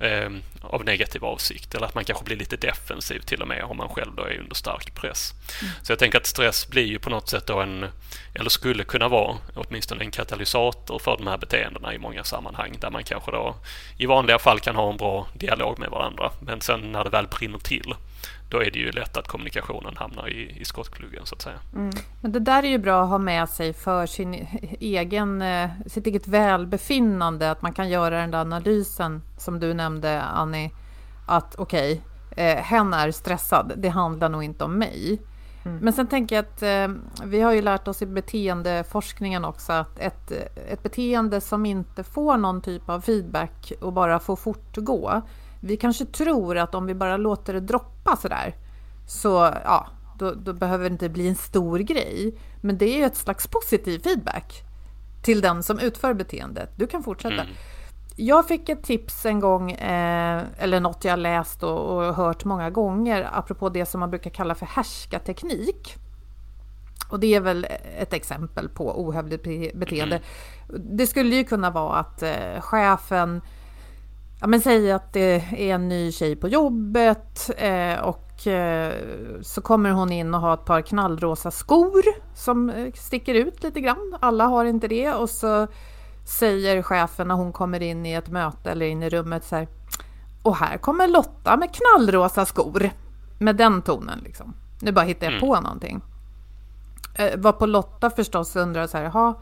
eh, 0.00 0.30
av 0.60 0.84
negativ 0.84 1.24
avsikt 1.24 1.74
eller 1.74 1.86
att 1.86 1.94
man 1.94 2.04
kanske 2.04 2.24
blir 2.24 2.36
lite 2.36 2.56
defensiv 2.56 3.20
till 3.20 3.42
och 3.42 3.48
med 3.48 3.64
om 3.64 3.76
man 3.76 3.88
själv 3.88 4.14
då 4.16 4.22
är 4.22 4.38
under 4.38 4.54
stark 4.54 4.94
press. 4.94 5.32
Mm. 5.62 5.72
Så 5.82 5.92
jag 5.92 5.98
tänker 5.98 6.18
att 6.18 6.26
stress 6.26 6.68
blir 6.68 6.86
ju 6.86 6.98
på 6.98 7.10
något 7.10 7.28
sätt 7.28 7.46
då 7.46 7.60
en, 7.60 7.86
eller 8.34 8.50
skulle 8.50 8.84
kunna 8.84 9.08
vara 9.08 9.36
åtminstone 9.54 10.04
en 10.04 10.10
katalysator 10.10 10.98
för 10.98 11.16
de 11.16 11.26
här 11.26 11.38
beteendena 11.38 11.94
i 11.94 11.98
många 11.98 12.24
sammanhang 12.24 12.76
där 12.80 12.90
man 12.90 13.04
kanske 13.04 13.30
då 13.30 13.56
i 13.96 14.06
vanliga 14.06 14.38
fall 14.38 14.60
kan 14.60 14.76
ha 14.76 14.90
en 14.90 14.96
bra 14.96 15.28
dialog 15.34 15.78
med 15.78 15.90
varandra 15.90 16.32
men 16.40 16.60
sen 16.60 16.92
när 16.92 17.04
det 17.04 17.10
väl 17.10 17.26
brinner 17.26 17.58
till 17.58 17.94
då 18.48 18.62
är 18.62 18.70
det 18.70 18.78
ju 18.78 18.92
lätt 18.92 19.16
att 19.16 19.28
kommunikationen 19.28 19.96
hamnar 19.96 20.28
i, 20.28 20.60
i 20.60 20.64
skottgluggen 20.64 21.26
så 21.26 21.34
att 21.34 21.42
säga. 21.42 21.58
Mm. 21.74 21.90
Men 22.20 22.32
det 22.32 22.40
där 22.40 22.62
är 22.62 22.68
ju 22.68 22.78
bra 22.78 23.02
att 23.02 23.08
ha 23.08 23.18
med 23.18 23.48
sig 23.48 23.72
för 23.72 24.06
sin 24.06 24.46
egen, 24.80 25.42
eh, 25.42 25.70
sitt 25.86 26.06
eget 26.06 26.28
välbefinnande, 26.28 27.50
att 27.50 27.62
man 27.62 27.72
kan 27.72 27.88
göra 27.88 28.20
den 28.20 28.30
där 28.30 28.38
analysen 28.38 29.22
som 29.38 29.60
du 29.60 29.74
nämnde 29.74 30.22
Annie, 30.22 30.70
att 31.26 31.54
okej, 31.58 32.02
okay, 32.30 32.44
eh, 32.44 32.56
hen 32.56 32.94
är 32.94 33.10
stressad, 33.10 33.72
det 33.76 33.88
handlar 33.88 34.28
nog 34.28 34.42
inte 34.42 34.64
om 34.64 34.78
mig. 34.78 35.20
Mm. 35.64 35.78
Men 35.78 35.92
sen 35.92 36.06
tänker 36.06 36.36
jag 36.36 36.44
att 36.44 36.62
eh, 36.62 36.96
vi 37.24 37.40
har 37.40 37.52
ju 37.52 37.62
lärt 37.62 37.88
oss 37.88 38.02
i 38.02 38.06
beteendeforskningen 38.06 39.44
också 39.44 39.72
att 39.72 39.98
ett, 39.98 40.32
ett 40.68 40.82
beteende 40.82 41.40
som 41.40 41.66
inte 41.66 42.04
får 42.04 42.36
någon 42.36 42.62
typ 42.62 42.88
av 42.88 43.00
feedback 43.00 43.72
och 43.80 43.92
bara 43.92 44.18
får 44.18 44.36
fortgå, 44.36 45.22
vi 45.66 45.76
kanske 45.76 46.04
tror 46.04 46.58
att 46.58 46.74
om 46.74 46.86
vi 46.86 46.94
bara 46.94 47.16
låter 47.16 47.52
det 47.52 47.60
droppa 47.60 48.16
sådär 48.16 48.54
så 49.06 49.28
ja, 49.64 49.86
då, 50.18 50.30
då, 50.30 50.52
behöver 50.52 50.84
det 50.84 50.92
inte 50.92 51.08
bli 51.08 51.28
en 51.28 51.36
stor 51.36 51.78
grej. 51.78 52.38
Men 52.60 52.78
det 52.78 52.84
är 52.84 52.98
ju 52.98 53.04
ett 53.04 53.16
slags 53.16 53.46
positiv 53.46 53.98
feedback 53.98 54.62
till 55.22 55.40
den 55.40 55.62
som 55.62 55.78
utför 55.78 56.14
beteendet. 56.14 56.70
Du 56.76 56.86
kan 56.86 57.02
fortsätta. 57.02 57.42
Mm. 57.42 57.54
Jag 58.16 58.48
fick 58.48 58.68
ett 58.68 58.82
tips 58.82 59.26
en 59.26 59.40
gång, 59.40 59.72
eh, 59.72 60.42
eller 60.58 60.80
något 60.80 61.04
jag 61.04 61.18
läst 61.18 61.62
och, 61.62 61.96
och, 61.96 62.14
hört 62.14 62.44
många 62.44 62.70
gånger, 62.70 63.28
apropå 63.32 63.68
det 63.68 63.86
som 63.86 64.00
man 64.00 64.10
brukar 64.10 64.30
kalla 64.30 64.54
för 64.54 64.66
härskarteknik. 64.66 65.94
Och 67.08 67.20
det 67.20 67.34
är 67.34 67.40
väl 67.40 67.66
ett 67.98 68.12
exempel 68.12 68.68
på 68.68 69.00
ohövligt 69.02 69.74
beteende. 69.74 70.20
Mm. 70.68 70.96
Det 70.96 71.06
skulle 71.06 71.36
ju 71.36 71.44
kunna 71.44 71.70
vara 71.70 71.96
att 71.96 72.22
eh, 72.22 72.60
chefen 72.60 73.40
ja, 74.40 74.46
men 74.46 74.60
säg 74.60 74.92
att 74.92 75.12
det 75.12 75.34
är 75.34 75.74
en 75.74 75.88
ny 75.88 76.12
tjej 76.12 76.36
på 76.36 76.48
jobbet 76.48 77.50
eh, 77.56 77.98
och 78.00 78.46
eh, 78.46 78.94
så 79.42 79.60
kommer 79.60 79.90
hon 79.90 80.12
in 80.12 80.34
och 80.34 80.40
har 80.40 80.54
ett 80.54 80.64
par 80.64 80.82
knallrosa 80.82 81.50
skor 81.50 82.02
som 82.34 82.70
eh, 82.70 82.92
sticker 82.92 83.34
ut 83.34 83.62
lite 83.62 83.80
grann. 83.80 84.16
Alla 84.20 84.44
har 84.44 84.64
inte 84.64 84.88
det 84.88 85.12
och 85.12 85.30
så 85.30 85.66
säger 86.26 86.82
chefen 86.82 87.28
när 87.28 87.34
hon 87.34 87.52
kommer 87.52 87.82
in 87.82 88.06
i 88.06 88.12
ett 88.12 88.28
möte 88.28 88.70
eller 88.70 88.86
in 88.86 89.02
i 89.02 89.08
rummet 89.08 89.44
så 89.44 89.56
här. 89.56 89.68
Och 90.42 90.56
här 90.56 90.78
kommer 90.78 91.08
Lotta 91.08 91.56
med 91.56 91.68
knallrosa 91.74 92.46
skor. 92.46 92.90
Med 93.38 93.56
den 93.56 93.82
tonen 93.82 94.18
liksom. 94.24 94.54
Nu 94.80 94.92
bara 94.92 95.04
hittar 95.04 95.26
jag 95.26 95.32
mm. 95.32 95.40
på 95.40 95.60
någonting. 95.60 96.02
Eh, 97.14 97.38
var 97.38 97.52
på 97.52 97.66
Lotta 97.66 98.10
förstås 98.10 98.56
undrar 98.56 98.86
så 98.86 98.98
här, 98.98 99.34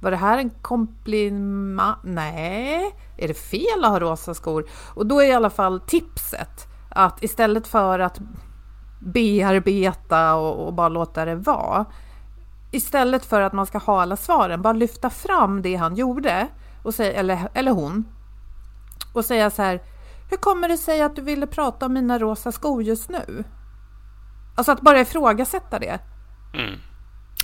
var 0.00 0.10
det 0.10 0.16
här 0.16 0.38
en 0.38 0.50
komplimang? 0.50 1.96
Nej, 2.02 2.94
är 3.16 3.28
det 3.28 3.34
fel 3.34 3.84
att 3.84 3.90
ha 3.90 4.00
rosa 4.00 4.34
skor? 4.34 4.64
Och 4.94 5.06
då 5.06 5.20
är 5.20 5.26
i 5.26 5.32
alla 5.32 5.50
fall 5.50 5.80
tipset 5.80 6.68
att 6.90 7.22
istället 7.22 7.66
för 7.66 7.98
att 7.98 8.20
bearbeta 9.00 10.34
och, 10.34 10.66
och 10.66 10.74
bara 10.74 10.88
låta 10.88 11.24
det 11.24 11.36
vara, 11.36 11.84
istället 12.70 13.24
för 13.24 13.40
att 13.40 13.52
man 13.52 13.66
ska 13.66 13.78
ha 13.78 14.02
alla 14.02 14.16
svaren, 14.16 14.62
bara 14.62 14.72
lyfta 14.72 15.10
fram 15.10 15.62
det 15.62 15.76
han 15.76 15.94
gjorde, 15.94 16.48
och 16.82 16.94
säga, 16.94 17.12
eller, 17.12 17.48
eller 17.54 17.72
hon, 17.72 18.04
och 19.14 19.24
säga 19.24 19.50
så 19.50 19.62
här, 19.62 19.82
hur 20.30 20.36
kommer 20.36 20.68
det 20.68 20.78
sig 20.78 21.02
att 21.02 21.16
du 21.16 21.22
ville 21.22 21.46
prata 21.46 21.86
om 21.86 21.92
mina 21.92 22.18
rosa 22.18 22.52
skor 22.52 22.82
just 22.82 23.10
nu? 23.10 23.44
Alltså 24.56 24.72
att 24.72 24.80
bara 24.80 25.00
ifrågasätta 25.00 25.78
det. 25.78 25.98
Mm. 26.54 26.78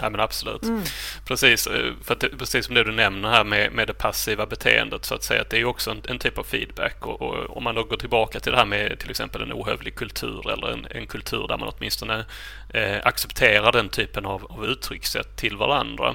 Ja 0.02 0.10
men 0.10 0.20
absolut. 0.20 0.62
Mm. 0.62 0.82
Precis, 1.24 1.66
eh, 1.66 1.92
för 2.04 2.14
att, 2.14 2.38
precis 2.38 2.66
som 2.66 2.74
det 2.74 2.84
du 2.84 2.92
nämner 2.92 3.28
här 3.28 3.44
med, 3.44 3.72
med 3.72 3.86
det 3.86 3.94
passiva 3.94 4.46
beteendet 4.46 5.04
så 5.04 5.14
att 5.14 5.22
säga. 5.22 5.40
Att 5.40 5.50
det 5.50 5.58
är 5.58 5.64
också 5.64 5.90
en, 5.90 6.02
en 6.08 6.18
typ 6.18 6.38
av 6.38 6.42
feedback. 6.42 7.06
Och, 7.06 7.22
och, 7.22 7.56
om 7.56 7.64
man 7.64 7.74
då 7.74 7.84
går 7.84 7.96
tillbaka 7.96 8.40
till 8.40 8.52
det 8.52 8.58
här 8.58 8.64
med 8.64 8.98
till 8.98 9.10
exempel 9.10 9.42
en 9.42 9.52
ohövlig 9.52 9.94
kultur 9.94 10.50
eller 10.50 10.72
en, 10.72 10.86
en 10.90 11.06
kultur 11.06 11.48
där 11.48 11.58
man 11.58 11.72
åtminstone 11.76 12.24
eh, 12.74 12.98
accepterar 13.02 13.72
den 13.72 13.88
typen 13.88 14.26
av, 14.26 14.46
av 14.52 14.66
uttryckssätt 14.66 15.36
till 15.36 15.56
varandra. 15.56 16.14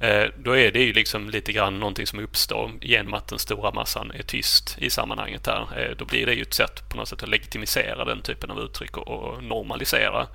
Eh, 0.00 0.24
då 0.38 0.56
är 0.56 0.72
det 0.72 0.82
ju 0.82 0.92
liksom 0.92 1.30
lite 1.30 1.52
grann 1.52 1.80
någonting 1.80 2.06
som 2.06 2.18
uppstår 2.18 2.70
genom 2.80 3.14
att 3.14 3.28
den 3.28 3.38
stora 3.38 3.70
massan 3.70 4.10
är 4.10 4.22
tyst 4.22 4.76
i 4.78 4.90
sammanhanget 4.90 5.46
här. 5.46 5.66
Eh, 5.76 5.96
då 5.96 6.04
blir 6.04 6.26
det 6.26 6.34
ju 6.34 6.42
ett 6.42 6.54
sätt 6.54 6.88
på 6.88 6.96
något 6.96 7.08
sätt 7.08 7.22
att 7.22 7.28
legitimisera 7.28 8.04
den 8.04 8.22
typen 8.22 8.50
av 8.50 8.60
uttryck 8.60 8.96
och, 8.96 9.08
och 9.08 9.42
normalisera 9.42 10.26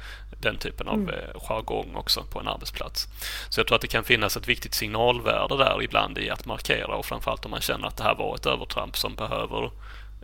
den 0.41 0.57
typen 0.57 0.87
av 0.87 0.95
mm. 0.95 1.09
Eh, 1.09 1.41
jargong 1.47 1.95
också 1.95 2.23
på 2.23 2.39
en 2.39 2.47
arbetsplats. 2.47 2.80
Så 3.49 3.59
jag 3.59 3.67
tror 3.67 3.75
att 3.75 3.81
det 3.81 3.87
kan 3.87 4.03
finnas 4.03 4.37
ett 4.37 4.47
viktigt 4.47 4.73
signalvärde 4.73 5.57
där 5.57 5.83
ibland 5.83 6.17
i 6.17 6.29
att 6.29 6.45
markera 6.45 6.95
och 6.95 7.05
framförallt 7.05 7.45
om 7.45 7.51
man 7.51 7.61
känner 7.61 7.87
att 7.87 7.97
det 7.97 8.03
här 8.03 8.15
var 8.15 8.35
ett 8.35 8.45
övertramp 8.45 8.97
som 8.97 9.15
behöver 9.15 9.71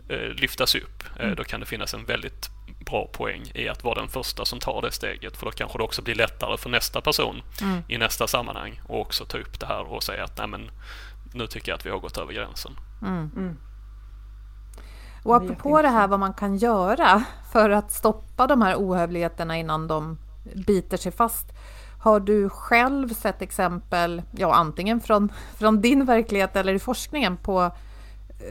eh, 0.08 0.34
lyftas 0.34 0.74
upp. 0.74 1.04
Eh, 1.16 1.24
mm. 1.24 1.36
Då 1.36 1.44
kan 1.44 1.60
det 1.60 1.66
finnas 1.66 1.94
en 1.94 2.04
väldigt 2.04 2.50
bra 2.86 3.06
poäng 3.12 3.50
i 3.54 3.68
att 3.68 3.84
vara 3.84 4.00
den 4.00 4.08
första 4.08 4.44
som 4.44 4.58
tar 4.58 4.82
det 4.82 4.92
steget. 4.92 5.36
För 5.36 5.46
då 5.46 5.52
kanske 5.52 5.78
det 5.78 5.84
också 5.84 6.02
blir 6.02 6.14
lättare 6.14 6.56
för 6.56 6.70
nästa 6.70 7.00
person 7.00 7.42
mm. 7.62 7.82
i 7.88 7.98
nästa 7.98 8.26
sammanhang 8.26 8.80
och 8.86 9.00
också 9.00 9.24
ta 9.24 9.38
upp 9.38 9.60
det 9.60 9.66
här 9.66 9.92
och 9.92 10.02
säga 10.02 10.24
att 10.24 10.38
nej 10.38 10.46
men 10.46 10.70
nu 11.32 11.46
tycker 11.46 11.72
jag 11.72 11.76
att 11.76 11.86
vi 11.86 11.90
har 11.90 11.98
gått 11.98 12.18
över 12.18 12.32
gränsen. 12.32 12.72
Mm. 13.02 13.30
mm. 13.36 13.56
Och 15.22 15.36
apropå 15.36 15.82
det 15.82 15.88
här 15.88 16.08
vad 16.08 16.20
man 16.20 16.34
kan 16.34 16.56
göra 16.56 17.24
för 17.52 17.70
att 17.70 17.92
stoppa 17.92 18.46
de 18.46 18.62
här 18.62 18.74
ohövligheterna 18.76 19.58
innan 19.58 19.88
de 19.88 20.18
biter 20.66 20.96
sig 20.96 21.12
fast. 21.12 21.46
Har 22.08 22.20
du 22.20 22.48
själv 22.48 23.08
sett 23.08 23.42
exempel, 23.42 24.22
ja 24.30 24.54
antingen 24.54 25.00
från, 25.00 25.32
från 25.58 25.80
din 25.80 26.04
verklighet 26.04 26.56
eller 26.56 26.74
i 26.74 26.78
forskningen 26.78 27.36
på 27.36 27.70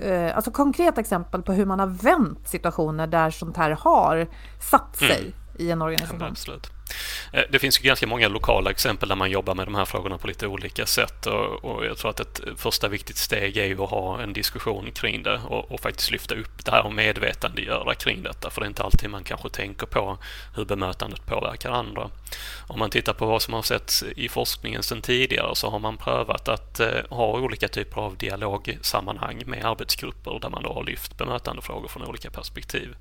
eh, 0.02 0.36
alltså 0.36 0.52
konkreta 0.52 1.02
exempel 1.02 1.42
på 1.42 1.54
hur 1.54 1.66
man 1.66 1.80
har 1.80 1.88
vänt 1.88 2.48
situationer 2.48 3.08
där 3.08 3.32
sånt 3.32 3.58
här 3.58 3.72
har 3.72 4.28
satt 4.72 4.98
sig 4.98 5.22
mm. 5.22 5.34
i 5.58 5.72
en 5.72 5.82
organisation? 5.82 6.20
Ja, 6.20 6.28
absolut. 6.28 6.77
Eh, 7.34 7.44
det 7.50 7.60
finns 7.60 7.80
ju 7.80 7.84
ganska 7.84 8.08
många 8.08 8.28
lokala 8.28 8.72
exempel 8.72 9.10
där 9.10 9.16
man 9.16 9.32
jobbar 9.32 9.56
med 9.56 9.68
de 9.68 9.76
här 9.76 9.86
frågorna 9.86 10.18
på 10.18 10.28
lite 10.28 10.48
olika 10.48 10.86
sätt 10.86 11.26
och, 11.26 11.86
jag 11.86 11.98
tror 11.98 12.12
att 12.12 12.20
ett 12.20 12.42
första 12.58 12.88
viktigt 12.88 13.18
steg 13.18 13.58
är 13.58 13.66
ju 13.66 13.84
att 13.84 13.90
ha 13.90 14.22
en 14.22 14.34
diskussion 14.34 14.92
kring 14.92 15.24
det 15.24 15.42
och, 15.48 15.72
och, 15.72 15.80
faktiskt 15.80 16.12
lyfta 16.12 16.36
upp 16.36 16.66
det 16.66 16.72
här 16.72 16.86
och 16.86 16.94
medvetandegöra 16.94 17.96
kring 17.96 18.24
detta 18.24 18.50
för 18.50 18.62
det 18.62 18.66
är 18.66 18.70
inte 18.70 18.84
alltid 18.84 19.10
man 19.10 19.24
kanske 19.24 19.50
tänker 19.50 19.86
på 19.86 20.18
hur 20.56 20.66
bemötandet 20.66 21.26
påverkar 21.26 21.72
andra. 21.72 22.10
Om 22.68 22.80
man 22.80 22.90
tittar 22.90 23.14
på 23.14 23.26
vad 23.26 23.42
som 23.42 23.54
har 23.54 23.62
setts 23.62 24.04
i 24.04 24.30
forskningen 24.30 24.84
sedan 24.84 25.02
tidigare 25.02 25.56
så 25.56 25.70
har 25.70 25.80
man 25.80 25.98
prövat 25.98 26.48
att 26.48 26.80
eh, 26.80 26.90
ha 27.10 27.40
olika 27.40 27.68
typer 27.68 28.02
av 28.02 28.18
dialogsammanhang 28.18 29.44
med 29.46 29.66
arbetsgrupper 29.66 30.40
där 30.40 30.50
man 30.50 30.64
då 30.64 30.74
har 30.74 30.84
lyft 30.84 31.18
bemötandefrågor 31.18 31.88
från 31.88 32.04
olika 32.04 32.30
perspektiv. 32.30 32.96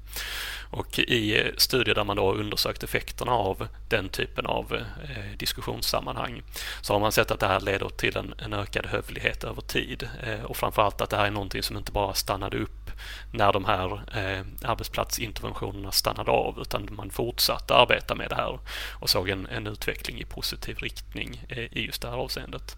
Och 0.70 0.98
i 0.98 1.52
studier 1.56 1.94
där 1.94 2.04
man 2.04 2.16
då 2.16 2.32
undersökt 2.32 2.82
effekterna 2.82 3.32
av 3.32 3.68
den 3.88 4.08
typen 4.08 4.46
av 4.46 4.74
eh, 4.74 5.38
diskussionssammanhang 5.38 6.42
så 6.80 6.92
har 6.92 7.00
man 7.00 7.12
sett 7.12 7.30
att 7.30 7.40
det 7.40 7.46
här 7.46 7.60
leder 7.60 7.88
till 7.88 8.16
en, 8.16 8.34
en 8.38 8.52
ökad 8.52 8.86
hövlighet 8.86 9.44
över 9.44 9.62
tid 9.62 10.08
eh, 10.22 10.42
och 10.42 10.56
framförallt 10.56 11.00
att 11.00 11.10
det 11.10 11.16
här 11.16 11.26
är 11.26 11.30
någonting 11.30 11.62
som 11.62 11.76
inte 11.76 11.92
bara 11.92 12.14
stannade 12.14 12.58
upp 12.58 12.90
när 13.32 13.52
de 13.52 13.64
här 13.64 13.92
eh, 13.92 14.70
arbetsplatsinterventionerna 14.70 15.92
stannade 15.92 16.30
av 16.30 16.58
utan 16.60 16.88
man 16.90 17.10
fortsatte 17.10 17.74
arbeta 17.74 18.14
med 18.14 18.30
det 18.30 18.36
här 18.36 18.58
och 18.92 19.10
såg 19.10 19.28
en, 19.28 19.46
en 19.46 19.66
utveckling 19.66 20.20
i 20.20 20.24
positiv 20.24 20.78
riktning 20.78 21.44
eh, 21.48 21.58
i 21.58 21.86
just 21.86 22.02
det 22.02 22.08
här 22.08 22.16
avseendet. 22.16 22.76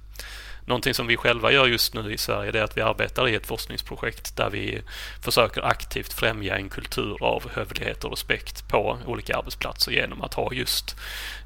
Någonting 0.68 0.94
som 0.94 1.06
vi 1.06 1.16
själva 1.16 1.52
gör 1.52 1.66
just 1.66 1.94
nu 1.94 2.12
i 2.12 2.18
Sverige 2.18 2.60
är 2.60 2.64
att 2.64 2.76
vi 2.76 2.80
arbetar 2.80 3.28
i 3.28 3.34
ett 3.34 3.46
forskningsprojekt 3.46 4.36
där 4.36 4.50
vi 4.50 4.82
försöker 5.22 5.62
aktivt 5.62 6.12
främja 6.12 6.56
en 6.56 6.68
kultur 6.68 7.16
av 7.20 7.50
hövlighet 7.50 8.04
och 8.04 8.10
respekt 8.10 8.68
på 8.68 8.98
olika 9.06 9.36
arbetsplatser 9.36 9.92
genom 9.92 10.22
att 10.22 10.34
ha 10.34 10.52
just 10.52 10.96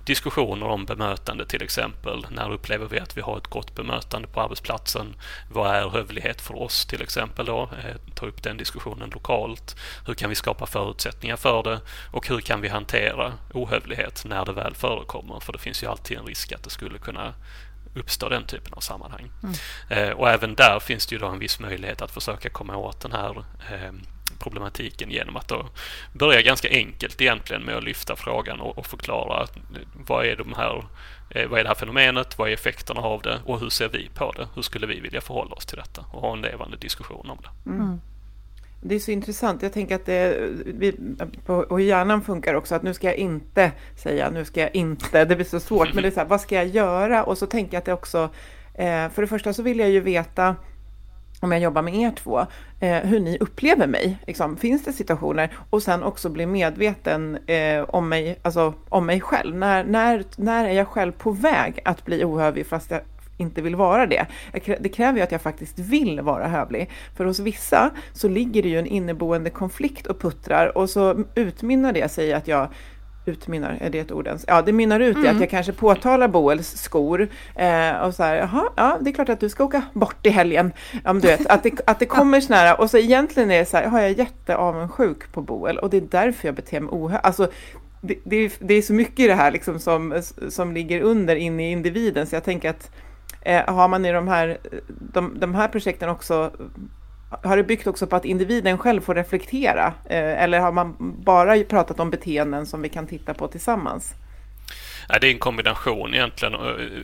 diskussioner 0.05 0.66
om 0.66 0.85
bemötande 0.85 1.47
till 1.47 1.62
exempel. 1.62 2.27
När 2.31 2.53
upplever 2.53 2.87
vi 2.87 2.99
att 2.99 3.16
vi 3.16 3.20
har 3.20 3.39
ett 3.39 3.47
gott 3.47 3.75
bemötande 3.75 4.29
på 4.29 4.41
arbetsplatsen? 4.41 5.14
Vad 5.51 5.77
är 5.77 5.89
hövlighet 5.89 6.41
för 6.41 6.62
oss 6.62 6.87
till 6.87 7.03
exempel 7.03 7.47
då? 7.47 7.62
Eh, 7.62 7.97
ta 8.14 8.27
upp 8.27 8.43
den 8.43 8.57
diskussionen 8.57 9.11
lokalt. 9.11 9.77
Hur 10.07 10.14
kan 10.14 10.31
vi 10.31 10.35
skapa 10.35 10.66
förutsättningar 10.66 11.37
för 11.37 11.62
det? 11.62 11.81
Och 12.11 12.29
hur 12.29 12.41
kan 12.41 12.61
vi 12.61 12.68
hantera 12.68 13.33
ohövlighet 13.53 14.25
när 14.25 14.45
det 14.45 14.53
väl 14.53 14.75
förekommer? 14.75 15.41
För 15.41 15.53
det 15.53 15.59
finns 15.59 15.83
ju 15.83 15.87
alltid 15.87 16.18
en 16.18 16.27
risk 16.27 16.53
att 16.53 16.62
det 16.62 16.70
skulle 16.70 16.99
kunna 16.99 17.35
uppstår 17.95 18.30
den 18.30 18.45
typen 18.45 18.74
av 18.74 18.80
sammanhang. 18.80 19.30
Mm. 19.43 19.55
Eh, 19.88 20.11
och 20.11 20.30
även 20.30 20.55
där 20.55 20.80
finns 20.80 21.07
det 21.07 21.14
ju 21.14 21.18
då 21.18 21.26
en 21.26 21.38
viss 21.38 21.61
möjlighet 21.61 22.03
att 22.03 22.11
försöka 22.11 22.51
komma 22.51 22.76
åt 22.76 23.01
den 23.01 23.12
här 23.12 23.45
eh, 23.72 23.93
problematiken 24.38 25.11
genom 25.11 25.36
att 25.36 25.49
då 25.49 25.66
börja 26.12 26.43
ganska 26.43 26.68
enkelt 26.68 27.20
egentligen 27.20 27.62
med 27.62 27.76
att 27.76 27.84
lyfta 27.84 28.16
frågan 28.16 28.61
och, 28.61 28.78
och 28.78 28.86
förklara 28.86 29.47
vad 30.07 30.26
är, 30.26 30.36
de 30.36 30.53
här, 30.57 30.84
eh, 31.30 31.49
vad 31.49 31.61
är 31.61 31.64
det 31.64 31.68
här 31.68 31.74
fenomenet, 31.74 32.38
vad 32.38 32.49
är 32.49 32.55
effekterna 32.55 33.01
av 33.01 33.22
det 33.22 33.40
och 33.45 33.61
hur 33.61 33.70
ser 33.70 33.88
vi 33.88 34.09
på 34.14 34.32
det? 34.32 34.49
Hur 34.55 34.62
skulle 34.62 34.86
vi 34.86 35.01
vilja 35.01 35.20
förhålla 35.20 35.55
oss 35.55 35.66
till 35.66 35.78
detta? 35.78 36.05
Och 36.12 36.20
ha 36.20 36.32
en 36.32 36.43
levande 36.43 36.76
diskussion 36.76 37.30
om 37.30 37.38
det. 37.43 37.70
Mm. 37.70 38.01
Det 38.85 38.95
är 38.95 38.99
så 38.99 39.11
intressant. 39.11 39.62
Jag 39.62 39.72
tänker 39.72 39.95
att 39.95 40.07
det, 40.07 40.51
vi, 40.66 40.93
på, 41.45 41.66
hur 41.70 41.78
hjärnan 41.78 42.22
funkar 42.22 42.55
också, 42.55 42.74
att 42.74 42.83
nu 42.83 42.95
ska 42.95 43.07
jag 43.07 43.16
inte 43.16 43.72
säga, 43.97 44.30
nu 44.30 44.45
ska 44.45 44.61
jag 44.61 44.74
inte, 44.74 45.24
det 45.24 45.37
blir 45.37 45.47
så 45.47 45.61
svårt, 45.61 45.95
men 45.95 46.03
det 46.03 46.09
är 46.09 46.11
så 46.11 46.20
här, 46.20 46.26
vad 46.26 46.41
ska 46.41 46.55
jag 46.55 46.66
göra? 46.66 47.24
Och 47.24 47.39
så 47.39 47.47
tänker 47.47 47.74
jag 47.74 47.78
att 47.78 47.85
det 47.85 47.93
också, 47.93 48.30
eh, 48.74 49.09
för 49.09 49.22
det 49.22 49.28
första 49.28 49.53
så 49.53 49.62
vill 49.62 49.78
jag 49.78 49.91
ju 49.91 50.01
veta, 50.01 50.57
om 51.41 51.53
jag 51.53 51.61
jobbar 51.61 51.83
med 51.83 51.95
er 51.95 52.11
två, 52.11 52.47
eh, 52.80 52.97
hur 52.97 53.20
ni 53.20 53.39
upplever 53.39 53.87
mig. 53.87 54.18
Liksom, 54.26 54.57
finns 54.57 54.85
det 54.85 54.93
situationer? 54.93 55.57
Och 55.70 55.83
sen 55.83 56.03
också 56.03 56.28
bli 56.28 56.47
medveten 56.47 57.39
eh, 57.47 57.83
om, 57.83 58.09
mig, 58.09 58.39
alltså, 58.43 58.74
om 58.89 59.07
mig 59.07 59.20
själv. 59.20 59.57
När, 59.57 59.85
när, 59.85 60.24
när 60.37 60.64
är 60.64 60.72
jag 60.72 60.89
själv 60.89 61.12
på 61.12 61.30
väg 61.30 61.80
att 61.85 62.05
bli 62.05 62.24
ohövlig 62.24 62.66
fast 62.66 62.91
jag 62.91 63.01
inte 63.43 63.62
vill 63.62 63.76
vara 63.76 64.07
det. 64.07 64.26
Det 64.80 64.88
kräver 64.88 65.18
ju 65.18 65.24
att 65.24 65.32
jag 65.32 65.43
faktiskt 65.43 65.78
vill 65.78 66.20
vara 66.20 66.49
hövlig. 66.49 66.90
För 67.16 67.24
hos 67.24 67.38
vissa 67.38 67.90
så 68.12 68.28
ligger 68.28 68.62
det 68.62 68.68
ju 68.68 68.78
en 68.78 68.86
inneboende 68.86 69.51
konflikt 69.51 70.07
och 70.07 70.20
puttrar 70.20 70.78
och 70.78 70.90
så 70.90 71.24
utmynnar 71.34 71.93
det 71.93 72.09
sig 72.09 72.32
att 72.32 72.49
jag 72.49 72.68
utmynnar, 73.26 73.78
är 73.80 73.90
det 73.90 73.99
ett 73.99 74.12
ord 74.12 74.26
ens? 74.26 74.45
Ja, 74.49 74.62
det 74.62 74.72
mynnar 74.72 75.01
ut 75.01 75.16
mm. 75.16 75.26
i 75.26 75.28
att 75.28 75.40
jag 75.40 75.51
kanske 75.51 75.72
påtalar 75.72 76.28
Boels 76.28 76.76
skor 76.76 77.28
eh, 77.57 77.93
och 77.93 78.14
så 78.14 78.22
här, 78.22 78.36
jaha, 78.36 78.68
ja, 78.76 78.99
det 79.01 79.11
är 79.11 79.14
klart 79.14 79.28
att 79.28 79.40
du 79.40 79.49
ska 79.49 79.64
åka 79.64 79.82
bort 79.93 80.26
i 80.26 80.30
helgen. 80.30 80.72
Ja, 81.05 81.12
du 81.12 81.20
vet, 81.20 81.47
att 81.47 81.62
det, 81.62 81.80
att 81.86 81.99
det 81.99 82.07
kommer 82.07 82.40
såna 82.40 82.57
här, 82.57 82.80
och 82.80 82.90
så 82.90 82.99
egentligen 82.99 83.51
är 83.51 83.59
det 83.59 83.64
så 83.64 83.76
här, 83.76 83.84
jag 83.84 84.05
är 84.05 84.09
jätteavundsjuk 84.09 85.32
på 85.32 85.43
Boel 85.43 85.78
och 85.78 85.90
det 85.90 85.97
är 85.97 86.01
därför 86.11 86.49
jag 86.49 86.55
beter 86.55 86.80
mig 86.80 86.90
ohö... 86.93 87.18
Alltså, 87.18 87.51
det, 88.01 88.18
det, 88.24 88.53
det, 88.59 88.74
är 88.74 88.82
så 88.82 88.93
mycket 88.93 89.20
i 89.20 89.26
det 89.26 89.34
här 89.34 89.51
liksom 89.51 89.78
som, 89.78 90.22
som 90.49 90.72
ligger 90.72 91.01
under 91.01 91.36
in 91.36 91.61
i 91.61 91.70
individen, 91.70 92.26
så 92.26 92.36
jag 92.36 92.45
tänker 92.45 92.70
att 92.70 92.90
Eh, 93.45 93.74
har 93.74 93.88
man 93.88 94.05
i 94.05 94.12
de 94.12 94.28
här, 94.28 94.59
de, 94.88 95.40
de 95.40 95.55
här 95.55 95.68
projekten 95.68 96.09
också 96.09 96.53
har 97.43 97.57
det 97.57 97.64
byggt 97.64 97.86
också 97.86 98.07
på 98.07 98.16
att 98.16 98.24
individen 98.24 98.78
själv 98.78 99.01
får 99.01 99.14
reflektera? 99.14 99.86
Eh, 100.05 100.43
eller 100.43 100.61
har 100.61 100.72
man 100.72 100.97
bara 101.24 101.64
pratat 101.64 102.01
om 102.01 102.11
beteenden 102.11 102.66
som 102.66 102.82
vi 102.82 102.88
kan 102.88 103.07
titta 103.07 103.34
på 103.34 103.49
tillsammans? 103.49 104.14
Ja, 105.09 105.18
det 105.18 105.26
är 105.26 105.30
en 105.30 105.38
kombination 105.38 106.14
egentligen. 106.14 106.55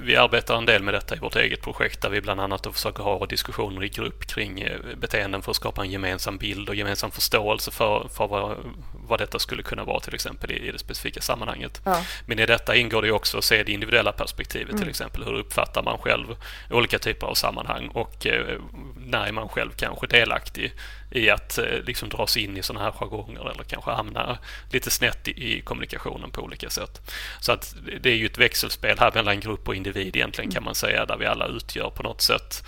Vi 0.00 0.16
arbetar 0.16 0.56
en 0.56 0.66
del 0.66 0.82
med 0.82 0.94
detta 0.94 1.16
i 1.16 1.18
vårt 1.18 1.36
eget 1.36 1.62
projekt 1.62 2.02
där 2.02 2.10
vi 2.10 2.20
bland 2.20 2.40
annat 2.40 2.66
försöker 2.72 3.02
ha 3.02 3.26
diskussioner 3.26 3.84
i 3.84 3.88
grupp 3.88 4.26
kring 4.26 4.60
eh, 4.60 4.78
beteenden 4.96 5.42
för 5.42 5.50
att 5.50 5.56
skapa 5.56 5.82
en 5.82 5.90
gemensam 5.90 6.38
bild 6.38 6.68
och 6.68 6.74
gemensam 6.74 7.10
förståelse 7.10 7.70
för, 7.70 8.08
för 8.08 8.28
vad, 8.28 8.56
vad 8.92 9.20
detta 9.20 9.38
skulle 9.38 9.62
kunna 9.62 9.84
vara 9.84 10.00
till 10.00 10.14
exempel 10.14 10.50
i, 10.50 10.68
i 10.68 10.72
det 10.72 10.78
specifika 10.78 11.20
sammanhanget. 11.20 11.80
Ja. 11.84 12.02
Men 12.26 12.38
i 12.38 12.46
detta 12.46 12.76
ingår 12.76 13.02
det 13.02 13.12
också 13.12 13.38
att 13.38 13.44
se 13.44 13.62
det 13.62 13.72
individuella 13.72 14.12
perspektivet 14.12 14.70
mm. 14.70 14.80
till 14.80 14.88
exempel. 14.88 15.24
Hur 15.24 15.34
uppfattar 15.34 15.82
man 15.82 15.98
själv 15.98 16.26
olika 16.70 16.98
typer 16.98 17.26
av 17.26 17.34
sammanhang 17.34 17.88
och 17.88 18.26
eh, 18.26 18.58
när 18.96 19.26
är 19.26 19.32
man 19.32 19.48
själv 19.48 19.70
kanske 19.70 20.06
delaktig 20.06 20.72
i 21.10 21.30
att 21.30 21.58
eh, 21.58 21.64
liksom 21.64 22.08
dras 22.08 22.36
in 22.36 22.56
i 22.56 22.62
sådana 22.62 22.84
här 22.84 22.92
jargonger 22.92 23.50
eller 23.50 23.64
kanske 23.64 23.90
hamna 23.90 24.38
lite 24.70 24.90
snett 24.90 25.28
i, 25.28 25.60
kommunikationen 25.60 26.30
på 26.30 26.42
olika 26.42 26.70
sätt. 26.70 27.12
Så 27.40 27.52
att 27.52 27.74
det 28.00 28.10
är 28.10 28.16
ju 28.16 28.26
ett 28.26 28.38
växelspel 28.38 28.98
här 28.98 29.12
mellan 29.14 29.40
grupp 29.40 29.68
och 29.68 29.74
individ 29.74 30.16
egentligen 30.16 30.50
kan 30.50 30.64
man 30.64 30.74
säga 30.74 31.06
där 31.06 31.16
vi 31.16 31.26
alla 31.26 31.46
utgör 31.46 31.90
på 31.90 32.02
något 32.02 32.20
sätt 32.20 32.64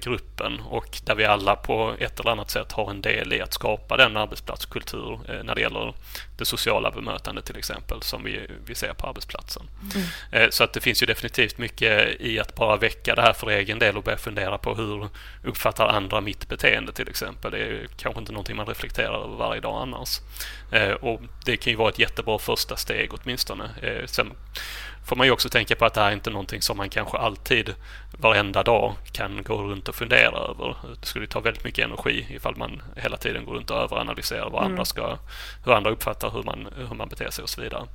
gruppen 0.00 0.60
och 0.60 1.00
där 1.04 1.14
vi 1.14 1.24
alla 1.24 1.56
på 1.56 1.94
ett 1.98 2.20
eller 2.20 2.30
annat 2.30 2.50
sätt 2.50 2.72
har 2.72 2.90
en 2.90 3.00
del 3.00 3.32
i 3.32 3.40
att 3.40 3.54
skapa 3.54 3.96
den 3.96 4.16
arbetsplatskultur 4.16 5.20
eh, 5.28 5.44
när 5.44 5.54
det 5.54 5.60
gäller 5.60 5.94
det 6.38 6.44
sociala 6.44 6.90
bemötandet 6.90 7.44
till 7.44 7.56
exempel 7.56 8.02
som 8.02 8.24
vi, 8.24 8.46
vi 8.66 8.74
ser 8.74 8.92
på 8.92 9.06
arbetsplatsen. 9.06 9.62
Mm. 9.94 10.06
Eh, 10.32 10.50
så 10.50 10.64
att 10.64 10.72
det 10.72 10.80
finns 10.80 11.02
ju 11.02 11.06
definitivt 11.06 11.58
mycket 11.58 12.20
i 12.20 12.40
att 12.40 12.54
bara 12.54 12.76
väcka 12.76 13.14
det 13.14 13.22
här 13.22 13.32
för 13.32 13.50
egen 13.50 13.78
del 13.78 13.96
och 13.96 14.02
börja 14.02 14.18
fundera 14.18 14.58
på 14.58 14.74
hur 14.74 15.08
uppfattar 15.44 15.88
andra 15.88 16.20
mitt 16.20 16.48
beteende 16.48 16.92
till 16.92 17.08
exempel. 17.08 17.50
Det 17.50 17.58
är 17.58 17.86
kanske 17.96 18.20
inte 18.20 18.32
någonting 18.32 18.56
man 18.56 18.66
reflekterar 18.66 19.24
över 19.24 19.36
varje 19.36 19.60
dag 19.60 19.82
annars. 19.82 20.20
Eh, 20.72 20.90
och 20.90 21.20
det 21.44 21.56
kan 21.56 21.70
ju 21.70 21.76
vara 21.76 21.88
ett 21.88 21.98
jättebra 21.98 22.38
första 22.38 22.76
steg 22.76 23.10
åtminstone. 23.12 23.70
Eh, 23.82 24.06
sen 24.06 24.32
får 25.06 25.16
man 25.16 25.26
ju 25.26 25.32
också 25.32 25.48
tänka 25.48 25.76
på 25.76 25.84
att 25.84 25.94
det 25.94 26.00
här 26.00 26.08
är 26.08 26.12
inte 26.12 26.30
någonting 26.30 26.62
som 26.62 26.76
man 26.76 26.88
kanske 26.88 27.18
alltid 27.18 27.74
varenda 28.18 28.62
dag 28.62 28.94
kan 29.12 29.42
gå 29.42 29.62
runt 29.62 29.88
och 29.88 29.94
fundera 29.94 30.38
över. 30.38 30.76
Det 31.00 31.06
skulle 31.06 31.26
ta 31.26 31.40
väldigt 31.40 31.64
mycket 31.64 31.84
energi 31.84 32.26
ifall 32.30 32.56
man 32.56 32.82
hela 32.96 33.16
tiden 33.16 33.44
går 33.44 33.54
runt 33.54 33.70
och 33.70 33.76
överanalyserar 33.76 34.50
vad 34.50 34.60
mm. 34.60 34.72
andra 34.72 34.84
ska, 34.84 35.18
hur 35.64 35.72
andra 35.72 35.90
uppfattar 35.90 36.30
hur 36.30 36.42
man, 36.42 36.68
hur 36.76 36.94
man 36.94 37.08
beter 37.08 37.30
sig 37.30 37.42
och 37.42 37.48
så 37.48 37.60
vidare. 37.60 37.86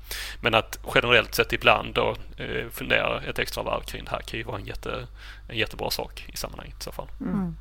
Men 0.42 0.54
att 0.54 0.80
generellt 0.96 1.36
sett 1.36 1.54
ibland 1.54 1.94
då 1.94 2.16
eh, 2.38 2.70
fundera 2.72 3.22
ett 3.22 3.40
extra 3.40 3.64
varv 3.64 3.82
kring 3.82 4.04
det 4.04 4.12
här 4.12 4.22
kan 4.22 4.38
ju 4.38 4.44
vara 4.44 4.58
en, 4.58 4.66
jätte, 4.66 5.08
en 5.50 5.58
jättebra 5.58 5.90
sak 5.90 6.26
i 6.34 6.38
sammanhanget 6.38 6.80
i 6.80 6.84
så 6.84 6.92
fall. 6.92 7.08
Mm. 7.22 7.56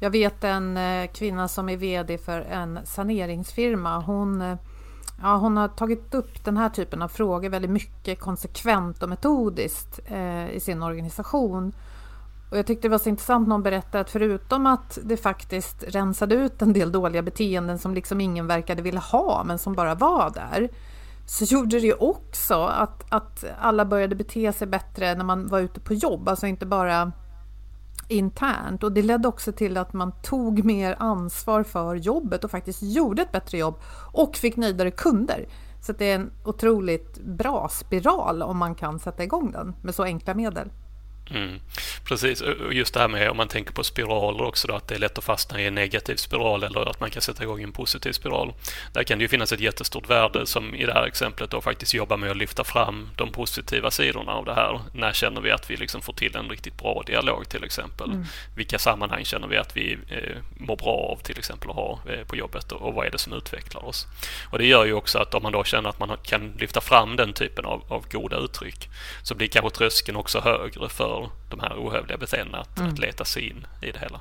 Jag 0.00 0.10
vet 0.10 0.44
en 0.44 0.76
eh, 0.76 1.10
kvinna 1.10 1.48
som 1.48 1.68
är 1.68 1.76
VD 1.76 2.18
för 2.18 2.40
en 2.40 2.86
saneringsfirma. 2.86 3.98
Hon, 3.98 4.42
eh, 4.42 4.56
ja, 5.22 5.36
hon 5.36 5.56
har 5.56 5.68
tagit 5.68 6.14
upp 6.14 6.44
den 6.44 6.56
här 6.56 6.68
typen 6.68 7.02
av 7.02 7.08
frågor 7.08 7.48
väldigt 7.48 7.70
mycket 7.70 8.20
konsekvent 8.20 9.02
och 9.02 9.08
metodiskt 9.08 10.00
eh, 10.06 10.50
i 10.50 10.60
sin 10.60 10.82
organisation. 10.82 11.72
Och 12.50 12.58
jag 12.58 12.66
tyckte 12.66 12.88
det 12.88 12.92
var 12.92 12.98
så 12.98 13.08
intressant 13.08 13.48
när 13.48 13.54
hon 13.54 13.62
berättade 13.62 14.00
att 14.00 14.10
förutom 14.10 14.66
att 14.66 14.98
det 15.02 15.16
faktiskt 15.16 15.84
rensade 15.88 16.34
ut 16.34 16.62
en 16.62 16.72
del 16.72 16.92
dåliga 16.92 17.22
beteenden 17.22 17.78
som 17.78 17.94
liksom 17.94 18.20
ingen 18.20 18.46
verkade 18.46 18.82
vilja 18.82 19.00
ha 19.00 19.44
men 19.44 19.58
som 19.58 19.74
bara 19.74 19.94
var 19.94 20.30
där 20.30 20.68
så 21.26 21.44
gjorde 21.44 21.80
det 21.80 21.86
ju 21.86 21.94
också 21.94 22.54
att, 22.64 23.04
att 23.12 23.44
alla 23.60 23.84
började 23.84 24.14
bete 24.14 24.52
sig 24.52 24.66
bättre 24.66 25.14
när 25.14 25.24
man 25.24 25.48
var 25.48 25.60
ute 25.60 25.80
på 25.80 25.94
jobb. 25.94 26.28
Alltså 26.28 26.46
inte 26.46 26.66
bara 26.66 27.12
internt 28.08 28.82
och 28.82 28.92
det 28.92 29.02
ledde 29.02 29.28
också 29.28 29.52
till 29.52 29.76
att 29.76 29.92
man 29.92 30.12
tog 30.22 30.64
mer 30.64 30.96
ansvar 30.98 31.62
för 31.62 31.94
jobbet 31.94 32.44
och 32.44 32.50
faktiskt 32.50 32.82
gjorde 32.82 33.22
ett 33.22 33.32
bättre 33.32 33.58
jobb 33.58 33.74
och 34.12 34.36
fick 34.36 34.56
nöjdare 34.56 34.90
kunder. 34.90 35.46
Så 35.80 35.92
det 35.92 36.10
är 36.10 36.14
en 36.14 36.30
otroligt 36.44 37.18
bra 37.18 37.68
spiral 37.72 38.42
om 38.42 38.58
man 38.58 38.74
kan 38.74 38.98
sätta 38.98 39.24
igång 39.24 39.50
den 39.50 39.74
med 39.82 39.94
så 39.94 40.02
enkla 40.02 40.34
medel. 40.34 40.70
Mm. 41.30 41.60
Precis, 42.04 42.40
och 42.40 42.72
just 42.72 42.94
det 42.94 43.00
här 43.00 43.08
med 43.08 43.30
om 43.30 43.36
man 43.36 43.48
tänker 43.48 43.72
på 43.72 43.84
spiraler 43.84 44.44
också 44.44 44.68
då, 44.68 44.74
att 44.74 44.88
det 44.88 44.94
är 44.94 44.98
lätt 44.98 45.18
att 45.18 45.24
fastna 45.24 45.60
i 45.60 45.66
en 45.66 45.74
negativ 45.74 46.16
spiral 46.16 46.62
eller 46.62 46.90
att 46.90 47.00
man 47.00 47.10
kan 47.10 47.22
sätta 47.22 47.42
igång 47.42 47.62
en 47.62 47.72
positiv 47.72 48.12
spiral. 48.12 48.54
Där 48.92 49.02
kan 49.02 49.18
det 49.18 49.22
ju 49.22 49.28
finnas 49.28 49.52
ett 49.52 49.60
jättestort 49.60 50.10
värde 50.10 50.46
som 50.46 50.74
i 50.74 50.86
det 50.86 50.92
här 50.92 51.06
exemplet 51.06 51.50
då 51.50 51.60
faktiskt 51.60 51.94
jobbar 51.94 52.16
med 52.16 52.30
att 52.30 52.36
lyfta 52.36 52.64
fram 52.64 53.10
de 53.16 53.32
positiva 53.32 53.90
sidorna 53.90 54.32
av 54.32 54.44
det 54.44 54.54
här. 54.54 54.80
När 54.94 55.12
känner 55.12 55.40
vi 55.40 55.50
att 55.50 55.70
vi 55.70 55.76
liksom 55.76 56.02
får 56.02 56.12
till 56.12 56.36
en 56.36 56.48
riktigt 56.48 56.78
bra 56.78 57.02
dialog 57.06 57.48
till 57.48 57.64
exempel? 57.64 58.10
Mm. 58.10 58.24
Vilka 58.56 58.78
sammanhang 58.78 59.24
känner 59.24 59.48
vi 59.48 59.56
att 59.56 59.76
vi 59.76 59.98
eh, 60.08 60.36
mår 60.56 60.76
bra 60.76 61.12
av 61.12 61.16
till 61.22 61.38
exempel 61.38 61.70
att 61.70 61.76
ha 61.76 61.98
eh, 62.08 62.26
på 62.26 62.36
jobbet 62.36 62.72
och, 62.72 62.82
och 62.82 62.94
vad 62.94 63.06
är 63.06 63.10
det 63.10 63.18
som 63.18 63.32
utvecklar 63.32 63.84
oss? 63.84 64.06
Och 64.50 64.58
det 64.58 64.66
gör 64.66 64.84
ju 64.84 64.92
också 64.92 65.18
att 65.18 65.34
om 65.34 65.42
man 65.42 65.52
då 65.52 65.64
känner 65.64 65.88
att 65.88 65.98
man 65.98 66.16
kan 66.22 66.52
lyfta 66.58 66.80
fram 66.80 67.16
den 67.16 67.32
typen 67.32 67.64
av, 67.64 67.84
av 67.88 68.04
goda 68.12 68.36
uttryck 68.36 68.88
så 69.22 69.34
blir 69.34 69.48
kanske 69.48 69.70
tröskeln 69.70 70.16
också 70.16 70.40
högre 70.40 70.88
för 70.88 71.15
de 71.50 71.60
här 71.60 71.74
ohövliga 71.78 72.18
beteendena 72.18 72.58
att, 72.58 72.78
mm. 72.78 72.92
att 72.92 72.98
leta 72.98 73.24
sig 73.24 73.48
in 73.48 73.66
i 73.82 73.92
det 73.92 73.98
hela. 73.98 74.20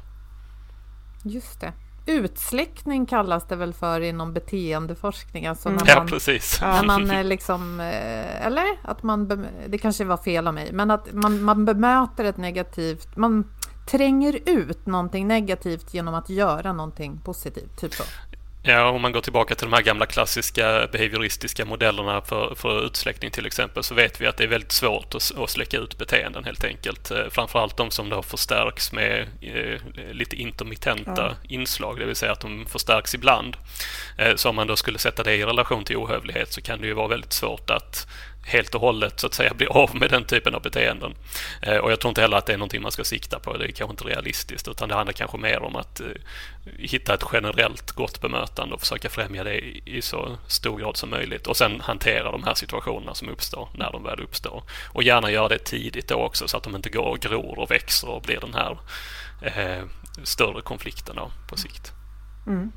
Just 1.23 1.61
det. 1.61 1.73
utsläckning 2.05 3.05
kallas 3.05 3.47
det 3.47 3.55
väl 3.55 3.73
för 3.73 4.01
inom 4.01 4.33
beteendeforskning. 4.33 5.47
Alltså 5.47 5.69
när 5.69 5.75
man, 5.75 5.87
ja, 5.87 6.05
precis. 6.09 6.61
När 6.61 6.83
man 6.83 7.11
eh, 7.11 7.23
liksom, 7.23 7.79
eh, 7.79 8.45
eller 8.45 8.65
att 8.81 9.03
man, 9.03 9.47
det 9.67 9.77
kanske 9.77 10.03
var 10.03 10.17
fel 10.17 10.47
av 10.47 10.53
mig, 10.53 10.69
men 10.73 10.91
att 10.91 11.13
man, 11.13 11.43
man 11.43 11.65
bemöter 11.65 12.25
ett 12.25 12.37
negativt, 12.37 13.15
man 13.15 13.43
tränger 13.85 14.39
ut 14.45 14.85
någonting 14.85 15.27
negativt 15.27 15.93
genom 15.93 16.13
att 16.13 16.29
göra 16.29 16.73
någonting 16.73 17.21
positivt. 17.23 17.77
Typ 17.77 17.93
så. 17.93 18.03
Ja, 18.68 18.89
om 18.89 19.01
man 19.01 19.11
går 19.11 19.22
tillbaka 19.22 19.55
till 19.55 19.68
de 19.70 19.74
här 19.74 19.82
gamla 19.82 20.05
klassiska 20.05 20.88
behavioristiska 20.91 21.66
modellerna 21.66 22.22
för, 22.22 22.55
för 22.55 22.86
utsläckning 22.86 23.32
till 23.32 23.45
exempel 23.45 23.84
så 23.84 23.95
vet 23.95 24.22
vi 24.22 24.28
att 24.28 24.38
det 24.38 24.43
är 24.43 24.47
väldigt 24.47 24.72
svårt 24.72 25.16
att, 25.16 25.32
att 25.38 25.49
släcka 25.49 25.78
ut 25.78 25.97
beteenden 25.97 26.43
helt 26.43 26.63
enkelt. 26.63 27.11
Eh, 27.11 27.30
framförallt 27.30 27.78
de 27.78 27.91
som 27.91 28.09
då 28.09 28.22
förstärks 28.22 28.91
med 28.91 29.28
eh, 29.41 29.82
lite 30.11 30.36
intermittenta 30.36 31.36
ja. 31.41 31.47
inslag, 31.49 31.99
det 31.99 32.05
vill 32.05 32.16
säga 32.16 32.32
att 32.32 32.39
de 32.39 32.66
förstärks 32.66 33.16
ibland. 33.16 33.57
Eh, 34.18 34.36
så 34.36 34.49
om 34.49 34.55
man 34.55 34.68
då 34.68 34.76
skulle 34.76 34.99
sätta 34.99 35.24
det 35.24 35.36
i 35.36 35.45
relation 35.45 35.84
till 35.84 35.97
ohövlighet 35.97 36.53
så 36.53 36.61
kan 36.61 36.82
det 36.82 36.88
ju 36.88 36.93
vara 36.93 37.07
väldigt 37.07 37.34
svårt 37.34 37.70
att 37.70 38.07
helt 38.45 38.75
och 38.75 38.81
hållet 38.81 39.19
så 39.19 39.27
att 39.27 39.33
säga 39.33 39.53
bli 39.53 39.67
av 39.67 39.95
med 39.95 40.09
den 40.09 40.25
typen 40.25 40.55
av 40.55 40.61
beteenden. 40.61 41.15
Eh, 41.61 41.77
och 41.77 41.91
jag 41.91 41.99
tror 41.99 42.09
inte 42.09 42.21
heller 42.21 42.37
att 42.37 42.45
det 42.45 42.53
är 42.53 42.57
någonting 42.57 42.81
man 42.81 42.91
ska 42.91 43.03
sikta 43.03 43.39
på. 43.39 43.57
Det 43.57 43.65
är 43.65 43.71
kanske 43.71 43.93
inte 43.93 44.03
realistiskt 44.03 44.67
utan 44.67 44.89
det 44.89 44.95
handlar 44.95 45.13
kanske 45.13 45.37
mer 45.37 45.61
om 45.61 45.75
att 45.75 45.99
eh, 45.99 46.07
hitta 46.77 47.13
ett 47.13 47.23
generellt 47.33 47.91
gott 47.91 48.21
bemötande 48.21 48.75
och 48.75 48.81
försöka 48.81 49.09
främja 49.09 49.43
det 49.43 49.59
i, 49.89 50.01
så 50.01 50.37
stor 50.47 50.77
grad 50.77 50.97
som 50.97 51.09
möjligt 51.09 51.47
och 51.47 51.57
sen 51.57 51.81
hantera 51.81 52.31
de 52.31 52.43
här 52.43 52.53
situationerna 52.53 53.13
som 53.13 53.29
uppstår 53.29 53.69
när 53.73 53.91
de 53.91 54.03
väl 54.03 54.19
uppstår. 54.19 54.63
Och 54.93 55.03
gärna 55.03 55.31
göra 55.31 55.47
det 55.47 55.57
tidigt 55.57 56.07
då 56.07 56.15
också 56.15 56.47
så 56.47 56.57
att 56.57 56.63
de 56.63 56.75
inte 56.75 56.89
går 56.89 57.05
och 57.05 57.19
gror 57.19 57.59
och 57.59 57.71
växer 57.71 58.09
och 58.09 58.21
blir 58.21 58.39
den 58.39 58.53
här 58.53 58.77
eh, 59.41 59.83
större 60.23 60.61
konflikten 60.61 61.19
på 61.49 61.57
sikt. 61.57 61.91
Mm. 62.47 62.71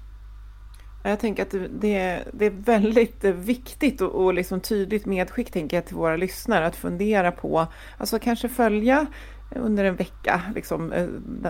Jag 1.11 1.20
tänker 1.20 1.42
att 1.42 1.50
det, 1.80 2.24
det 2.32 2.46
är 2.46 2.50
väldigt 2.50 3.24
viktigt 3.24 4.00
och, 4.00 4.24
och 4.24 4.34
liksom 4.34 4.61
tydligt 4.61 5.06
medskick 5.06 5.50
tänker 5.50 5.76
jag, 5.76 5.86
till 5.86 5.96
våra 5.96 6.16
lyssnare 6.16 6.66
att 6.66 6.76
fundera 6.76 7.32
på, 7.32 7.66
alltså 7.98 8.18
kanske 8.18 8.48
följa 8.48 9.06
under 9.50 9.84
en 9.84 9.96
vecka 9.96 10.42
liksom, 10.54 10.92
eh, 10.92 11.06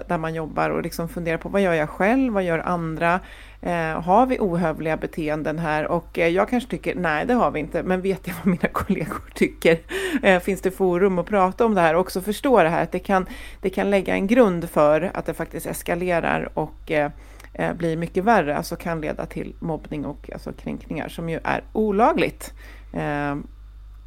där 0.09 0.19
man 0.19 0.35
jobbar 0.35 0.71
och 0.71 0.83
liksom 0.83 1.09
fundera 1.09 1.39
på 1.39 1.49
vad 1.49 1.63
gör 1.63 1.73
jag 1.73 1.91
själv, 1.91 2.33
vad 2.33 2.43
gör 2.43 2.59
andra? 2.59 3.21
Eh, 3.61 4.01
har 4.03 4.27
vi 4.27 4.39
ohövliga 4.41 4.97
beteenden 4.97 5.59
här? 5.59 5.87
Och 5.87 6.19
eh, 6.19 6.29
jag 6.29 6.49
kanske 6.49 6.71
tycker 6.71 6.95
nej, 6.95 7.27
det 7.27 7.35
har 7.35 7.51
vi 7.51 7.61
inte, 7.61 7.83
men 7.83 8.01
vet 8.01 8.27
jag 8.27 8.35
vad 8.35 8.47
mina 8.47 8.69
kollegor 8.73 9.31
tycker? 9.35 9.79
Eh, 10.23 10.41
finns 10.41 10.61
det 10.61 10.71
forum 10.71 11.19
att 11.19 11.27
prata 11.27 11.65
om 11.65 11.75
det 11.75 11.81
här 11.81 11.95
och 11.95 12.01
också 12.01 12.21
förstå 12.21 12.63
det 12.63 12.69
här 12.69 12.83
att 12.83 12.93
det 12.93 12.99
kan, 12.99 13.27
det 13.61 13.71
kan 13.71 13.91
lägga 13.91 14.15
en 14.15 14.27
grund 14.27 14.71
för 14.71 15.11
att 15.15 15.27
det 15.27 15.35
faktiskt 15.35 15.67
eskalerar 15.67 16.49
och 16.55 16.91
eh, 16.91 17.11
eh, 17.59 17.75
blir 17.75 17.97
mycket 17.97 18.25
värre, 18.25 18.57
alltså 18.57 18.77
kan 18.77 19.01
leda 19.01 19.27
till 19.27 19.55
mobbning 19.59 20.07
och 20.07 20.31
alltså 20.33 20.53
kränkningar 20.53 21.09
som 21.09 21.29
ju 21.29 21.41
är 21.45 21.65
olagligt. 21.73 22.53
Eh, 22.93 23.37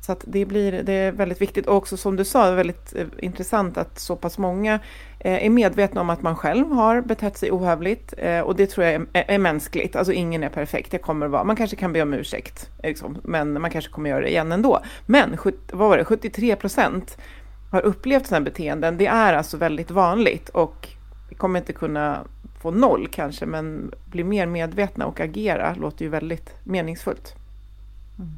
så 0.02 0.12
att 0.12 0.24
det, 0.28 0.45
blir, 0.45 0.84
det 0.84 0.93
är 0.93 1.12
väldigt 1.12 1.41
viktigt 1.41 1.68
och 1.68 1.76
också 1.76 1.97
som 1.97 2.16
du 2.16 2.26
sa, 2.26 2.52
väldigt 2.52 2.95
eh, 2.95 3.08
intressant 3.20 3.78
att 3.78 3.99
så 3.99 4.16
pass 4.16 4.38
många 4.38 4.80
eh, 5.20 5.45
är 5.45 5.49
medvetna 5.49 6.02
om 6.02 6.10
att 6.10 6.22
man 6.22 6.36
själv 6.36 6.72
har 6.72 7.02
betett 7.02 7.38
sig 7.38 7.52
ohövligt 7.52 8.14
eh, 8.18 8.39
och 8.39 8.56
det 8.56 8.68
tror 8.68 8.86
jag 8.86 8.93
är, 8.93 9.06
är, 9.14 9.26
är, 9.28 9.38
mänskligt. 9.38 9.95
Alltså 9.95 10.14
ingen 10.14 10.43
är 10.43 10.49
perfekt, 10.49 10.91
det 10.91 10.97
kommer 10.97 11.26
att 11.26 11.32
vara. 11.32 11.43
Man 11.43 11.56
kanske 11.56 11.76
kan 11.76 11.93
be 11.93 12.02
om 12.02 12.14
ursäkt, 12.14 12.70
liksom, 12.84 13.18
men 13.24 13.62
man 13.62 13.72
kanske 13.72 13.91
kommer 13.91 14.10
göra 14.10 14.22
det 14.22 14.30
igen 14.30 14.52
ändå. 14.52 14.80
Men 15.06 15.38
vad 15.72 15.89
var 15.89 15.97
det, 15.97 16.06
73 16.06 16.56
procent 16.56 17.18
har 17.72 17.82
upplevt 17.82 18.28
sådana 18.28 18.43
beteenden. 18.43 18.97
Det 18.97 19.08
är 19.08 19.34
alltså 19.34 19.58
väldigt 19.58 19.91
vanligt 19.91 20.49
och 20.49 20.88
vi 21.30 21.36
kommer 21.36 21.60
inte 21.60 21.74
kunna 21.74 22.20
få 22.62 22.72
noll 22.72 23.07
kanske, 23.07 23.45
men 23.45 23.93
bli 24.05 24.24
mer 24.24 24.45
medvetna 24.45 25.05
och 25.05 25.20
agera 25.20 25.76
låter 25.76 26.05
ju 26.05 26.12
väldigt 26.12 26.55
meningsfullt. 26.64 27.36
Mm. 28.20 28.32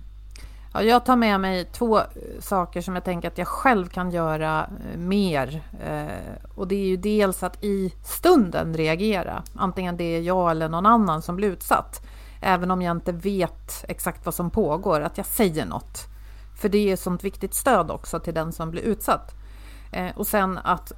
Ja, 0.73 0.83
jag 0.83 1.05
tar 1.05 1.15
med 1.15 1.39
mig 1.39 1.65
två 1.65 1.99
eh, 1.99 2.05
saker 2.39 2.81
som 2.81 2.95
jag 2.95 3.03
tänker 3.03 3.27
att 3.27 3.37
jag 3.37 3.47
själv 3.47 3.87
kan 3.87 4.11
göra 4.11 4.69
eh, 4.93 4.99
mer. 4.99 5.63
Eh, 5.83 6.49
och 6.55 6.67
det 6.67 6.75
är 6.75 6.87
ju 6.87 6.97
dels 6.97 7.43
att 7.43 7.63
i 7.63 7.93
stunden 8.03 8.73
reagera, 8.73 9.43
antingen 9.55 9.97
det 9.97 10.03
är 10.03 10.21
jag 10.21 10.51
eller 10.51 10.69
någon 10.69 10.85
annan 10.85 11.21
som 11.21 11.35
blir 11.35 11.47
utsatt. 11.47 12.05
Även 12.41 12.71
om 12.71 12.81
jag 12.81 12.91
inte 12.91 13.11
vet 13.11 13.85
exakt 13.87 14.25
vad 14.25 14.35
som 14.35 14.49
pågår, 14.49 15.01
att 15.01 15.17
jag 15.17 15.25
säger 15.25 15.65
något. 15.65 16.05
För 16.61 16.69
det 16.69 16.89
är 16.89 16.93
ett 16.93 16.99
sånt 16.99 17.23
viktigt 17.23 17.53
stöd 17.53 17.91
också 17.91 18.19
till 18.19 18.33
den 18.33 18.51
som 18.51 18.71
blir 18.71 18.81
utsatt. 18.81 19.31
Och 20.15 20.27
sen 20.27 20.57
att 20.63 20.93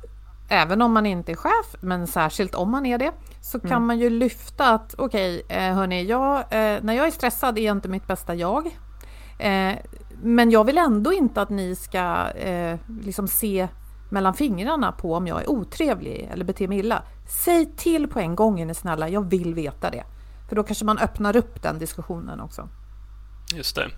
även 0.50 0.82
om 0.82 0.94
man 0.94 1.06
inte 1.06 1.32
är 1.32 1.36
chef, 1.36 1.76
men 1.80 2.08
särskilt 2.08 2.56
om 2.56 2.72
man 2.72 2.86
är 2.86 2.98
det, 2.98 3.12
så 3.42 3.60
kan 3.60 3.72
mm. 3.72 3.88
man 3.88 4.00
ju 4.00 4.10
lyfta 4.10 4.74
att 4.74 4.96
okej, 4.98 5.44
okay, 5.46 5.58
eh, 5.58 5.74
hörni, 5.74 6.04
jag, 6.04 6.38
eh, 6.38 6.84
när 6.84 6.94
jag 6.94 7.08
är 7.08 7.12
stressad 7.12 7.58
är 7.58 7.62
jag 7.62 7.78
inte 7.78 7.90
mitt 7.90 8.08
bästa 8.08 8.36
jag. 8.36 8.66
Eh, 9.40 9.76
men 10.22 10.52
jag 10.52 10.64
vill 10.64 10.78
ändå 10.78 11.14
inte 11.14 11.42
att 11.42 11.50
ni 11.50 11.76
ska 11.76 12.26
liksom 13.02 13.28
se 13.28 13.68
mellan 14.10 14.34
fingrarna 14.34 14.92
på 14.92 15.16
om 15.16 15.28
jag 15.28 15.42
är 15.42 15.50
otrevlig 15.50 16.30
eller 16.34 16.46
beter 16.46 16.68
mig 16.68 16.80
illa. 16.80 17.04
Säg 17.28 17.66
till 17.76 18.08
på 18.08 18.20
en 18.20 18.36
gång, 18.36 18.60
är 18.60 18.66
ni 18.66 18.74
snälla, 18.74 19.10
jag 19.10 19.30
vill 19.30 19.54
veta 19.54 19.90
det. 19.90 20.04
För 20.50 20.56
då 20.56 20.64
kanske 20.64 20.86
man 20.86 20.98
öppnar 20.98 21.36
upp 21.36 21.62
den 21.62 21.80
diskussionen 21.80 22.40
också. 22.40 22.70
Just 23.54 23.76
det. 23.76 23.90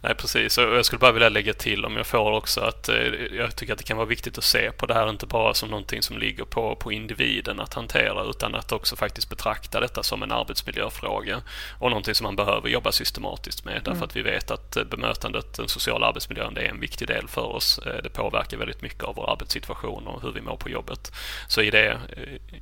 Nej, 0.00 0.14
precis. 0.14 0.58
Och 0.58 0.64
jag 0.64 0.84
skulle 0.84 0.98
bara 0.98 1.12
vilja 1.12 1.28
lägga 1.28 1.54
till 1.54 1.84
om 1.84 1.96
jag 1.96 2.06
får 2.06 2.32
också 2.32 2.60
att 2.60 2.88
eh, 2.88 2.96
jag 3.32 3.56
tycker 3.56 3.72
att 3.72 3.78
det 3.78 3.84
kan 3.84 3.96
vara 3.96 4.06
viktigt 4.06 4.38
att 4.38 4.44
se 4.44 4.72
på 4.72 4.86
det 4.86 4.94
här 4.94 5.10
inte 5.10 5.26
bara 5.26 5.54
som 5.54 5.68
någonting 5.68 6.02
som 6.02 6.18
ligger 6.18 6.44
på, 6.44 6.76
på 6.76 6.92
individen 6.92 7.60
att 7.60 7.74
hantera 7.74 8.24
utan 8.24 8.54
att 8.54 8.72
också 8.72 8.96
faktiskt 8.96 9.28
betrakta 9.28 9.80
detta 9.80 10.02
som 10.02 10.22
en 10.22 10.32
arbetsmiljöfråga 10.32 11.42
och 11.78 11.90
någonting 11.90 12.14
som 12.14 12.24
man 12.24 12.36
behöver 12.36 12.68
jobba 12.68 12.92
systematiskt 12.92 13.64
med 13.64 13.74
därför 13.74 13.90
mm. 13.90 14.02
att 14.02 14.16
vi 14.16 14.22
vet 14.22 14.50
att 14.50 14.76
eh, 14.76 14.84
bemötandet, 14.84 15.54
den 15.54 15.68
sociala 15.68 16.06
arbetsmiljön, 16.06 16.54
det 16.54 16.60
är 16.60 16.70
en 16.70 16.80
viktig 16.80 17.08
del 17.08 17.28
för 17.28 17.44
oss. 17.44 17.78
Eh, 17.78 18.02
det 18.02 18.10
påverkar 18.10 18.56
väldigt 18.56 18.82
mycket 18.82 19.04
av 19.04 19.14
vår 19.14 19.30
arbetssituation 19.32 20.06
och 20.06 20.22
hur 20.22 20.32
vi 20.32 20.40
mår 20.40 20.56
på 20.56 20.68
jobbet. 20.68 21.12
Så 21.48 21.62
i, 21.62 21.70
det, 21.70 22.00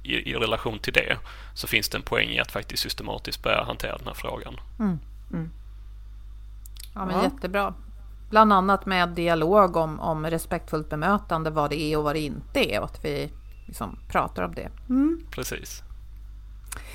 i, 0.03 0.31
i 0.31 0.35
relation 0.35 0.79
till 0.79 0.93
det 0.93 1.17
så 1.55 1.67
finns 1.67 1.89
det 1.89 1.99
en 1.99 2.03
poäng 2.03 2.29
i 2.31 2.39
att 2.39 2.53
faktiskt 2.53 2.83
systematiskt 2.83 3.43
börja 3.43 3.65
hantera 3.65 3.97
den 3.97 4.07
här 4.07 4.15
frågan. 4.15 4.61
Mm. 4.79 4.99
Mm. 5.33 5.51
Ja, 6.95 7.05
men 7.05 7.17
ja. 7.17 7.23
jättebra. 7.23 7.75
Bland 8.31 8.53
annat 8.53 8.87
med 8.87 9.09
dialog 9.09 9.77
om, 9.77 10.01
om 10.01 10.27
respektfullt 10.27 10.89
bemötande, 10.89 11.51
vad 11.51 11.71
det 11.71 11.81
är 11.81 11.99
och 11.99 12.05
vad 12.05 12.15
det 12.15 12.21
inte 12.21 12.75
är 12.75 12.79
och 12.79 12.85
att 12.85 13.05
vi 13.05 13.33
liksom 13.67 13.99
pratar 14.09 14.43
om 14.43 14.55
det. 14.55 14.69
Mm. 14.89 15.21
Precis. 15.31 15.83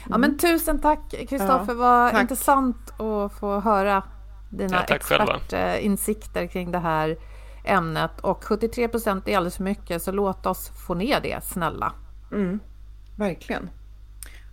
Ja, 0.10 0.18
men 0.18 0.38
tusen 0.38 0.80
tack 0.80 1.10
Kristoffer, 1.10 1.74
ja, 1.74 1.74
vad 1.74 2.22
intressant 2.22 3.00
att 3.00 3.34
få 3.34 3.60
höra 3.60 4.04
dina 4.50 4.86
ja, 4.88 4.96
expertinsikter 4.96 6.48
kring 6.48 6.72
det 6.72 6.80
här 6.80 7.18
ämnet. 7.64 8.20
Och 8.22 8.44
73 8.44 8.88
procent 8.88 9.28
är 9.28 9.38
alldeles 9.38 9.58
för 9.58 9.64
mycket, 9.64 10.04
så 10.04 10.12
låt 10.12 10.46
oss 10.46 10.72
få 10.88 10.94
ner 10.94 11.20
det, 11.22 11.44
snälla. 11.44 11.94
Mm, 12.32 12.60
verkligen. 13.16 13.70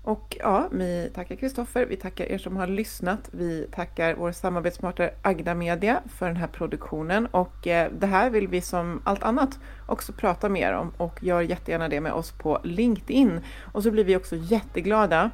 Och 0.07 0.37
ja, 0.41 0.69
vi 0.73 1.11
tackar 1.15 1.37
Kristoffer, 1.37 1.87
vi 1.87 1.97
tackar 1.97 2.25
er 2.25 2.39
som 2.39 2.57
har 2.57 2.67
lyssnat. 2.67 3.29
Vi 3.31 3.69
tackar 3.73 4.15
vår 4.15 4.33
samarbetspartner 4.33 5.11
Agda 5.23 5.55
Media 5.55 6.03
för 6.09 6.27
den 6.27 6.37
här 6.37 6.47
produktionen 6.47 7.27
och 7.27 7.67
eh, 7.67 7.91
det 7.99 8.07
här 8.07 8.31
vill 8.31 8.49
vi 8.49 8.61
som 8.61 9.03
allt 9.05 9.23
annat 9.23 9.59
också 9.87 10.13
prata 10.13 10.49
mer 10.49 10.73
om 10.73 10.93
och 10.97 11.23
gör 11.23 11.41
jättegärna 11.41 11.89
det 11.89 12.01
med 12.01 12.13
oss 12.13 12.33
på 12.33 12.61
LinkedIn. 12.65 13.41
Och 13.73 13.83
så 13.83 13.91
blir 13.91 14.05
vi 14.05 14.17
också 14.17 14.37
jätteglada 14.37 15.31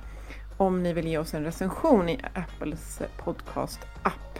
om 0.56 0.82
ni 0.82 0.92
vill 0.92 1.06
ge 1.06 1.18
oss 1.18 1.34
en 1.34 1.44
recension 1.44 2.08
i 2.08 2.20
Apples 2.34 3.02
podcast-app. 3.24 4.38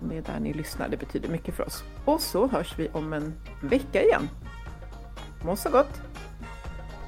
Det 0.00 0.16
är 0.16 0.22
där 0.22 0.40
ni 0.40 0.52
lyssnar, 0.52 0.88
det 0.88 0.96
betyder 0.96 1.28
mycket 1.28 1.54
för 1.54 1.66
oss. 1.66 1.84
Och 2.04 2.20
så 2.20 2.46
hörs 2.46 2.78
vi 2.78 2.88
om 2.92 3.12
en 3.12 3.34
vecka 3.62 4.02
igen. 4.02 4.28
Må 5.44 5.56
så 5.56 5.70
gott! 5.70 6.13